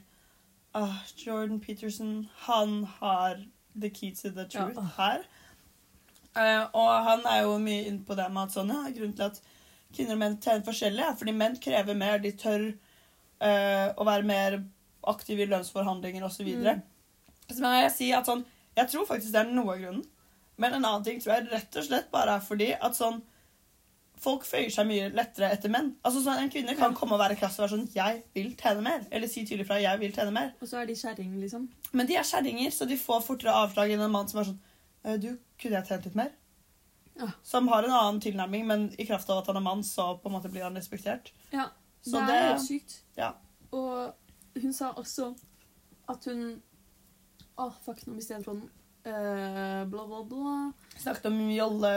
ah, 0.77 0.99
Jordan 1.17 1.61
Peterson, 1.65 2.29
han 2.47 2.85
har 3.01 3.41
the 3.75 3.91
key 3.91 4.13
to 4.15 4.31
the 4.37 4.45
truth 4.51 4.77
Ja. 4.77 4.85
her. 4.99 5.25
Uh, 6.37 6.67
og 6.79 6.91
han 7.09 7.25
er 7.27 7.41
jo 7.43 7.57
mye 7.59 7.89
inne 7.89 8.05
på 8.07 8.15
det 8.15 8.29
med 8.31 8.45
at 8.47 8.55
sånn, 8.55 8.69
ja, 8.71 8.85
grunnen 8.95 9.17
til 9.19 9.27
at 9.27 9.41
kvinner 9.97 10.15
og 10.15 10.21
menn 10.21 10.37
tjener 10.39 10.63
forskjellig, 10.63 11.03
er 11.03 11.17
fordi 11.19 11.33
menn 11.35 11.57
krever 11.59 11.97
mer, 11.99 12.21
de 12.23 12.31
tør 12.39 12.69
uh, 13.43 13.89
å 13.99 14.07
være 14.07 14.29
mer 14.29 14.61
aktive 15.11 15.43
i 15.43 15.49
lønnsforhandlinger 15.51 16.23
osv. 16.29 16.45
Mm. 16.45 16.51
videre 16.53 16.77
Så 17.51 17.59
må 17.65 17.73
jeg 17.81 17.91
si 17.97 18.13
at 18.15 18.29
sånn, 18.31 18.45
jeg 18.79 18.93
tror 18.93 19.09
faktisk 19.09 19.33
det 19.35 19.41
er 19.43 19.51
noe 19.57 19.75
av 19.75 19.81
grunnen. 19.83 20.05
Men 20.61 20.77
en 20.77 20.85
annen 20.85 21.05
ting 21.07 21.21
tror 21.23 21.35
jeg 21.39 21.51
rett 21.51 21.77
og 21.81 21.87
slett 21.87 22.11
bare 22.13 22.37
er 22.39 22.41
fordi 22.45 22.73
at 22.77 22.99
sånn 22.99 23.23
Folk 24.21 24.43
føyer 24.45 24.69
seg 24.69 24.85
mye 24.85 25.07
lettere 25.17 25.49
etter 25.55 25.71
menn. 25.73 25.95
Altså 26.05 26.21
sånn, 26.21 26.43
En 26.43 26.51
kvinne 26.53 26.75
kan 26.77 26.93
komme 26.93 27.15
og 27.17 27.23
være 27.23 27.39
krass 27.41 27.55
og 27.57 27.63
være 27.65 27.73
sånn 27.73 27.87
'Jeg 27.95 28.19
vil 28.35 28.51
tjene 28.55 28.83
mer.' 28.85 29.07
Eller 29.11 29.27
si 29.33 29.47
tydelig 29.47 29.67
fra 29.67 29.79
'Jeg 29.81 29.99
vil 29.99 30.13
tjene 30.13 30.31
mer'. 30.31 30.51
Og 30.61 30.69
så 30.69 30.77
er 30.83 30.85
de 30.87 30.93
kjerringer, 30.95 31.39
liksom. 31.41 31.69
Men 31.93 32.07
de 32.07 32.17
er 32.17 32.23
kjerringer, 32.23 32.69
så 32.71 32.87
de 32.87 32.99
får 32.99 33.23
fortere 33.25 33.55
avslag 33.55 33.91
enn 33.91 34.01
en 34.05 34.11
mann 34.13 34.29
som 34.29 34.41
er 34.41 34.45
sånn 34.45 34.59
«Eh, 35.07 35.17
'Du, 35.17 35.39
kunne 35.59 35.73
jeg 35.81 35.87
tjent 35.89 36.05
litt 36.05 36.15
mer?' 36.15 36.33
Ja. 37.19 37.29
Som 37.43 37.69
har 37.69 37.83
en 37.83 37.91
annen 37.91 38.21
tilnærming, 38.21 38.67
men 38.67 38.95
i 38.99 39.07
kraft 39.07 39.31
av 39.31 39.39
at 39.39 39.47
han 39.47 39.57
er 39.57 39.61
mann, 39.61 39.83
så 39.83 40.21
på 40.21 40.27
en 40.27 40.33
måte 40.33 40.51
blir 40.53 40.65
han 40.65 40.77
respektert. 40.77 41.31
Ja, 41.51 41.71
Så 42.05 42.21
det 42.27 42.35
er 42.35 42.53
det- 42.53 42.61
sykt. 42.69 43.01
ja. 43.17 43.33
Og 43.73 44.15
hun 44.61 44.73
sa 44.73 44.93
også 44.93 45.35
at 46.09 46.25
hun 46.27 46.63
Å, 47.59 47.73
fuck, 47.85 48.07
nå 48.07 48.15
mistet 48.15 48.37
jeg 48.37 48.45
tråden. 48.45 48.71
Eh, 49.05 49.85
bla, 49.89 50.07
bla, 50.07 50.25
bla. 50.29 50.73
Snakket 50.99 51.27
om 51.31 51.39
jolle 51.51 51.91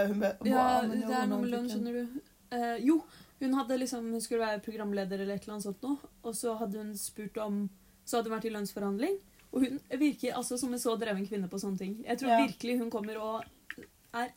Ja, 0.47 0.81
det 0.87 1.01
er 1.03 1.27
noe 1.27 1.41
med 1.41 1.51
lønn, 1.51 1.67
skjønner 1.67 1.97
du. 1.99 2.21
Uh, 2.53 2.77
jo, 2.85 2.99
hun 3.41 3.55
liksom 3.79 4.11
Hun 4.13 4.21
skulle 4.21 4.45
være 4.45 4.61
programleder 4.63 5.19
eller 5.19 5.35
et 5.35 5.43
eller 5.43 5.55
annet 5.57 5.65
sånt 5.65 5.81
noe, 5.83 5.97
og 6.23 6.35
så 6.37 6.53
hadde 6.59 6.77
hun 6.79 6.93
spurt 6.95 7.37
om 7.41 7.69
Så 8.05 8.17
hadde 8.19 8.29
hun 8.29 8.37
vært 8.37 8.47
i 8.47 8.53
lønnsforhandling, 8.53 9.17
og 9.51 9.65
hun 9.65 9.79
virker 9.99 10.37
altså 10.37 10.57
som 10.57 10.73
en 10.73 10.79
så 10.81 10.95
dreven 10.99 11.25
kvinne 11.27 11.49
på 11.49 11.59
sånne 11.59 11.77
ting. 11.79 11.97
Jeg 12.05 12.19
tror 12.19 12.29
Ja. 12.29 12.45
virkelig 12.45 12.79
hun 12.79 12.89
kommer 12.91 13.17
og 13.17 13.43
er, 14.13 14.31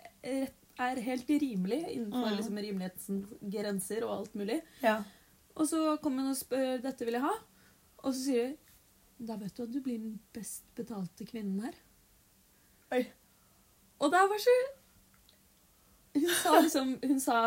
er 0.78 1.00
helt 1.00 1.28
rimelig 1.28 1.82
innenfor 1.94 2.30
Mm. 2.30 2.36
liksom 2.36 2.58
rimelighetens 2.58 3.34
grenser 3.42 4.04
og 4.04 4.10
alt 4.18 4.34
mulig. 4.34 4.60
Ja. 4.82 5.02
Og 5.56 5.66
så 5.68 5.96
kommer 6.02 6.22
hun 6.22 6.30
og 6.30 6.36
spør 6.36 6.82
dette 6.82 7.04
vil 7.04 7.14
jeg 7.14 7.22
ha, 7.22 7.32
og 8.04 8.12
så 8.14 8.20
sier 8.24 8.46
hun 8.48 8.56
da 9.18 9.36
vet 9.36 9.54
du 9.56 9.62
at 9.62 9.72
du 9.72 9.80
blir 9.80 9.98
den 9.98 10.18
best 10.34 10.64
betalte 10.76 11.24
kvinnen 11.24 11.62
her. 11.64 11.74
Oi. 12.95 13.03
Og 13.99 14.11
det 14.12 14.20
var 14.30 14.39
så 14.39 14.57
Hun 16.14 16.28
sa 16.43 16.61
liksom 16.61 16.99
Hun 17.03 17.20
sa 17.20 17.39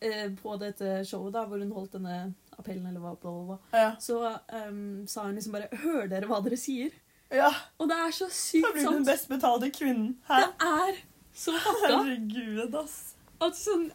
eh, 0.00 0.30
på 0.42 0.56
dette 0.60 1.04
showet 1.06 1.32
da, 1.36 1.44
hvor 1.46 1.60
hun 1.62 1.70
holdt 1.72 1.92
denne 1.98 2.34
appellen, 2.58 2.86
eller 2.90 3.00
hva, 3.00 3.12
det 3.16 3.32
bla, 3.46 3.58
Ja. 3.72 3.92
så 4.02 4.18
um, 4.68 5.06
sa 5.08 5.22
hun 5.28 5.34
liksom 5.38 5.54
bare 5.56 5.68
Hører 5.84 6.08
dere 6.10 6.26
hva 6.30 6.42
dere 6.44 6.58
sier? 6.60 6.90
ja. 7.32 7.48
Og 7.78 7.88
det 7.88 7.96
er 7.96 8.10
så 8.12 8.26
Da 8.28 8.34
sykt 8.36 8.72
blir 8.74 8.84
du 8.84 8.92
den 8.98 9.06
best 9.08 9.28
betalte 9.30 9.70
kvinnen. 9.72 10.18
her. 10.28 10.46
Det 10.46 10.68
er 10.68 10.98
så 11.34 11.54
hakka. 11.64 11.88
Herregud, 12.02 12.74
ass. 12.82 13.14
At 13.40 13.56
sånn 13.56 13.88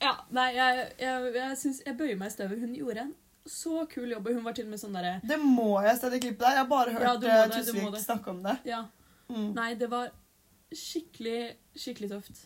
Ja, 0.00 0.14
nei, 0.30 0.50
jeg, 0.56 0.88
jeg, 1.00 1.30
jeg, 1.34 1.56
synes, 1.60 1.82
jeg 1.86 1.96
bøyer 1.98 2.16
meg 2.20 2.28
i 2.28 2.34
støvet. 2.36 2.60
Hun 2.60 2.74
gjorde 2.76 3.04
en 3.04 3.14
så 3.46 3.84
kul 3.90 4.10
jobb, 4.10 4.26
og 4.26 4.34
hun 4.34 4.44
var 4.44 4.56
til 4.56 4.64
og 4.66 4.72
med 4.72 4.80
sånn 4.80 4.96
derre 4.96 5.20
Det 5.28 5.36
må 5.38 5.76
jeg 5.84 5.98
se 6.00 6.08
det 6.10 6.18
klippet 6.24 6.40
der. 6.46 6.56
Jeg 6.56 6.64
har 6.64 6.70
bare 6.72 6.94
hørt 6.96 7.04
Ja, 7.26 7.44
eh, 7.44 7.52
Tusvik 7.52 8.00
snakke 8.02 8.32
om 8.32 8.40
det. 8.48 8.56
Ja. 8.66 8.80
Mm. 9.28 9.48
Nei, 9.56 9.70
det 9.74 9.88
var 9.90 10.12
skikkelig, 10.74 11.56
skikkelig 11.78 12.10
tøft. 12.12 12.44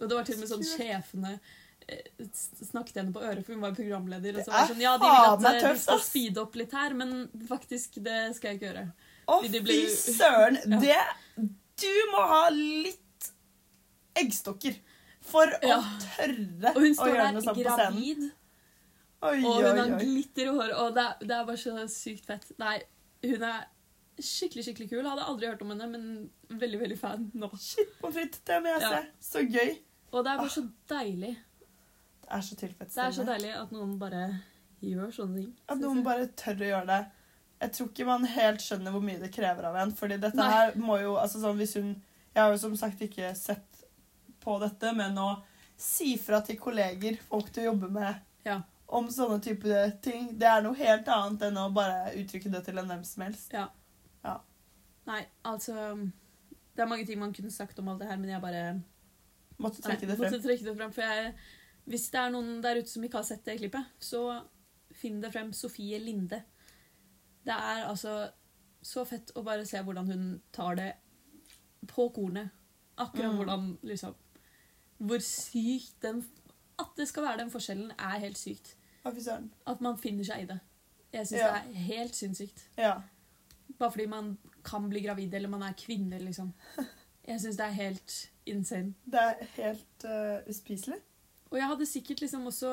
Og 0.00 0.08
det 0.08 0.16
var 0.16 0.24
til 0.28 0.36
og 0.38 0.40
med 0.44 0.50
sånn 0.52 0.62
sjefene 0.64 1.32
eh, 1.88 2.26
snakket 2.70 3.00
henne 3.00 3.12
på 3.14 3.20
øret, 3.22 3.44
for 3.46 3.54
hun 3.56 3.64
var 3.64 3.74
programleder. 3.76 4.38
Og 4.38 4.46
så 4.46 4.52
var 4.54 4.64
det 4.66 4.72
sånn, 4.74 4.84
ja, 4.84 4.92
de 5.00 5.10
vil 5.10 5.28
at 5.30 5.44
vi 5.44 5.70
eh, 5.70 5.80
skal 5.82 6.00
speede 6.04 6.42
opp 6.44 6.56
litt 6.60 6.72
her, 6.76 6.94
men 6.96 7.16
faktisk, 7.48 7.98
det 8.04 8.18
skal 8.38 8.52
jeg 8.52 8.60
ikke 8.60 8.68
gjøre. 8.70 8.86
Å, 9.30 9.40
fy 9.44 9.80
søren! 9.96 10.60
Ja. 10.70 10.80
Det 10.80 11.48
Du 11.80 11.92
må 12.12 12.22
ha 12.28 12.42
litt 12.52 13.30
eggstokker 14.20 14.74
for 15.30 15.48
Ja. 15.62 15.78
å 15.78 16.00
tørre 16.02 16.72
Og 16.74 16.80
hun 16.82 16.90
å 16.92 16.96
står 16.98 17.10
gjøre 17.12 17.24
der 17.26 17.32
noe 17.36 17.44
sånt 17.44 17.56
på 17.56 17.62
scenen. 17.64 17.96
gravid, 17.96 18.30
Oi, 19.20 19.36
og 19.44 19.50
oi, 19.50 19.62
hun 19.64 19.78
har 19.78 19.90
oi. 19.94 19.98
glitter 20.00 20.42
i 20.48 20.54
håret, 20.56 20.76
og 20.80 20.94
det 20.96 21.02
er, 21.04 21.14
det 21.28 21.36
er 21.36 21.44
bare 21.50 21.60
så 21.60 21.86
sykt 21.92 22.24
fett. 22.28 22.46
Nei, 22.60 22.78
hun 23.26 23.42
er 23.44 23.66
skikkelig, 24.22 24.64
skikkelig 24.66 24.88
kul. 24.90 25.04
Hadde 25.06 25.24
aldri 25.28 25.46
hørt 25.50 25.62
om 25.62 25.70
henne, 25.74 25.86
men 25.90 26.30
veldig, 26.60 26.80
veldig 26.80 26.98
fan 26.98 27.30
nå. 27.34 27.50
Shit, 27.58 27.92
pommes 28.00 28.14
frites, 28.16 28.40
det 28.46 28.58
må 28.62 28.72
jeg 28.74 28.80
Ja. 28.82 28.90
se. 28.90 29.08
Så 29.20 29.44
gøy. 29.48 29.78
Og 30.12 30.24
det 30.24 30.32
er 30.32 30.38
bare 30.38 30.48
så 30.50 30.64
deilig. 30.88 31.36
Det 32.20 32.30
er 32.30 32.40
så 32.40 32.56
Det 32.56 32.96
er 32.98 33.10
så 33.10 33.24
deilig 33.26 33.54
at 33.56 33.70
noen 33.72 33.98
bare 33.98 34.40
gjør 34.82 35.10
sånne 35.12 35.36
ting. 35.36 35.54
At 35.68 35.78
noen 35.78 36.02
bare 36.04 36.26
tør 36.28 36.54
å 36.60 36.70
gjøre 36.70 36.86
det. 36.86 37.06
Jeg 37.60 37.72
tror 37.72 37.88
ikke 37.90 38.06
man 38.06 38.24
helt 38.24 38.60
skjønner 38.60 38.90
hvor 38.94 39.02
mye 39.02 39.20
det 39.20 39.32
krever 39.32 39.64
av 39.64 39.76
en. 39.76 39.90
Fordi 39.92 40.16
dette 40.20 40.34
Nei. 40.36 40.50
her 40.50 40.72
må 40.80 41.00
jo 41.00 41.16
altså 41.16 41.40
sånn 41.42 41.56
hvis 41.58 41.74
hun 41.74 42.02
Jeg 42.34 42.42
har 42.44 42.52
jo 42.52 42.58
som 42.58 42.76
sagt 42.76 43.00
ikke 43.00 43.34
sett 43.36 43.84
på 44.40 44.58
dette, 44.60 44.94
men 44.94 45.16
å 45.18 45.42
si 45.76 46.16
fra 46.16 46.40
til 46.40 46.56
kolleger, 46.56 47.16
folk 47.28 47.52
du 47.52 47.60
jobber 47.62 47.88
med, 47.90 48.20
Ja. 48.44 48.62
om 48.88 49.08
sånne 49.08 49.42
type 49.42 50.00
ting, 50.00 50.38
det 50.38 50.46
er 50.46 50.62
noe 50.62 50.74
helt 50.74 51.06
annet 51.08 51.40
enn 51.42 51.56
å 51.58 51.72
bare 51.74 52.12
uttrykke 52.14 52.50
det 52.52 52.64
til 52.64 52.78
en 52.78 52.86
hvem 52.86 53.04
som 53.04 53.22
helst. 53.24 53.50
Nei, 55.06 55.24
altså 55.44 55.74
Det 56.76 56.82
er 56.82 56.86
mange 56.86 57.06
ting 57.06 57.18
man 57.18 57.32
kunne 57.34 57.50
sagt 57.50 57.78
om 57.78 57.88
alt 57.88 58.00
det 58.00 58.08
her, 58.08 58.16
men 58.20 58.30
jeg 58.30 58.40
bare 58.40 58.82
Måtte 59.58 59.82
trekke 59.82 60.06
det 60.06 60.18
måtte 60.18 60.30
frem. 60.30 60.42
trekke 60.42 60.64
det 60.64 60.76
frem. 60.76 60.92
For 60.92 61.02
jeg, 61.02 61.34
hvis 61.86 62.10
det 62.10 62.20
er 62.20 62.30
noen 62.30 62.62
der 62.62 62.78
ute 62.78 62.88
som 62.88 63.02
ikke 63.04 63.16
har 63.18 63.24
sett 63.24 63.44
det 63.44 63.58
klippet, 63.58 63.84
så 64.00 64.20
finn 64.92 65.20
det 65.20 65.32
frem. 65.32 65.52
Sofie 65.52 65.98
Linde. 65.98 66.42
Det 67.44 67.52
er 67.56 67.84
altså 67.88 68.30
så 68.82 69.04
fett 69.04 69.32
å 69.36 69.42
bare 69.44 69.66
se 69.66 69.82
hvordan 69.82 70.06
hun 70.06 70.40
tar 70.52 70.74
det 70.76 70.92
på 71.88 72.08
kornet. 72.14 72.50
Akkurat 72.98 73.32
Mm. 73.32 73.36
hvordan 73.36 73.78
liksom 73.82 74.14
Hvor 75.00 75.18
sykt 75.18 76.00
den 76.02 76.24
At 76.78 76.96
det 76.96 77.08
skal 77.08 77.22
være 77.22 77.38
den 77.38 77.50
forskjellen, 77.50 77.90
er 77.98 78.18
helt 78.18 78.38
sykt. 78.38 78.74
At 79.66 79.80
man 79.80 79.98
finner 79.98 80.24
seg 80.24 80.42
i 80.42 80.46
det. 80.46 80.60
Jeg 81.12 81.26
syns 81.26 81.38
Ja. 81.40 81.52
det 81.52 81.76
er 81.76 81.80
helt 81.80 82.14
sinnssykt. 82.14 82.68
Ja. 82.78 83.00
Bare 83.80 83.92
fordi 83.94 84.06
man 84.12 84.34
kan 84.66 84.88
bli 84.92 85.00
gravid, 85.00 85.32
eller 85.34 85.48
man 85.48 85.62
er 85.64 85.76
kvinne, 85.78 86.18
liksom. 86.20 86.50
Jeg 87.26 87.40
syns 87.40 87.56
det 87.56 87.64
er 87.66 87.76
helt 87.78 88.14
insane. 88.50 88.94
Det 89.08 89.20
er 89.20 89.46
helt 89.56 90.04
uh, 90.04 90.48
uspiselig. 90.50 90.98
Og 91.50 91.56
jeg 91.58 91.66
hadde 91.70 91.86
sikkert 91.88 92.20
liksom 92.22 92.44
også 92.46 92.70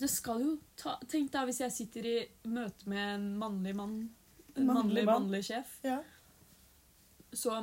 Det 0.00 0.08
skal 0.10 0.40
jo 0.42 0.54
ta 0.78 0.96
Tenk 1.08 1.30
da 1.34 1.44
hvis 1.46 1.60
jeg 1.62 1.74
sitter 1.74 2.08
i 2.10 2.14
møte 2.50 2.88
med 2.90 3.02
en 3.14 3.26
mannlig 3.40 3.74
mann. 3.78 3.96
En 4.56 4.66
Mannlig 4.66 4.74
mannlig, 4.74 5.04
mann. 5.06 5.22
mannlig 5.22 5.42
sjef. 5.48 5.76
Ja. 5.84 6.00
Så 7.32 7.54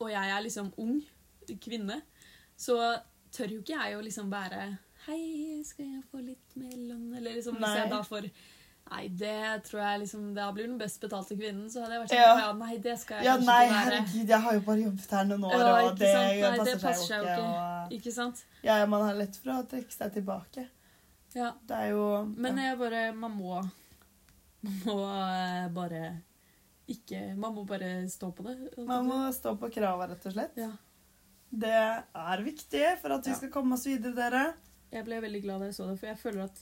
Og 0.00 0.10
jeg 0.10 0.30
er 0.36 0.40
liksom 0.46 0.72
ung 0.80 1.00
kvinne. 1.60 2.00
Så 2.56 2.76
tør 3.32 3.56
jo 3.56 3.60
ikke 3.64 3.76
jeg 3.78 3.98
å 3.98 4.04
liksom 4.04 4.30
være 4.32 4.78
Hei, 5.06 5.62
skal 5.64 5.86
jeg 5.86 6.02
få 6.10 6.20
litt 6.22 6.56
mer 6.60 6.74
lønn? 6.76 7.06
Eller 7.16 7.38
liksom 7.38 7.56
hvis 7.56 7.76
jeg 7.78 7.90
da 7.90 8.02
får 8.04 8.26
Nei, 8.90 9.04
det 9.14 9.62
tror 9.68 9.80
jeg 9.84 10.00
liksom 10.02 10.22
Da 10.34 10.48
blir 10.54 10.66
den 10.66 10.78
best 10.80 10.98
betalte 11.02 11.36
kvinnen. 11.38 11.68
Så 11.70 11.84
hadde 11.84 11.94
jeg 11.94 12.02
vært 12.02 12.10
sånn 12.10 12.18
Ja. 12.18 12.32
ja. 12.40 12.52
Nei, 12.58 12.76
det 12.82 12.96
skal 12.98 13.20
jeg 13.20 13.28
ja, 13.28 13.34
kanskje 13.36 13.46
nei, 13.46 13.60
ikke 13.64 13.74
være. 13.74 13.84
herregud, 13.84 14.32
jeg 14.34 14.40
har 14.46 14.56
jo 14.56 14.62
bare 14.66 14.84
jobbet 14.86 15.14
her 15.16 15.28
noen 15.28 15.44
år, 15.46 15.54
Ja, 15.54 15.68
og 15.70 15.98
det? 16.00 16.10
Nei, 16.16 16.40
passer, 16.42 16.64
det 16.64 16.74
passer 16.82 17.06
seg 17.06 17.16
jo 17.20 17.28
ikke. 17.28 17.44
Og, 17.44 17.94
Ikke 17.98 18.12
sant? 18.16 18.44
ja, 18.66 18.78
man 18.90 19.04
har 19.06 19.14
lett 19.20 19.38
for 19.38 19.52
å 19.54 19.60
trekke 19.70 19.94
seg 19.94 20.12
tilbake. 20.18 20.66
Ja. 21.36 21.52
Det 21.62 21.76
er 21.76 21.92
jo 21.94 22.04
Men 22.34 22.58
jeg 22.58 22.78
bare 22.80 23.02
Man 23.14 23.36
må 23.38 23.60
Man 24.66 24.80
må 24.84 24.96
eh, 25.06 25.68
bare 25.70 26.00
ikke 26.90 27.20
Man 27.38 27.54
må 27.54 27.62
bare 27.64 28.08
stå 28.10 28.32
på 28.34 28.42
det. 28.48 28.56
Man 28.82 29.06
må 29.06 29.20
stå 29.32 29.54
på 29.60 29.70
krava, 29.70 30.08
rett 30.10 30.26
og 30.26 30.34
slett. 30.34 30.56
Ja. 30.58 30.72
Det 31.50 31.70
er 31.70 32.42
viktig 32.42 32.82
for 33.00 33.14
at 33.14 33.26
vi 33.26 33.34
skal 33.38 33.50
komme 33.54 33.78
oss 33.78 33.86
videre, 33.86 34.10
dere. 34.16 34.42
Jeg 34.90 35.06
ble 35.06 35.20
veldig 35.22 35.42
glad 35.44 35.62
da 35.62 35.68
jeg 35.70 35.76
så 35.78 35.86
det, 35.86 35.96
for 36.00 36.10
jeg 36.10 36.18
føler 36.18 36.48
at 36.48 36.58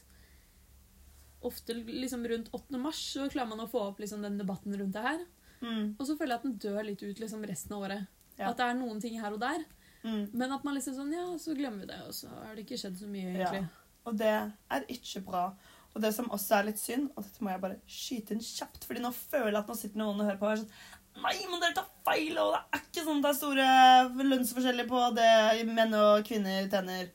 ofte 1.47 1.75
liksom 1.75 2.27
rundt 2.29 2.49
8. 2.53 2.79
mars 2.83 3.01
så 3.15 3.29
klarer 3.31 3.51
man 3.53 3.63
å 3.63 3.71
få 3.71 3.83
opp 3.91 4.01
liksom 4.03 4.23
den 4.25 4.39
debatten 4.41 4.75
rundt 4.79 4.97
det 4.97 5.05
her. 5.05 5.25
Mm. 5.61 5.97
Og 5.99 6.05
så 6.07 6.17
føler 6.19 6.35
jeg 6.35 6.41
at 6.41 6.47
den 6.47 6.59
dør 6.63 6.87
litt 6.87 7.03
ut 7.03 7.23
liksom 7.23 7.45
resten 7.47 7.75
av 7.77 7.87
året. 7.87 8.07
Ja. 8.39 8.51
At 8.51 8.61
det 8.61 8.69
er 8.69 8.79
noen 8.79 9.03
ting 9.03 9.19
her 9.21 9.35
og 9.35 9.43
der. 9.43 9.65
Mm. 10.05 10.29
Men 10.33 10.55
at 10.55 10.67
man 10.67 10.77
liksom 10.79 10.95
sånn 10.95 11.11
Ja, 11.15 11.27
så 11.43 11.57
glemmer 11.59 11.83
vi 11.83 11.91
det, 11.91 11.99
og 12.07 12.15
så 12.15 12.31
har 12.31 12.55
det 12.55 12.63
ikke 12.67 12.79
skjedd 12.81 13.01
så 13.01 13.09
mye, 13.11 13.35
Ja. 13.39 13.65
Og 14.07 14.15
det 14.17 14.31
er 14.31 14.87
ikke 14.89 15.21
bra. 15.27 15.49
Og 15.95 16.01
det 16.01 16.13
som 16.15 16.31
også 16.33 16.59
er 16.59 16.69
litt 16.69 16.79
synd, 16.81 17.11
og 17.17 17.27
dette 17.27 17.43
må 17.45 17.51
jeg 17.51 17.61
bare 17.61 17.81
skyte 17.91 18.33
inn 18.33 18.45
kjapt, 18.45 18.87
fordi 18.87 19.03
nå 19.03 19.11
føler 19.13 19.51
jeg 19.51 19.61
at 19.61 19.69
nå 19.69 19.77
sitter 19.77 20.01
noen 20.01 20.23
og 20.23 20.29
hører 20.29 20.41
på 20.41 20.49
og 20.49 20.55
er 20.55 20.63
sånn 20.63 20.73
Nei, 21.19 21.35
men 21.51 21.59
dere 21.59 21.75
tar 21.75 21.87
feil, 22.07 22.37
og 22.39 22.53
det 22.55 22.61
er 22.77 22.83
ikke 22.85 23.03
sånn 23.03 23.19
at 23.19 23.25
det 23.25 23.31
er 23.33 23.39
store 23.41 24.27
lønnsforskjeller 24.29 24.87
på 24.87 25.01
det 25.17 25.31
menn 25.67 25.97
og 25.99 26.21
kvinner 26.29 26.69
tjener. 26.71 27.09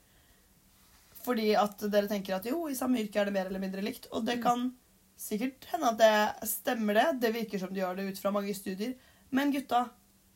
Fordi 1.23 1.53
at 1.55 1.77
dere 1.89 2.07
tenker 2.11 2.35
at 2.35 2.45
jo, 2.49 2.65
i 2.67 2.75
samme 2.75 2.99
yrke 2.99 3.21
er 3.21 3.25
det 3.29 3.33
mer 3.33 3.47
eller 3.47 3.59
mindre 3.63 3.81
likt. 3.85 4.07
Og 4.11 4.25
det 4.25 4.37
Mm. 4.39 4.43
kan 4.43 4.73
sikkert 5.17 5.65
hende 5.71 5.87
at 5.93 5.97
det 5.97 6.49
stemmer, 6.49 6.93
det. 6.93 7.19
Det 7.21 7.33
virker 7.33 7.59
som 7.59 7.73
de 7.73 7.79
gjør 7.81 7.95
det 7.95 8.09
ut 8.11 8.17
fra 8.19 8.31
mange 8.31 8.53
studier. 8.53 8.95
Men 9.31 9.51
gutta, 9.53 9.89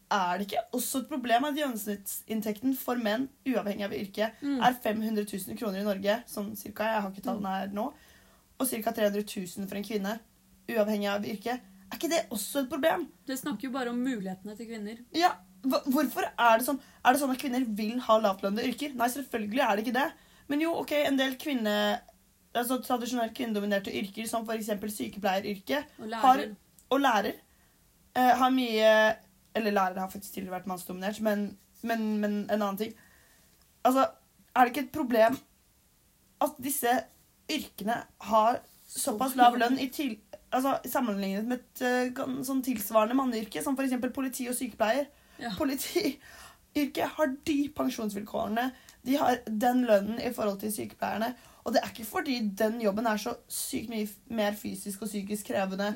er 0.10 0.38
det 0.38 0.48
ikke 0.48 0.64
også 0.74 1.02
et 1.02 1.10
problem 1.10 1.44
at 1.44 1.56
gjennomsnittsinntekten 1.56 2.76
for 2.78 2.96
menn, 2.96 3.28
uavhengig 3.46 3.84
av 3.84 3.92
yrke, 3.92 4.32
Mm. 4.42 4.62
er 4.64 4.74
500 4.74 5.26
000 5.26 5.58
kroner 5.58 5.80
i 5.82 5.84
Norge, 5.84 6.24
sånn 6.28 6.56
cirka, 6.56 6.84
jeg 6.86 7.02
har 7.02 7.12
ikke 7.12 7.24
tallene 7.24 7.60
her 7.60 7.68
nå, 7.68 7.94
og 8.60 8.68
ca. 8.70 8.92
300 8.92 9.24
000 9.24 9.68
for 9.68 9.76
en 9.76 9.84
kvinne, 9.84 10.20
uavhengig 10.70 11.08
av 11.10 11.24
yrke. 11.26 11.60
Er 11.92 11.98
ikke 11.98 12.10
det 12.10 12.30
også 12.30 12.64
et 12.64 12.70
problem? 12.70 13.08
Det 13.26 13.38
snakker 13.40 13.64
jo 13.64 13.72
bare 13.72 13.90
om 13.90 14.02
mulighetene 14.04 14.56
til 14.58 14.68
kvinner. 14.68 14.98
Ja, 15.14 15.34
Hvorfor 15.68 16.24
er 16.38 16.60
det 16.60 16.66
sånn 16.68 16.80
Er 17.04 17.14
det 17.14 17.20
sånn 17.22 17.32
at 17.32 17.40
kvinner 17.40 17.66
vil 17.76 18.00
ha 18.00 18.20
lavtlønnede 18.20 18.64
yrker? 18.70 18.94
Nei, 18.96 19.08
selvfølgelig 19.08 19.60
er 19.60 19.76
det 19.76 19.86
ikke 19.86 19.94
det. 19.94 20.12
Men 20.48 20.62
jo, 20.64 20.74
ok, 20.82 20.94
en 21.04 21.20
del 21.20 21.36
kvinne, 21.40 21.74
altså 22.56 22.80
tradisjonelt 22.84 23.36
kvinnedominerte 23.38 23.94
yrker, 23.94 24.28
som 24.30 24.48
f.eks. 24.48 24.70
sykepleieryrket 24.96 26.00
Og 26.00 26.14
Har- 26.22 26.46
og 26.90 27.02
lærer, 27.04 27.34
eh, 28.16 28.34
har 28.40 28.50
mye 28.56 29.16
Eller 29.58 29.72
lærere 29.72 30.00
har 30.00 30.10
faktisk 30.10 30.34
tidligere 30.34 30.60
vært 30.60 30.68
mannsdominert, 30.70 31.20
men, 31.22 31.58
men, 31.82 32.18
men 32.22 32.34
en 32.46 32.62
annen 32.62 32.78
ting. 32.78 32.94
Altså, 33.84 34.04
er 34.56 34.62
det 34.62 34.74
ikke 34.74 34.84
et 34.86 34.92
problem 34.94 35.38
at 36.46 36.60
disse 36.62 36.92
yrkene 37.50 37.96
har 38.30 38.60
såpass 38.88 39.36
lav 39.36 39.58
lønn 39.58 39.80
i 39.82 39.88
til, 39.90 40.18
altså, 40.52 40.78
sammenlignet 40.86 41.48
med 41.50 41.64
et 41.64 42.14
uh, 42.14 42.44
sånn 42.46 42.62
tilsvarende 42.66 43.18
manneyrke, 43.18 43.64
som 43.64 43.74
f.eks. 43.78 43.98
politi 44.14 44.46
og 44.52 44.56
sykepleier? 44.60 45.10
Ja. 45.42 45.56
Politiyrket 45.58 47.18
har 47.18 47.34
de 47.50 47.58
pensjonsvilkårene, 47.78 48.70
de 49.08 49.16
har 49.20 49.40
den 49.48 49.86
lønnen 49.88 50.20
i 50.22 50.34
forhold 50.36 50.60
til 50.62 50.74
sykepleierne. 50.76 51.32
Og 51.68 51.74
det 51.76 51.82
er 51.84 51.90
ikke 51.92 52.06
fordi 52.08 52.38
den 52.60 52.78
jobben 52.80 53.08
er 53.10 53.20
så 53.20 53.34
sykt 53.52 53.90
mye 53.92 54.08
mer 54.38 54.56
fysisk 54.56 55.02
og 55.04 55.10
psykisk 55.10 55.50
krevende 55.50 55.90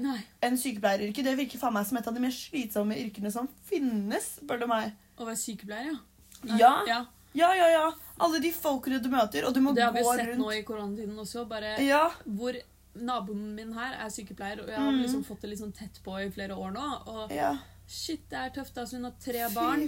enn 0.43 0.57
sykepleieryrket. 0.59 1.23
Det 1.29 1.37
virker 1.39 1.61
faen 1.61 1.75
meg 1.77 1.87
som 1.87 1.99
et 1.99 2.07
av 2.11 2.15
de 2.17 2.23
mer 2.23 2.33
slitsomme 2.35 2.97
yrkene 2.99 3.31
som 3.31 3.47
finnes, 3.69 4.33
spør 4.41 4.59
du 4.63 4.67
meg. 4.71 4.91
Å 5.15 5.27
være 5.29 5.39
sykepleier, 5.39 5.93
ja. 5.93 6.57
Ja. 6.59 6.73
ja. 6.89 6.99
Ja, 7.33 7.53
ja, 7.55 7.67
ja. 7.71 7.85
Alle 8.19 8.41
de 8.43 8.51
folkene 8.51 8.99
du 8.99 9.07
møter, 9.11 9.45
og 9.47 9.53
du 9.55 9.61
må 9.63 9.71
gå 9.71 9.79
rundt 9.79 9.79
Det 9.79 9.85
har 9.87 9.93
vi 9.95 10.03
sett 10.19 10.29
rundt. 10.33 10.41
nå 10.43 10.51
i 10.51 10.63
koronatiden 10.67 11.19
også. 11.23 11.45
Bare 11.47 11.77
Ja, 11.79 12.09
hvor 12.27 12.57
naboen 12.99 13.53
min 13.55 13.71
her 13.77 13.93
er 14.03 14.09
sykepleier, 14.11 14.59
og 14.63 14.67
jeg 14.67 14.75
har 14.77 14.91
Mm. 14.91 15.01
liksom 15.05 15.23
fått 15.23 15.39
det 15.41 15.49
litt 15.53 15.59
sånn 15.61 15.71
tett 15.73 16.01
på 16.03 16.17
i 16.19 16.29
flere 16.29 16.51
år 16.57 16.73
nå. 16.75 17.07
Og 17.07 17.31
ja. 17.31 17.57
shit, 17.87 18.27
det 18.29 18.37
er 18.37 18.49
tøft. 18.49 18.75
Altså, 18.77 18.97
hun 18.99 19.05
har 19.05 19.13
tre 19.23 19.47
barn 19.55 19.87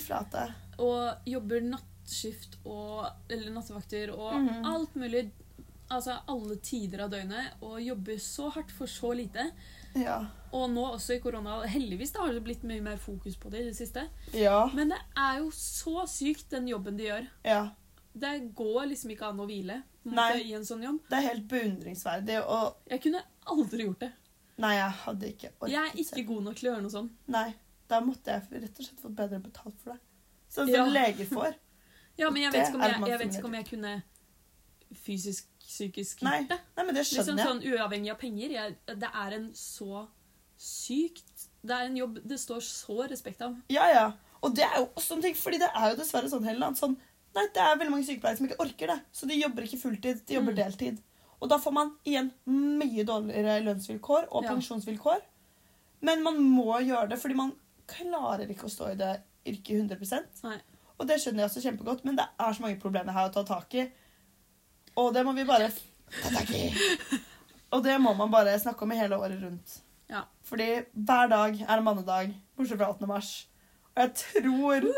og 0.79 1.17
jobber 1.27 1.61
nattskift 2.03 2.57
og 2.65 3.05
Eller 3.29 3.51
nattevakter 3.51 4.11
og 4.13 4.33
Mhm. 4.41 4.65
alt 4.65 4.93
mulig. 4.95 5.31
Altså 5.91 6.19
alle 6.27 6.55
tider 6.57 7.03
av 7.03 7.09
døgnet. 7.11 7.53
Og 7.61 7.81
jobber 7.81 8.15
så 8.19 8.49
hardt 8.51 8.71
for 8.71 8.85
så 8.87 9.13
lite. 9.15 9.51
Ja. 9.95 10.25
Og 10.51 10.69
nå 10.69 10.93
også 10.95 11.15
i 11.15 11.19
korona. 11.19 11.61
Heldigvis 11.67 12.11
da 12.13 12.19
har 12.21 12.33
det 12.33 12.43
blitt 12.43 12.63
mye 12.63 12.81
mer 12.81 12.97
fokus 12.97 13.35
på 13.35 13.49
det 13.51 13.61
i 13.61 13.63
det 13.65 13.75
siste. 13.75 14.07
Ja. 14.33 14.69
Men 14.73 14.89
det 14.89 14.97
er 15.17 15.39
jo 15.39 15.49
så 15.51 16.05
sykt, 16.07 16.49
den 16.49 16.67
jobben 16.67 16.97
de 16.97 17.03
gjør. 17.05 17.27
ja. 17.45 17.69
Det 18.15 18.53
går 18.55 18.85
liksom 18.89 19.09
ikke 19.09 19.25
an 19.25 19.39
å 19.39 19.47
hvile 19.47 19.81
måte, 20.05 20.45
i 20.45 20.53
en 20.53 20.61
sånn 20.61 20.83
jobb. 20.83 20.99
Det 21.09 21.17
er 21.17 21.29
helt 21.33 21.47
beundringsverdig, 21.47 22.43
og 22.47 22.75
Jeg 22.87 23.01
kunne 23.01 23.23
aldri 23.47 23.85
gjort 23.87 23.99
det. 24.01 24.11
Nei, 24.59 24.75
jeg 24.75 24.91
hadde 24.91 25.21
ikke 25.33 25.49
orket 25.59 25.71
Jeg 25.71 25.89
er 25.89 25.97
ikke 25.97 26.15
selv. 26.15 26.27
god 26.27 26.43
nok 26.43 26.55
til 26.55 26.69
å 26.69 26.73
gjøre 26.75 26.81
noe 26.83 26.91
sånn. 26.91 27.09
Nei, 27.27 27.55
da 27.87 27.99
måtte 28.01 28.25
jeg 28.25 28.61
rett 28.61 28.79
og 28.79 28.85
slett 28.85 28.99
fått 29.01 29.15
bedre 29.15 29.41
betalt 29.41 29.79
for 29.79 29.93
det. 29.93 29.99
Sånn 30.47 30.67
som 30.67 30.75
Ja. 30.75 30.85
leger 30.85 31.25
får. 31.25 31.55
Ja, 32.17 32.29
men 32.29 32.41
jeg 32.43 32.51
vet 32.53 32.67
ikke 32.67 32.75
om 32.77 32.81
jeg, 32.85 32.99
jeg, 33.09 33.19
vet 33.19 33.37
ikke 33.37 33.45
om 33.49 33.53
jeg 33.57 33.65
kunne 33.69 33.93
fysisk, 35.03 35.47
psykisk 35.63 36.21
Nei. 36.25 36.41
Nei, 36.49 36.83
men 36.85 36.93
det 36.93 37.01
Liksom 37.05 37.23
skjønner 37.25 37.43
jeg. 37.43 37.47
sånn 37.49 37.63
uavhengig 37.73 38.11
av 38.13 38.19
penger. 38.21 38.51
Jeg, 38.53 38.75
det 38.99 39.09
er 39.09 39.37
en 39.39 39.47
så 39.57 40.03
sykt 40.63 41.47
Det 41.65 41.73
er 41.73 41.87
en 41.89 41.97
jobb 41.97 42.19
det 42.27 42.37
står 42.39 42.61
så 42.67 43.07
respekt 43.09 43.41
av. 43.41 43.55
Ja, 43.73 43.87
ja. 43.89 44.05
Og 44.43 44.53
det 44.55 44.65
er 44.67 44.77
jo 44.83 44.89
også 44.99 45.15
en 45.17 45.23
ting, 45.23 45.35
fordi 45.39 45.57
det 45.63 45.69
er 45.73 45.93
jo 45.93 45.97
dessverre 46.01 46.29
sånn 46.31 46.45
Helland, 46.45 46.77
sånn, 46.79 46.97
Nei, 47.33 47.47
det 47.49 47.63
er 47.63 47.77
veldig 47.79 47.89
mange 47.95 48.05
sykepleiere 48.05 48.37
som 48.37 48.45
ikke 48.45 48.59
orker 48.61 48.91
det. 48.91 48.99
Så 49.09 49.25
de 49.25 49.33
jobber 49.39 49.65
ikke 49.65 49.79
fulltid, 49.81 50.19
de 50.29 50.35
jobber 50.35 50.53
Mm. 50.53 50.57
deltid. 50.59 50.99
Og 51.41 51.49
da 51.49 51.57
får 51.57 51.73
man 51.73 51.95
igjen 52.05 52.27
mye 52.45 53.03
dårligere 53.03 53.55
lønnsvilkår 53.65 54.27
og 54.29 54.43
Ja. 54.43 54.51
pensjonsvilkår. 54.53 55.21
Men 56.01 56.21
man 56.21 56.37
må 56.37 56.77
gjøre 56.85 57.09
det 57.09 57.17
fordi 57.19 57.33
man 57.35 57.55
klarer 57.87 58.45
ikke 58.53 58.67
å 58.69 58.69
stå 58.69 58.91
i 58.91 58.95
det 58.95 59.23
yrket 59.47 59.81
100% 59.81 60.43
Nei. 60.43 60.59
Og 60.99 61.07
det 61.09 61.19
skjønner 61.21 61.43
jeg 61.43 61.49
også 61.49 61.63
kjempegodt, 61.65 62.03
men 62.07 62.17
det 62.19 62.25
er 62.39 62.53
så 62.53 62.63
mange 62.63 62.79
problemer 62.81 63.15
her 63.15 63.29
å 63.29 63.33
ta 63.33 63.43
tak 63.47 63.73
i. 63.79 63.87
Og 65.01 65.13
det 65.15 65.23
må 65.25 65.33
vi 65.37 65.45
bare 65.47 65.71
ta 66.21 66.33
tak 66.35 66.51
i. 66.53 66.67
Og 67.73 67.81
det 67.81 67.95
må 67.97 68.11
man 68.13 68.29
bare 68.29 68.53
snakke 68.61 68.85
om 68.85 68.91
i 68.93 68.99
hele 68.99 69.17
året 69.17 69.39
rundt. 69.41 69.79
Ja. 70.11 70.19
Fordi 70.45 70.67
hver 70.93 71.31
dag 71.31 71.55
er 71.63 71.71
en 71.73 71.85
mannedag, 71.87 72.35
bortsett 72.53 72.77
fra 72.77 72.91
8. 72.93 73.07
mars. 73.09 73.31
Og 73.95 74.01
jeg 74.03 74.11
tror 74.19 74.85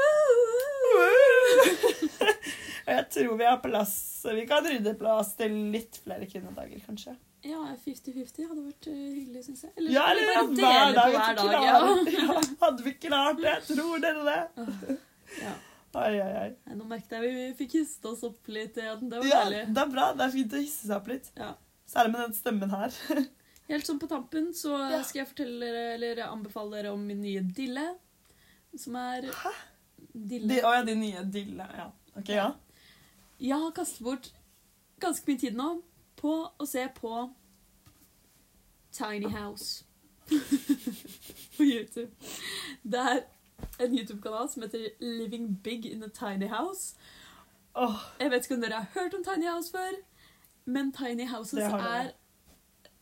Og 2.86 2.91
jeg 2.93 3.06
tror 3.12 3.38
vi 3.39 3.48
har 3.48 3.58
plass 3.64 3.96
Vi 4.38 4.46
kan 4.48 4.64
rydde 4.64 4.93
plass 5.00 5.34
til 5.39 5.56
litt 5.74 5.98
flere 6.04 6.28
kvinnedager, 6.30 6.80
kanskje. 6.86 7.16
Ja, 7.46 7.62
50-50 7.86 8.48
hadde 8.50 8.64
vært 8.66 8.88
eh, 8.89 9.00
hyggelig, 9.20 9.43
syns 9.46 9.64
jeg. 9.68 9.72
Eller 9.78 9.91
Ja, 9.93 10.06
eller 10.12 10.24
bare 10.26 10.46
hver 10.50 10.93
dag. 10.96 11.12
på 11.12 11.20
hver 11.20 11.36
dag. 11.39 11.50
Ja. 11.54 11.76
ja, 12.18 12.41
hadde 12.64 12.86
vi 12.88 12.93
klart 13.06 13.41
det? 13.43 13.56
Tror 13.70 14.02
dere 14.02 14.24
det? 14.26 14.98
Ja. 15.43 15.54
Oi, 15.96 16.16
oi, 16.20 16.32
oi. 16.41 16.50
Nei, 16.68 16.76
Nå 16.76 16.86
merket 16.89 17.14
jeg 17.16 17.24
vi 17.32 17.43
fikk 17.62 17.76
histe 17.80 18.10
oss 18.12 18.24
opp 18.28 18.50
litt 18.52 18.76
igjen. 18.82 19.06
Det 19.10 19.20
var 19.22 19.28
Ja, 19.30 19.43
deilig. 19.46 19.62
det 19.76 19.84
er 19.86 19.91
bra. 19.93 20.08
Det 20.18 20.26
er 20.26 20.34
fint 20.34 20.56
å 20.58 20.60
hisse 20.60 20.88
seg 20.89 20.96
opp 20.98 21.08
litt. 21.08 21.30
Ja. 21.39 21.54
Særlig 21.88 22.12
med 22.16 22.22
den 22.26 22.34
stemmen 22.36 22.74
her. 22.74 22.98
Helt 23.70 23.88
sånn 23.88 24.00
på 24.02 24.10
tampen 24.12 24.50
så 24.54 24.74
Ja. 24.91 25.00
skal 25.08 25.22
jeg 25.24 25.30
fortelle 25.32 25.60
dere, 25.72 25.86
eller 25.96 26.24
anbefale 26.28 26.76
dere 26.76 26.91
om 26.93 27.06
min 27.08 27.22
nye 27.24 27.41
dille. 27.56 27.86
Som 28.78 28.98
er 29.00 29.30
Hæ? 29.32 29.54
dille. 30.14 30.50
De, 30.52 30.60
å 30.68 30.74
ja, 30.76 30.84
din 30.84 31.00
nye 31.00 31.24
dille. 31.32 31.70
Ja. 31.80 31.88
Ok, 32.20 32.30
ja. 32.36 32.50
Jeg 33.39 33.56
har 33.64 33.72
kastet 33.76 34.04
bort 34.04 34.30
ganske 35.00 35.28
mye 35.28 35.39
tid 35.39 35.56
nå 35.56 35.70
på 36.20 36.36
å 36.60 36.68
se 36.68 36.84
på 37.00 37.14
Tiny 38.96 39.28
House 39.32 39.84
på 41.58 41.64
YouTube. 41.64 42.12
Det 42.84 43.00
er 43.00 43.24
en 43.80 43.93
YouTube-kanal 43.97 44.49
som 44.49 44.64
heter 44.66 44.89
Living 44.99 45.49
Big 45.64 45.86
in 45.86 46.03
a 46.03 46.08
Tiny 46.10 46.47
House. 46.47 46.95
Oh. 47.76 47.97
Jeg 48.20 48.32
vet 48.32 48.45
ikke 48.47 48.56
om 48.56 48.62
dere 48.62 48.74
har 48.84 48.91
hørt 48.93 49.14
om 49.18 49.24
Tiny 49.24 49.47
House 49.49 49.72
før, 49.72 49.97
men 50.66 50.91
Tiny 50.95 51.28
Houses 51.28 51.60
er 51.60 52.12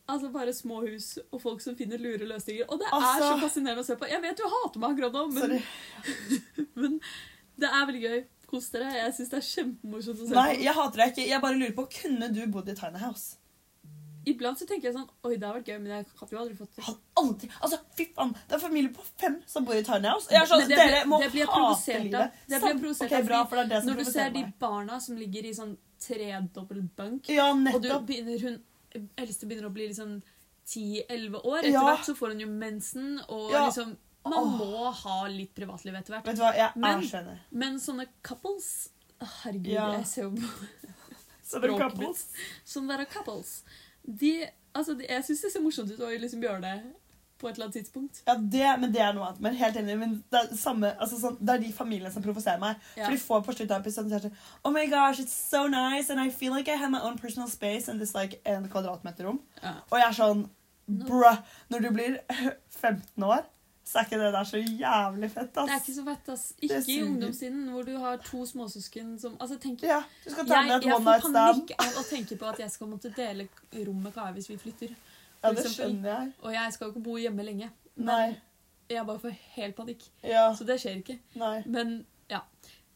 altså 0.08 0.28
bare 0.34 0.52
små 0.52 0.80
hus 0.84 1.18
og 1.32 1.40
folk 1.40 1.60
som 1.64 1.76
finner 1.78 1.96
lure 2.02 2.26
løsninger. 2.28 2.66
Og 2.68 2.78
det 2.78 2.86
er 2.90 2.96
Altså- 2.96 3.30
så 3.30 3.40
fascinerende 3.46 3.80
å 3.80 3.86
se 3.86 3.96
på. 3.96 4.08
Jeg 4.10 4.22
vet 4.22 4.36
du 4.36 4.42
hater 4.44 4.80
meg 4.80 4.90
akkurat 4.90 5.12
nå, 5.12 5.26
men, 5.32 5.62
men 6.82 7.00
det 7.56 7.70
er 7.70 7.86
veldig 7.86 8.02
gøy. 8.02 8.24
Kos 8.50 8.68
dere. 8.70 8.90
Jeg 8.92 9.14
syns 9.16 9.30
det 9.32 9.38
er 9.38 9.46
kjempemorsomt 9.48 10.20
å 10.20 10.26
se 10.28 10.34
Nei, 10.34 10.56
på. 10.56 10.62
jeg 10.62 10.74
hater 10.76 11.00
deg 11.00 11.12
ikke. 11.14 11.28
Jeg 11.30 11.40
bare 11.40 11.56
lurer 11.58 11.72
på, 11.78 11.86
kunne 12.02 12.28
du 12.34 12.42
bodd 12.52 12.68
i 12.68 12.74
Tiny 12.74 12.98
House? 13.00 13.36
Iblant 14.26 14.58
så 14.58 14.66
tenker 14.68 14.88
jeg 14.88 14.96
sånn 14.96 15.08
Oi, 15.24 15.36
det 15.36 15.46
har 15.46 15.56
vært 15.58 15.68
gøy, 15.68 15.78
men 15.82 15.90
jeg 15.92 16.06
hadde 16.20 16.34
jo 16.34 16.40
aldri 16.40 16.56
fått 16.58 16.76
det. 16.78 16.84
Aldri 17.20 17.48
Altså, 17.60 17.78
fy 17.96 18.06
faen. 18.16 18.34
Det 18.48 18.56
er 18.56 18.62
familie 18.62 18.92
på 18.94 19.04
fem 19.20 19.40
som 19.50 19.66
bor 19.68 19.76
i 19.76 19.82
Tiny 19.86 20.08
House. 20.08 20.30
Jeg 20.32 20.40
er 20.42 20.50
sånn, 20.50 20.64
det 20.68 20.78
dere 20.80 21.02
må 21.10 21.18
det 21.22 21.32
blir 21.34 21.50
hate 21.50 21.98
livet. 22.04 22.38
Det 22.48 22.60
blir 22.62 22.78
provosert 22.82 23.10
okay, 23.10 23.26
bra, 23.26 23.42
for 23.48 23.60
det 23.60 23.64
er 23.64 23.72
det 23.74 23.82
som 23.82 23.90
Når 23.92 24.00
du 24.00 24.10
ser 24.10 24.30
meg. 24.30 24.38
de 24.38 24.64
barna 24.64 25.00
som 25.00 25.18
ligger 25.20 25.50
i 25.50 25.52
sånn 25.56 25.74
tredobbel 26.04 26.86
bunk, 26.96 27.28
Ja, 27.32 27.50
og 27.52 27.82
du 27.82 27.90
begynner, 28.08 28.40
hun 28.40 29.10
eldste 29.18 29.48
begynner 29.48 29.68
å 29.68 29.74
bli 29.74 29.88
liksom 29.90 30.18
10-11 30.64 31.44
år, 31.44 31.58
etter 31.58 31.70
Ja. 31.72 31.84
hvert 31.84 32.06
så 32.06 32.14
får 32.16 32.34
hun 32.34 32.40
jo 32.40 32.48
mensen, 32.48 33.20
og 33.28 33.52
Ja. 33.52 33.66
liksom 33.66 33.96
Man 34.24 34.32
oh. 34.32 34.56
må 34.56 34.90
ha 34.90 35.26
litt 35.28 35.54
privatliv 35.54 35.94
etter 35.94 36.14
hvert. 36.14 36.24
Vet 36.24 36.36
du 36.36 36.40
hva, 36.40 36.54
jeg 36.56 36.70
Men- 36.76 36.98
er 36.98 37.02
skjønner. 37.02 37.40
Men 37.50 37.74
sånne 37.76 38.06
couples 38.22 38.88
Herregud, 39.20 39.66
jeg 39.66 40.06
ser 40.06 40.22
jo 40.22 40.30
på 40.30 40.48
Så 41.44 41.60
det 41.60 41.70
språket 41.70 41.92
couples. 41.92 42.26
Sånne 42.64 42.96
der 42.96 43.04
couples. 43.04 43.62
De, 44.04 44.34
altså, 44.74 44.94
de, 44.98 45.06
jeg 45.08 45.24
syns 45.24 45.46
det 45.46 45.52
ser 45.54 45.64
morsomt 45.64 45.90
ut 45.90 46.04
å 46.04 46.12
liksom 46.20 46.44
gjøre 46.44 46.60
det 46.64 46.76
på 47.40 47.48
et 47.48 47.56
eller 47.56 47.66
annet 47.66 47.76
tidspunkt. 47.80 48.20
Ja, 48.26 48.34
det, 48.38 48.66
men 48.80 48.92
det 48.94 49.00
er 49.02 49.14
noe 49.16 49.28
annet. 49.28 49.40
Men 49.42 49.56
helt 49.58 49.76
enig, 49.76 49.96
men 50.00 50.12
det 50.32 50.40
er, 50.40 50.50
samme, 50.56 50.92
altså 51.02 51.18
sånn, 51.20 51.38
det 51.40 51.56
er 51.56 51.62
de 51.64 51.72
familiene 51.74 52.12
som 52.14 52.24
provoserer 52.24 52.60
meg. 52.62 52.78
Ja. 52.94 53.06
For 53.06 53.16
de 53.16 53.22
får 53.24 53.42
på 53.46 53.54
slutten 53.56 53.74
av 53.74 53.82
episoden 53.82 54.12
sånn 54.12 54.36
Oh 54.64 54.72
my 54.74 54.84
gosh, 54.90 55.20
it's 55.20 55.34
so 55.34 55.66
nice, 55.70 56.12
and 56.12 56.22
I 56.22 56.30
feel 56.30 56.54
like 56.54 56.70
I 56.70 56.78
have 56.80 56.92
my 56.94 57.02
own 57.02 57.18
personal 57.18 57.50
space 57.50 57.90
and 57.90 58.00
this 58.00 58.14
like 58.14 58.40
en 58.48 58.68
kvadratmeter 58.70 59.28
rom. 59.28 59.42
Ja. 59.62 59.74
Og 59.90 59.98
jeg 60.00 60.08
er 60.08 60.20
sånn. 60.20 60.46
Bruh. 60.84 61.40
Når 61.72 61.84
du 61.84 61.90
blir 61.96 62.16
15 62.84 63.24
år, 63.24 63.44
så 63.84 63.98
er 64.00 64.06
ikke 64.06 64.18
det 64.22 64.30
der 64.32 64.46
så 64.48 64.58
jævlig 64.60 65.28
fett, 65.30 65.56
ass. 65.60 65.68
Det 65.68 65.74
er 65.74 65.80
ikke 65.82 65.94
så 65.98 66.04
fett, 66.06 66.28
ass. 66.32 66.44
Ikke 66.64 66.78
i 66.88 67.02
ungdomstiden, 67.04 67.64
hvor 67.74 67.84
du 67.84 67.92
har 68.00 68.16
to 68.24 68.44
småsøsken 68.48 69.10
som 69.20 69.34
Altså, 69.40 69.58
tenk 69.60 69.82
Ja, 69.84 69.98
du 70.24 70.30
skal 70.32 70.46
ta 70.48 70.54
jeg, 70.62 70.70
med 70.70 70.76
et 70.78 70.86
jeg 70.88 70.94
one 70.94 71.04
får 71.04 71.10
night 71.10 71.26
stand. 71.28 71.60
panikk 71.68 71.74
av 71.84 71.98
å 72.00 72.04
tenke 72.08 72.38
på 72.40 72.48
at 72.48 72.62
jeg 72.64 72.70
skal 72.72 72.88
måtte 72.88 73.12
dele 73.14 73.48
rom 73.84 74.00
med 74.06 74.14
Kai 74.16 74.30
hvis 74.38 74.48
vi 74.48 74.56
flytter. 74.56 74.94
Ja, 74.96 75.50
det 75.52 75.58
eksempel. 75.60 75.74
skjønner 75.76 76.10
jeg. 76.14 76.32
Og 76.42 76.52
jeg 76.56 76.72
skal 76.72 76.86
jo 76.88 76.94
ikke 76.94 77.04
bo 77.04 77.16
hjemme 77.20 77.44
lenge. 77.44 77.70
Men 77.96 78.06
Nei. 78.06 78.40
jeg 78.88 79.06
bare 79.06 79.20
får 79.26 79.36
helt 79.58 79.76
panikk. 79.76 80.06
Ja. 80.24 80.46
Så 80.56 80.64
det 80.64 80.78
skjer 80.80 81.02
ikke. 81.02 81.18
Nei. 81.36 81.58
Men 81.66 81.92
ja. 82.32 82.40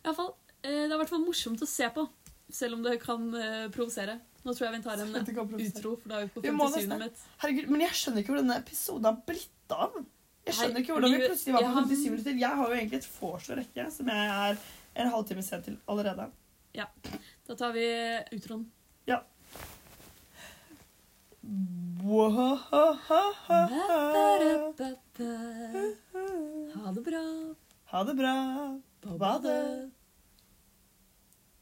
I 0.08 0.14
fall, 0.16 0.32
eh, 0.62 0.70
det 0.72 0.88
er 0.88 0.96
i 0.96 1.00
hvert 1.02 1.12
fall 1.12 1.24
morsomt 1.26 1.60
å 1.60 1.68
se 1.68 1.90
på. 1.92 2.08
Selv 2.48 2.78
om 2.78 2.82
det 2.82 2.96
kan 3.02 3.28
eh, 3.36 3.68
provosere. 3.68 4.16
Nå 4.46 4.54
tror 4.56 4.70
jeg 4.70 4.78
vi 4.78 4.84
tar 4.86 5.02
en 5.04 5.12
utro, 5.68 5.96
for 6.00 6.08
da 6.08 6.22
er 6.22 6.30
vi 6.30 6.32
på 6.32 6.40
57. 6.40 6.88
nesten. 6.88 6.98
mitt. 7.02 7.24
Herregud, 7.42 7.68
men 7.74 7.84
jeg 7.84 7.98
skjønner 8.00 8.22
ikke 8.24 8.32
hvor 8.32 8.40
denne 8.40 8.56
episoden 8.62 9.04
har 9.10 9.18
blitt 9.28 9.74
av. 9.76 9.98
Jeg 10.48 10.56
skjønner 10.56 10.82
ikke 10.82 10.94
hvordan 10.96 11.12
vi 11.14 11.20
plutselig 11.26 11.54
var 11.54 11.62
på 11.62 11.72
har- 11.76 11.86
57 11.88 12.10
minutter. 12.10 12.38
Jeg 12.40 12.56
har 12.60 12.68
jo 12.72 12.74
egentlig 12.78 12.98
et 13.02 13.08
vors 13.20 13.48
å 13.52 13.56
rekke, 13.58 13.86
som 13.92 14.06
jeg 14.12 14.28
er 14.34 14.58
en 15.02 15.10
halvtime 15.12 15.42
sent 15.44 15.64
til 15.68 15.76
allerede. 15.88 16.30
Ja. 16.74 16.86
Da 17.48 17.54
tar 17.54 17.72
vi 17.76 17.84
utroen. 18.36 18.66
Ja. 19.06 19.22
Ha 26.74 26.92
det 26.94 27.02
bra 27.04 27.22
Ha 27.90 28.04
det 28.04 28.14
bra. 28.14 28.34
på 29.02 29.18
badet. 29.18 29.90